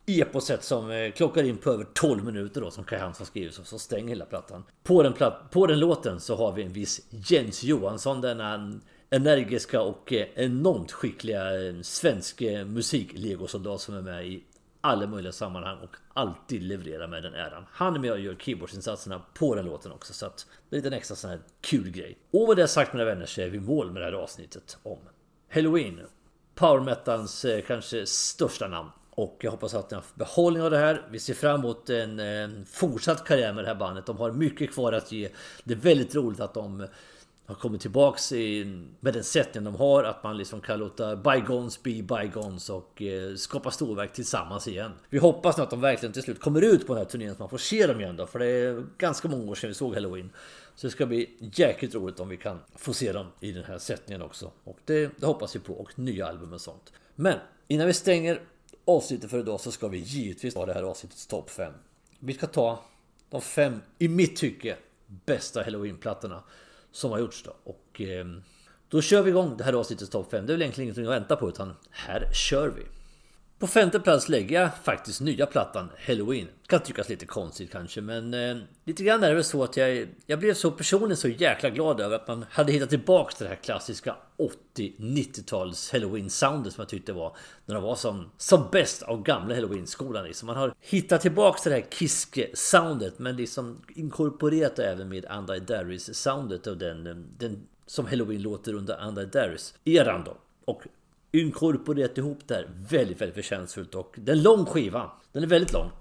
eposet 0.05 0.63
som 0.63 0.91
eh, 0.91 1.11
klockar 1.11 1.43
in 1.43 1.57
på 1.57 1.69
över 1.69 1.85
12 1.93 2.25
minuter 2.25 2.61
då 2.61 2.71
som 2.71 2.83
Kaj 2.83 2.99
Hansson 2.99 3.25
skriver 3.25 3.51
så 3.51 3.79
stänger 3.79 4.09
hela 4.09 4.25
plattan. 4.25 4.63
På 4.83 5.03
den, 5.03 5.13
platt, 5.13 5.51
på 5.51 5.67
den 5.67 5.79
låten 5.79 6.19
så 6.19 6.35
har 6.35 6.51
vi 6.51 6.63
en 6.63 6.73
viss 6.73 7.01
Jens 7.09 7.63
Johansson 7.63 8.21
denna 8.21 8.79
energiska 9.13 9.81
och 9.81 10.13
eh, 10.13 10.27
enormt 10.35 10.91
skickliga 10.91 11.67
eh, 11.67 11.81
svensk 11.81 12.41
eh, 12.41 12.65
musik-legosoldat 12.65 13.81
som 13.81 13.95
är 13.95 14.01
med 14.01 14.27
i 14.27 14.43
alla 14.81 15.07
möjliga 15.07 15.31
sammanhang 15.31 15.77
och 15.77 15.95
alltid 16.13 16.63
levererar 16.63 17.07
med 17.07 17.23
den 17.23 17.33
äran. 17.33 17.65
Han 17.71 17.95
är 17.95 17.99
med 17.99 18.11
och 18.11 18.19
gör 18.19 18.35
keyboardsinsatserna 18.35 19.21
på 19.33 19.55
den 19.55 19.65
låten 19.65 19.91
också 19.91 20.13
så 20.13 20.25
att 20.25 20.47
det 20.69 20.75
är 20.75 20.77
en 20.77 20.83
liten 20.83 20.97
extra 20.97 21.15
sån 21.15 21.29
här 21.29 21.39
kul 21.61 21.91
grej. 21.91 22.17
Och 22.31 22.47
med 22.47 22.57
det 22.57 22.67
sagt 22.67 22.93
mina 22.93 23.05
vänner 23.05 23.25
så 23.25 23.41
är 23.41 23.49
vi 23.49 23.59
mål 23.59 23.91
med 23.91 24.01
det 24.01 24.05
här 24.05 24.13
avsnittet 24.13 24.77
om 24.83 24.99
Halloween. 25.49 25.99
Power 26.55 26.79
metans 26.79 27.45
kanske 27.67 28.05
största 28.05 28.67
namn. 28.67 28.89
Och 29.09 29.37
jag 29.39 29.51
hoppas 29.51 29.73
att 29.73 29.91
ni 29.91 29.95
har 29.95 30.03
behållning 30.15 30.63
av 30.63 30.71
det 30.71 30.77
här. 30.77 31.07
Vi 31.11 31.19
ser 31.19 31.33
fram 31.33 31.59
emot 31.59 31.89
en 31.89 32.65
fortsatt 32.65 33.25
karriär 33.25 33.53
med 33.53 33.63
det 33.63 33.67
här 33.67 33.75
bandet. 33.75 34.05
De 34.05 34.17
har 34.17 34.31
mycket 34.31 34.71
kvar 34.71 34.93
att 34.93 35.11
ge. 35.11 35.29
Det 35.63 35.73
är 35.73 35.77
väldigt 35.77 36.15
roligt 36.15 36.39
att 36.39 36.53
de 36.53 36.87
har 37.45 37.55
kommit 37.55 37.81
tillbaks 37.81 38.31
i, 38.31 38.65
med 38.99 39.13
den 39.13 39.23
sättningen 39.23 39.63
de 39.63 39.75
har. 39.75 40.03
Att 40.03 40.23
man 40.23 40.37
liksom 40.37 40.61
kan 40.61 40.79
låta 40.79 41.15
bygons 41.15 41.83
be 41.83 42.03
bygons 42.03 42.69
och 42.69 43.01
eh, 43.01 43.35
skapa 43.35 43.71
storverk 43.71 44.13
tillsammans 44.13 44.67
igen. 44.67 44.91
Vi 45.09 45.17
hoppas 45.17 45.57
nu 45.57 45.63
att 45.63 45.69
de 45.69 45.81
verkligen 45.81 46.13
till 46.13 46.23
slut 46.23 46.39
kommer 46.39 46.61
ut 46.61 46.87
på 46.87 46.93
den 46.93 47.03
här 47.03 47.09
turnén 47.09 47.35
så 47.35 47.41
man 47.41 47.49
får 47.49 47.57
se 47.57 47.87
dem 47.87 48.01
igen 48.01 48.15
då. 48.15 48.27
För 48.27 48.39
det 48.39 48.45
är 48.45 48.85
ganska 48.97 49.27
många 49.27 49.51
år 49.51 49.55
sedan 49.55 49.67
vi 49.67 49.73
såg 49.73 49.93
Halloween. 49.93 50.29
Så 50.75 50.87
det 50.87 50.91
ska 50.91 51.05
bli 51.05 51.29
jäkligt 51.39 51.95
roligt 51.95 52.19
om 52.19 52.29
vi 52.29 52.37
kan 52.37 52.59
få 52.75 52.93
se 52.93 53.11
dem 53.11 53.27
i 53.39 53.51
den 53.51 53.63
här 53.63 53.77
sättningen 53.77 54.21
också. 54.21 54.51
Och 54.63 54.77
det, 54.85 55.11
det 55.19 55.25
hoppas 55.25 55.55
vi 55.55 55.59
på. 55.59 55.73
Och 55.73 55.99
nya 55.99 56.27
album 56.27 56.53
och 56.53 56.61
sånt. 56.61 56.93
Men 57.15 57.39
innan 57.67 57.87
vi 57.87 57.93
stänger 57.93 58.41
avsnittet 58.85 59.29
för 59.31 59.39
idag 59.39 59.59
så 59.59 59.71
ska 59.71 59.87
vi 59.87 59.97
givetvis 59.97 60.53
ta 60.53 60.65
det 60.65 60.73
här 60.73 60.83
avsnittets 60.83 61.27
topp 61.27 61.49
5. 61.49 61.73
Vi 62.19 62.33
ska 62.33 62.47
ta 62.47 62.83
de 63.29 63.41
fem, 63.41 63.81
i 63.99 64.07
mitt 64.07 64.35
tycke, 64.35 64.77
bästa 65.25 65.63
Halloween-plattorna 65.63 66.43
som 66.93 67.11
har 67.11 67.19
gjorts 67.19 67.43
då. 67.43 67.55
Och 67.63 68.01
eh, 68.01 68.25
då 68.89 69.01
kör 69.01 69.21
vi 69.21 69.29
igång 69.29 69.57
det 69.57 69.63
här 69.63 69.73
avsnittets 69.73 70.11
topp 70.11 70.31
5. 70.31 70.45
Det 70.45 70.51
är 70.51 70.53
väl 70.53 70.61
egentligen 70.61 70.85
ingenting 70.85 71.05
att 71.05 71.11
vänta 71.11 71.35
på 71.35 71.49
utan 71.49 71.73
här 71.91 72.29
kör 72.33 72.67
vi. 72.67 72.83
På 73.63 73.67
femte 73.67 73.99
plats 73.99 74.29
lägger 74.29 74.61
jag 74.61 74.69
faktiskt 74.83 75.21
nya 75.21 75.45
plattan 75.45 75.89
Halloween. 76.07 76.47
Kan 76.67 76.79
tyckas 76.79 77.09
lite 77.09 77.25
konstigt 77.25 77.71
kanske 77.71 78.01
men 78.01 78.33
eh, 78.33 78.57
lite 78.83 79.03
grann 79.03 79.23
är 79.23 79.29
det 79.29 79.35
väl 79.35 79.43
så 79.43 79.63
att 79.63 79.77
jag, 79.77 80.07
jag 80.25 80.39
blev 80.39 80.53
så 80.53 80.71
personligen 80.71 81.17
så 81.17 81.27
jäkla 81.27 81.69
glad 81.69 82.01
över 82.01 82.15
att 82.15 82.27
man 82.27 82.45
hade 82.49 82.71
hittat 82.71 82.89
tillbaks 82.89 83.35
till 83.35 83.43
det 83.43 83.49
här 83.49 83.55
klassiska 83.63 84.15
80-90-tals 84.75 85.91
Halloween-soundet 85.93 86.73
som 86.73 86.81
jag 86.81 86.89
tyckte 86.89 87.13
var 87.13 87.35
när 87.65 87.75
de 87.75 87.83
var 87.83 87.95
som, 87.95 88.31
som 88.37 88.67
bäst 88.71 89.03
av 89.03 89.23
gamla 89.23 89.55
Halloween-skolan. 89.55 90.25
Liksom. 90.25 90.47
Man 90.47 90.55
har 90.57 90.73
hittat 90.79 91.21
tillbaks 91.21 91.61
till 91.61 91.71
det 91.71 91.77
här 91.77 91.85
Kiske-soundet 91.89 93.13
men 93.17 93.35
liksom 93.35 93.81
inkorporerat 93.95 94.75
det 94.75 94.85
även 94.85 95.09
med 95.09 95.25
Andy 95.25 95.59
Darris-soundet 95.59 96.67
och 96.67 96.77
den, 96.77 97.07
eh, 97.07 97.15
den 97.15 97.67
som 97.85 98.05
Halloween 98.05 98.41
låter 98.41 98.73
under 98.73 98.97
Andy 98.97 99.25
Darris-eran 99.25 100.23
då. 100.23 100.37
Och 100.65 100.83
inkorporerat 101.33 102.17
ihop 102.17 102.39
det 102.47 102.55
här 102.55 102.67
väldigt, 102.89 103.21
väldigt 103.21 103.35
förtjänstfullt 103.35 103.95
och 103.95 104.15
det 104.17 104.31
är 104.31 104.35
en 104.35 104.43
lång 104.43 104.65
skiva. 104.65 105.11
Den 105.31 105.43
är 105.43 105.47
väldigt 105.47 105.73
lång. 105.73 105.91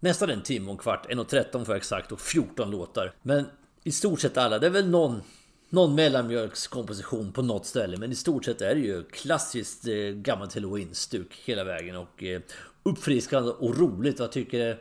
Nästan 0.00 0.30
en 0.30 0.42
timme 0.42 0.66
och 0.66 0.72
en 0.72 0.78
kvart, 0.78 1.06
1.13 1.10 1.64
för 1.64 1.74
exakt 1.74 2.12
och 2.12 2.20
14 2.20 2.70
låtar. 2.70 3.12
Men 3.22 3.44
i 3.84 3.92
stort 3.92 4.20
sett 4.20 4.36
alla, 4.36 4.58
det 4.58 4.66
är 4.66 4.70
väl 4.70 4.88
någon 4.88 5.22
någon 5.68 5.94
mellanmjölkskomposition 5.94 7.32
på 7.32 7.42
något 7.42 7.66
ställe 7.66 7.96
men 7.96 8.12
i 8.12 8.14
stort 8.14 8.44
sett 8.44 8.60
är 8.60 8.74
det 8.74 8.80
ju 8.80 9.04
klassiskt 9.04 9.86
eh, 9.86 9.94
gammalt 9.94 10.54
halloween-stuk 10.54 11.34
hela 11.44 11.64
vägen 11.64 11.96
och 11.96 12.22
eh, 12.22 12.40
uppfriskande 12.82 13.50
och 13.50 13.78
roligt. 13.78 14.18
Jag 14.18 14.32
tycker 14.32 14.58
det 14.58 14.78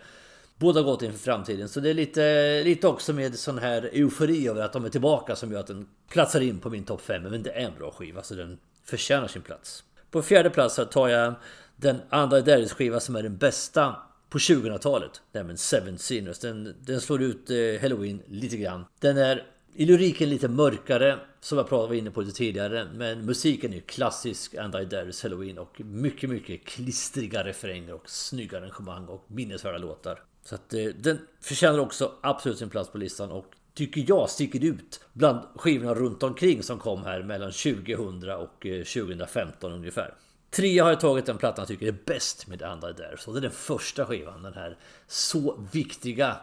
båda 0.58 0.82
gott 0.82 1.02
inför 1.02 1.20
framtiden. 1.20 1.70
Så 1.70 1.80
det 1.80 1.90
är 1.90 1.94
lite, 1.94 2.64
lite 2.64 2.88
också 2.88 3.14
med 3.14 3.40
sån 3.40 3.58
här 3.58 3.90
eufori 3.94 4.48
över 4.48 4.62
att 4.62 4.74
de 4.74 4.86
är 4.86 4.90
tillbaka 4.90 5.36
som 5.36 5.52
gör 5.52 5.60
att 5.60 5.68
den 5.68 5.88
platsar 6.10 6.42
in 6.42 6.60
på 6.60 6.70
min 6.70 6.84
topp 6.84 7.02
5. 7.02 7.24
Men 7.24 7.44
det 7.44 7.52
är 7.52 7.66
en 7.66 7.78
bra 7.78 7.92
skiva 7.92 8.24
så 8.24 8.36
den 8.36 8.58
förtjänar 8.86 9.28
sin 9.28 9.42
plats. 9.42 9.84
På 10.12 10.22
fjärde 10.22 10.50
plats 10.50 10.80
tar 10.92 11.08
jag 11.08 11.34
den 11.76 12.02
andra 12.10 12.42
Darius 12.42 12.74
skiva 12.74 13.00
som 13.00 13.16
är 13.16 13.24
den 13.24 13.38
bästa 13.38 13.96
på 14.30 14.38
2000-talet. 14.38 15.22
Nämligen 15.32 15.58
Seven 15.58 15.98
Sinners. 15.98 16.40
Den, 16.40 16.76
den 16.82 17.02
slår 17.02 17.22
ut 17.22 17.50
eh, 17.50 17.82
Halloween 17.82 18.22
lite 18.28 18.58
grann. 18.58 18.86
Den 19.00 19.18
är 19.18 19.48
i 19.74 19.86
lyriken 19.86 20.30
lite 20.30 20.48
mörkare 20.48 21.20
som 21.40 21.58
jag 21.58 21.70
pratade 21.70 21.98
inne 21.98 22.12
på 22.12 22.22
lite 22.22 22.38
tidigare. 22.38 22.88
Men 22.94 23.26
musiken 23.26 23.74
är 23.74 23.80
klassisk 23.80 24.56
Andy 24.56 24.86
Darius 24.86 25.24
Halloween 25.24 25.58
och 25.58 25.82
mycket, 25.82 26.30
mycket 26.30 26.66
klistriga 26.66 27.44
refränger 27.44 27.94
och 27.94 28.10
snygga 28.10 28.58
arrangemang 28.58 29.06
och 29.06 29.26
minnesvärda 29.28 29.78
låtar. 29.78 30.24
Så 30.44 30.56
att 30.56 30.74
eh, 30.74 30.86
den 30.86 31.20
förtjänar 31.42 31.80
också 31.80 32.12
absolut 32.22 32.58
sin 32.58 32.70
plats 32.70 32.90
på 32.90 32.98
listan 32.98 33.32
och 33.32 33.46
tycker 33.76 34.06
jag 34.08 34.30
sticker 34.30 34.64
ut 34.64 35.02
bland 35.14 35.40
skivorna 35.56 35.94
runt 35.94 36.24
omkring 36.24 36.64
som 36.64 36.80
kom 36.80 37.04
här 37.04 37.24
mellan 37.24 37.52
2000 37.52 38.30
och 38.30 38.66
eh, 38.66 38.84
2015 38.84 39.72
ungefär. 39.72 40.14
Trea 40.50 40.84
har 40.84 40.92
jag 40.92 41.00
tagit 41.00 41.26
den 41.26 41.38
plattan 41.38 41.62
jag 41.62 41.68
tycker 41.68 41.88
är 41.88 41.98
bäst 42.06 42.48
med 42.48 42.64
Andra 42.64 42.94
där. 42.94 43.16
Så 43.20 43.32
det 43.32 43.40
är 43.40 43.42
den 43.42 43.52
första 43.52 44.06
skivan. 44.06 44.44
Den 44.44 44.54
här 44.54 44.78
så 45.08 45.60
viktiga 45.72 46.38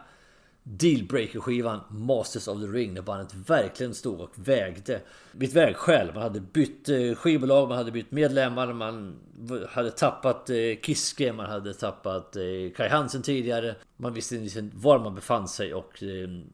Dealbreaker-skivan 0.63 1.79
Masters 1.89 2.47
of 2.47 2.59
the 2.61 2.67
Ring 2.67 2.93
när 2.93 3.01
bandet 3.01 3.33
verkligen 3.33 3.93
stod 3.93 4.21
och 4.21 4.31
vägde 4.35 5.01
mitt 5.31 5.53
vägskäl. 5.53 6.13
Man 6.13 6.23
hade 6.23 6.39
bytt 6.39 6.89
eh, 6.89 7.15
skivbolag, 7.15 7.69
man 7.69 7.77
hade 7.77 7.91
bytt 7.91 8.11
medlemmar, 8.11 8.73
man 8.73 9.19
hade 9.69 9.91
tappat 9.91 10.49
eh, 10.49 10.55
Kiske, 10.81 11.33
man 11.33 11.45
hade 11.45 11.73
tappat 11.73 12.35
eh, 12.35 12.41
Kai 12.75 12.89
Hansen 12.89 13.21
tidigare. 13.21 13.75
Man 13.97 14.13
visste 14.13 14.35
inte 14.35 14.69
var 14.73 14.99
man 14.99 15.15
befann 15.15 15.47
sig 15.47 15.73
och 15.73 16.03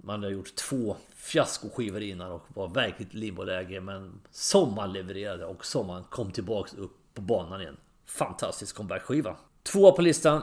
man 0.04 0.24
hade 0.24 0.34
gjort 0.34 0.56
två 0.56 0.96
fiaskoskivor 1.16 2.02
innan 2.02 2.32
och 2.32 2.46
var 2.48 2.68
verkligt 2.68 3.14
limboläge. 3.14 3.82
Men 3.82 4.22
som 4.32 4.76
man 4.76 4.94
levererade 4.94 5.46
och 5.46 5.66
som 5.66 5.88
man 5.88 6.04
kom 6.04 6.32
tillbaks 6.32 6.74
upp 6.74 6.92
på 7.14 7.22
banan 7.22 7.62
igen. 7.62 7.78
Fantastisk 8.06 8.76
comeback-skiva. 8.76 9.36
Tvåa 9.64 9.92
på 9.92 10.02
listan 10.02 10.42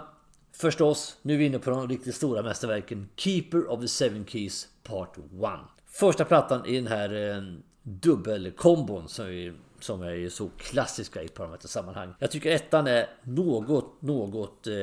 Förstås, 0.59 1.17
nu 1.23 1.35
är 1.35 1.39
vi 1.39 1.45
inne 1.45 1.59
på 1.59 1.71
de 1.71 1.89
riktigt 1.89 2.15
stora 2.15 2.43
mästerverken 2.43 3.09
Keeper 3.17 3.71
of 3.71 3.81
the 3.81 3.89
Seven 3.89 4.27
Keys 4.27 4.69
Part 4.83 5.19
1. 5.19 5.25
Första 5.87 6.25
plattan 6.25 6.67
i 6.67 6.77
den 6.77 6.87
här 6.87 7.37
eh, 7.37 7.43
dubbelkombon 7.83 9.09
som, 9.09 9.27
vi, 9.27 9.53
som 9.81 10.03
är 10.03 10.29
så 10.29 10.51
klassiska 10.59 11.23
i 11.23 11.29
sammanhang. 11.61 12.15
Jag 12.19 12.31
tycker 12.31 12.51
ettan 12.51 12.87
är 12.87 13.07
något, 13.23 14.03
något 14.03 14.67
eh, 14.67 14.75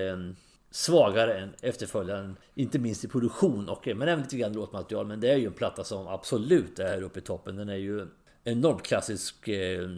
svagare 0.71 1.39
än 1.39 1.53
efterföljaren. 1.61 2.37
Inte 2.55 2.79
minst 2.79 3.05
i 3.05 3.07
produktion 3.07 3.69
och 3.69 3.87
eh, 3.87 3.95
men 3.95 4.07
även 4.07 4.23
lite 4.23 4.37
grann 4.37 4.53
låtmaterial. 4.53 5.07
Men 5.07 5.19
det 5.19 5.31
är 5.31 5.37
ju 5.37 5.45
en 5.45 5.53
platta 5.53 5.83
som 5.83 6.07
absolut 6.07 6.79
är 6.79 6.85
här 6.85 7.01
uppe 7.01 7.19
i 7.19 7.21
toppen. 7.21 7.55
Den 7.55 7.69
är 7.69 7.75
ju 7.75 8.07
enormt 8.43 8.83
klassisk 8.83 9.47
eh, 9.47 9.89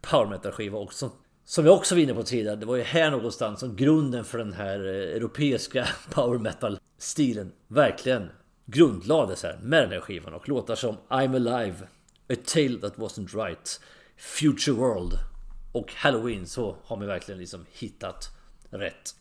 power 0.00 0.26
metal 0.26 0.52
skiva 0.52 0.78
också. 0.78 1.10
Som 1.50 1.66
jag 1.66 1.74
också 1.74 1.94
var 1.94 2.02
inne 2.02 2.14
på 2.14 2.22
tidigare, 2.22 2.56
det 2.56 2.66
var 2.66 2.76
ju 2.76 2.82
här 2.82 3.10
någonstans 3.10 3.60
som 3.60 3.76
grunden 3.76 4.24
för 4.24 4.38
den 4.38 4.52
här 4.52 4.86
eh, 4.86 5.16
europeiska 5.16 5.88
power 6.10 6.38
metal 6.38 6.78
stilen 6.98 7.52
verkligen 7.68 8.28
grundlades 8.66 9.42
här 9.42 9.58
med 9.62 9.82
den 9.82 9.90
här 9.90 10.00
skivan 10.00 10.34
och 10.34 10.48
låtar 10.48 10.74
som 10.74 10.96
I'm 11.08 11.36
Alive, 11.36 11.76
A 12.32 12.34
Tale 12.44 12.80
That 12.80 12.96
Wasn't 12.96 13.44
Right, 13.44 13.80
Future 14.16 14.76
World 14.76 15.12
och 15.72 15.92
Halloween 15.92 16.46
så 16.46 16.76
har 16.84 16.96
man 16.96 17.06
verkligen 17.06 17.38
liksom 17.38 17.66
hittat 17.72 18.28
rätt 18.70 19.14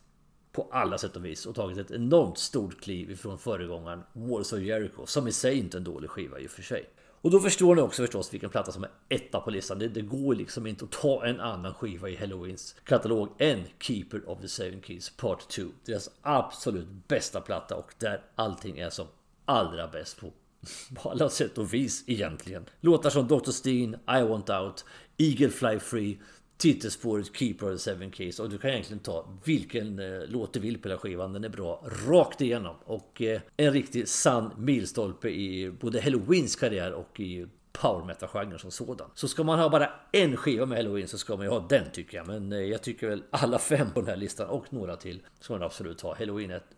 på 0.51 0.69
alla 0.71 0.97
sätt 0.97 1.15
och 1.15 1.25
vis 1.25 1.45
och 1.45 1.55
tagit 1.55 1.77
ett 1.77 1.91
enormt 1.91 2.37
stort 2.37 2.81
kliv 2.81 3.11
ifrån 3.11 3.37
föregångaren 3.37 4.03
Wars 4.13 4.53
of 4.53 4.59
Jericho 4.59 5.05
som 5.05 5.27
i 5.27 5.31
sig 5.31 5.57
inte 5.57 5.77
är 5.77 5.79
en 5.79 5.83
dålig 5.83 6.09
skiva 6.09 6.39
i 6.39 6.47
och 6.47 6.51
för 6.51 6.61
sig. 6.61 6.89
Och 7.21 7.31
då 7.31 7.39
förstår 7.39 7.75
ni 7.75 7.81
också 7.81 8.01
förstås 8.01 8.33
vilken 8.33 8.49
platta 8.49 8.71
som 8.71 8.83
är 8.83 8.89
etta 9.09 9.39
på 9.39 9.49
listan. 9.49 9.79
Det, 9.79 9.87
det, 9.87 10.01
går 10.01 10.35
liksom 10.35 10.67
inte 10.67 10.85
att 10.85 10.91
ta 10.91 11.25
en 11.25 11.39
annan 11.39 11.73
skiva 11.73 12.09
i 12.09 12.15
Halloweens 12.15 12.75
katalog 12.83 13.29
än 13.37 13.63
Keeper 13.79 14.29
of 14.29 14.41
the 14.41 14.47
Seven 14.47 14.81
Keys 14.81 15.09
Part 15.09 15.47
2. 15.47 15.63
Deras 15.85 16.09
absolut 16.21 16.87
bästa 17.07 17.41
platta 17.41 17.75
och 17.75 17.93
där 17.97 18.21
allting 18.35 18.79
är 18.79 18.89
som 18.89 19.07
allra 19.45 19.87
bäst 19.87 20.19
på 20.19 20.31
på 20.95 21.09
alla 21.09 21.29
sätt 21.29 21.57
och 21.57 21.73
vis 21.73 22.03
egentligen. 22.07 22.65
Låtar 22.81 23.09
som 23.09 23.27
Dr. 23.27 23.51
Steen, 23.51 23.95
I 23.95 24.21
Want 24.21 24.49
Out, 24.49 24.85
Eagle 25.17 25.49
Fly 25.49 25.79
Free, 25.79 26.19
titelspåret 26.59 27.35
Keeper 27.37 27.65
of 27.65 27.71
the 27.71 27.79
Seven 27.79 28.11
Keys 28.11 28.39
och 28.39 28.49
du 28.49 28.57
kan 28.57 28.69
egentligen 28.69 28.99
ta 28.99 29.27
vilken 29.43 29.99
eh, 29.99 30.21
låt 30.27 30.53
du 30.53 30.59
vill 30.59 30.81
på 30.81 30.87
hela 30.87 30.99
skivan. 30.99 31.33
Den 31.33 31.43
är 31.43 31.49
bra 31.49 31.85
rakt 32.07 32.41
igenom 32.41 32.75
och 32.85 33.21
eh, 33.21 33.41
en 33.57 33.73
riktig 33.73 34.07
sann 34.07 34.53
milstolpe 34.57 35.29
i 35.29 35.71
både 35.71 36.01
Halloweens 36.01 36.55
karriär 36.55 36.93
och 36.93 37.19
i 37.19 37.47
power 37.71 38.05
metal-genren 38.05 38.59
som 38.59 38.71
sådan. 38.71 39.09
Så 39.13 39.27
ska 39.27 39.43
man 39.43 39.59
ha 39.59 39.69
bara 39.69 39.89
en 40.11 40.37
skiva 40.37 40.65
med 40.65 40.77
Halloween 40.77 41.07
så 41.07 41.17
ska 41.17 41.35
man 41.35 41.45
ju 41.45 41.51
ha 41.51 41.67
den 41.69 41.91
tycker 41.91 42.17
jag. 42.17 42.27
Men 42.27 42.51
eh, 42.51 42.59
jag 42.59 42.81
tycker 42.81 43.09
väl 43.09 43.23
alla 43.29 43.59
fem 43.59 43.91
på 43.93 43.99
den 43.99 44.09
här 44.09 44.17
listan 44.17 44.47
och 44.47 44.73
några 44.73 44.95
till 44.95 45.21
ska 45.39 45.53
man 45.53 45.63
absolut 45.63 46.01
ha. 46.01 46.15
Halloween 46.15 46.51
är 46.51 46.55
ett 46.55 46.75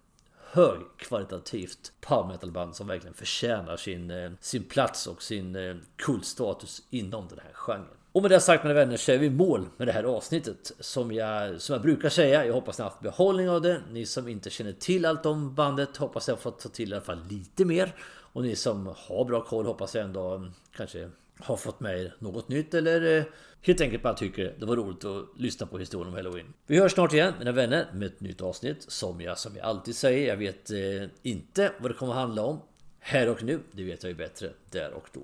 högkvalitativt 0.52 1.92
power 2.02 2.28
metal 2.28 2.52
band 2.52 2.76
som 2.76 2.88
verkligen 2.88 3.14
förtjänar 3.14 3.78
sin, 3.78 4.12
eh, 4.12 4.32
sin 4.40 4.64
plats 4.64 5.08
och 5.08 5.24
sin 5.24 5.56
eh, 5.56 5.76
kultstatus 5.96 6.82
inom 6.90 7.28
den 7.28 7.40
här 7.40 7.54
genren. 7.54 7.98
Och 8.14 8.22
med 8.22 8.32
det 8.32 8.40
sagt 8.40 8.64
mina 8.64 8.74
vänner 8.74 8.98
så 8.98 9.12
är 9.12 9.18
vi 9.18 9.26
i 9.26 9.30
mål 9.30 9.70
med 9.78 9.88
det 9.88 9.92
här 9.92 10.04
avsnittet. 10.04 10.72
Som 10.80 11.12
jag, 11.12 11.62
som 11.62 11.74
jag 11.74 11.82
brukar 11.82 12.10
säga, 12.10 12.46
jag 12.46 12.54
hoppas 12.54 12.78
ni 12.78 12.84
har 12.84 12.90
haft 12.90 13.02
behållning 13.02 13.50
av 13.50 13.62
det. 13.62 13.82
Ni 13.92 14.06
som 14.06 14.28
inte 14.28 14.50
känner 14.50 14.72
till 14.72 15.06
allt 15.06 15.26
om 15.26 15.56
bandet 15.56 15.98
hoppas 15.98 16.28
jag 16.28 16.36
har 16.36 16.42
fått 16.42 16.60
ta 16.60 16.70
till 16.70 16.92
i 16.92 16.96
alla 16.96 17.06
fall 17.06 17.24
lite 17.30 17.66
mer. 17.66 17.96
Och 18.34 18.44
ni 18.44 18.56
som 18.56 18.94
har 18.98 19.26
bra 19.26 19.44
koll 19.44 19.66
hoppas 19.66 19.96
jag 19.96 20.06
ändå 20.06 20.36
mm, 20.36 20.52
kanske 20.76 21.10
har 21.40 21.58
fått 21.58 21.80
med 21.80 22.00
er 22.00 22.16
något 22.20 22.50
nytt 22.50 22.74
eller 22.74 23.18
eh, 23.18 23.24
helt 23.62 23.82
enkelt 23.82 24.04
bara 24.04 24.14
tycker 24.14 24.56
det 24.60 24.66
var 24.66 24.76
roligt 24.76 25.06
att 25.06 25.26
lyssna 25.38 25.68
på 25.68 25.80
historien 25.80 26.08
om 26.08 26.14
Halloween. 26.14 26.54
Vi 26.68 26.80
hörs 26.80 26.92
snart 26.92 27.14
igen 27.14 27.34
mina 27.40 27.52
vänner 27.52 27.88
med 27.94 28.06
ett 28.06 28.22
nytt 28.22 28.42
avsnitt 28.42 28.86
som 28.88 29.22
jag 29.22 29.38
som 29.38 29.56
jag 29.56 29.66
alltid 29.66 29.96
säger. 29.96 30.28
Jag 30.28 30.38
vet 30.38 30.72
eh, 30.72 30.78
inte 31.22 31.72
vad 31.80 31.92
det 31.92 31.96
kommer 31.96 32.14
att 32.14 32.20
handla 32.20 32.44
om 32.44 32.62
här 33.00 33.30
och 33.30 33.44
nu. 33.44 33.60
Det 33.72 33.84
vet 33.84 34.04
jag 34.04 34.10
ju 34.10 34.16
bättre 34.16 34.50
där 34.70 34.92
och 34.92 35.10
då. 35.14 35.22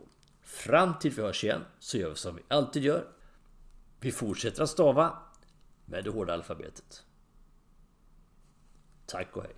Fram 0.58 1.00
till 1.00 1.12
vi 1.12 1.22
hörs 1.22 1.44
igen 1.44 1.66
så 1.80 1.98
gör 1.98 2.10
vi 2.10 2.16
som 2.16 2.36
vi 2.36 2.42
alltid 2.48 2.84
gör. 2.84 3.08
Vi 4.00 4.12
fortsätter 4.12 4.64
att 4.64 4.70
stava 4.70 5.18
med 5.86 6.04
det 6.04 6.10
hårda 6.10 6.34
alfabetet. 6.34 7.04
Tack 9.06 9.38
och 9.38 9.44
hej. 9.44 9.57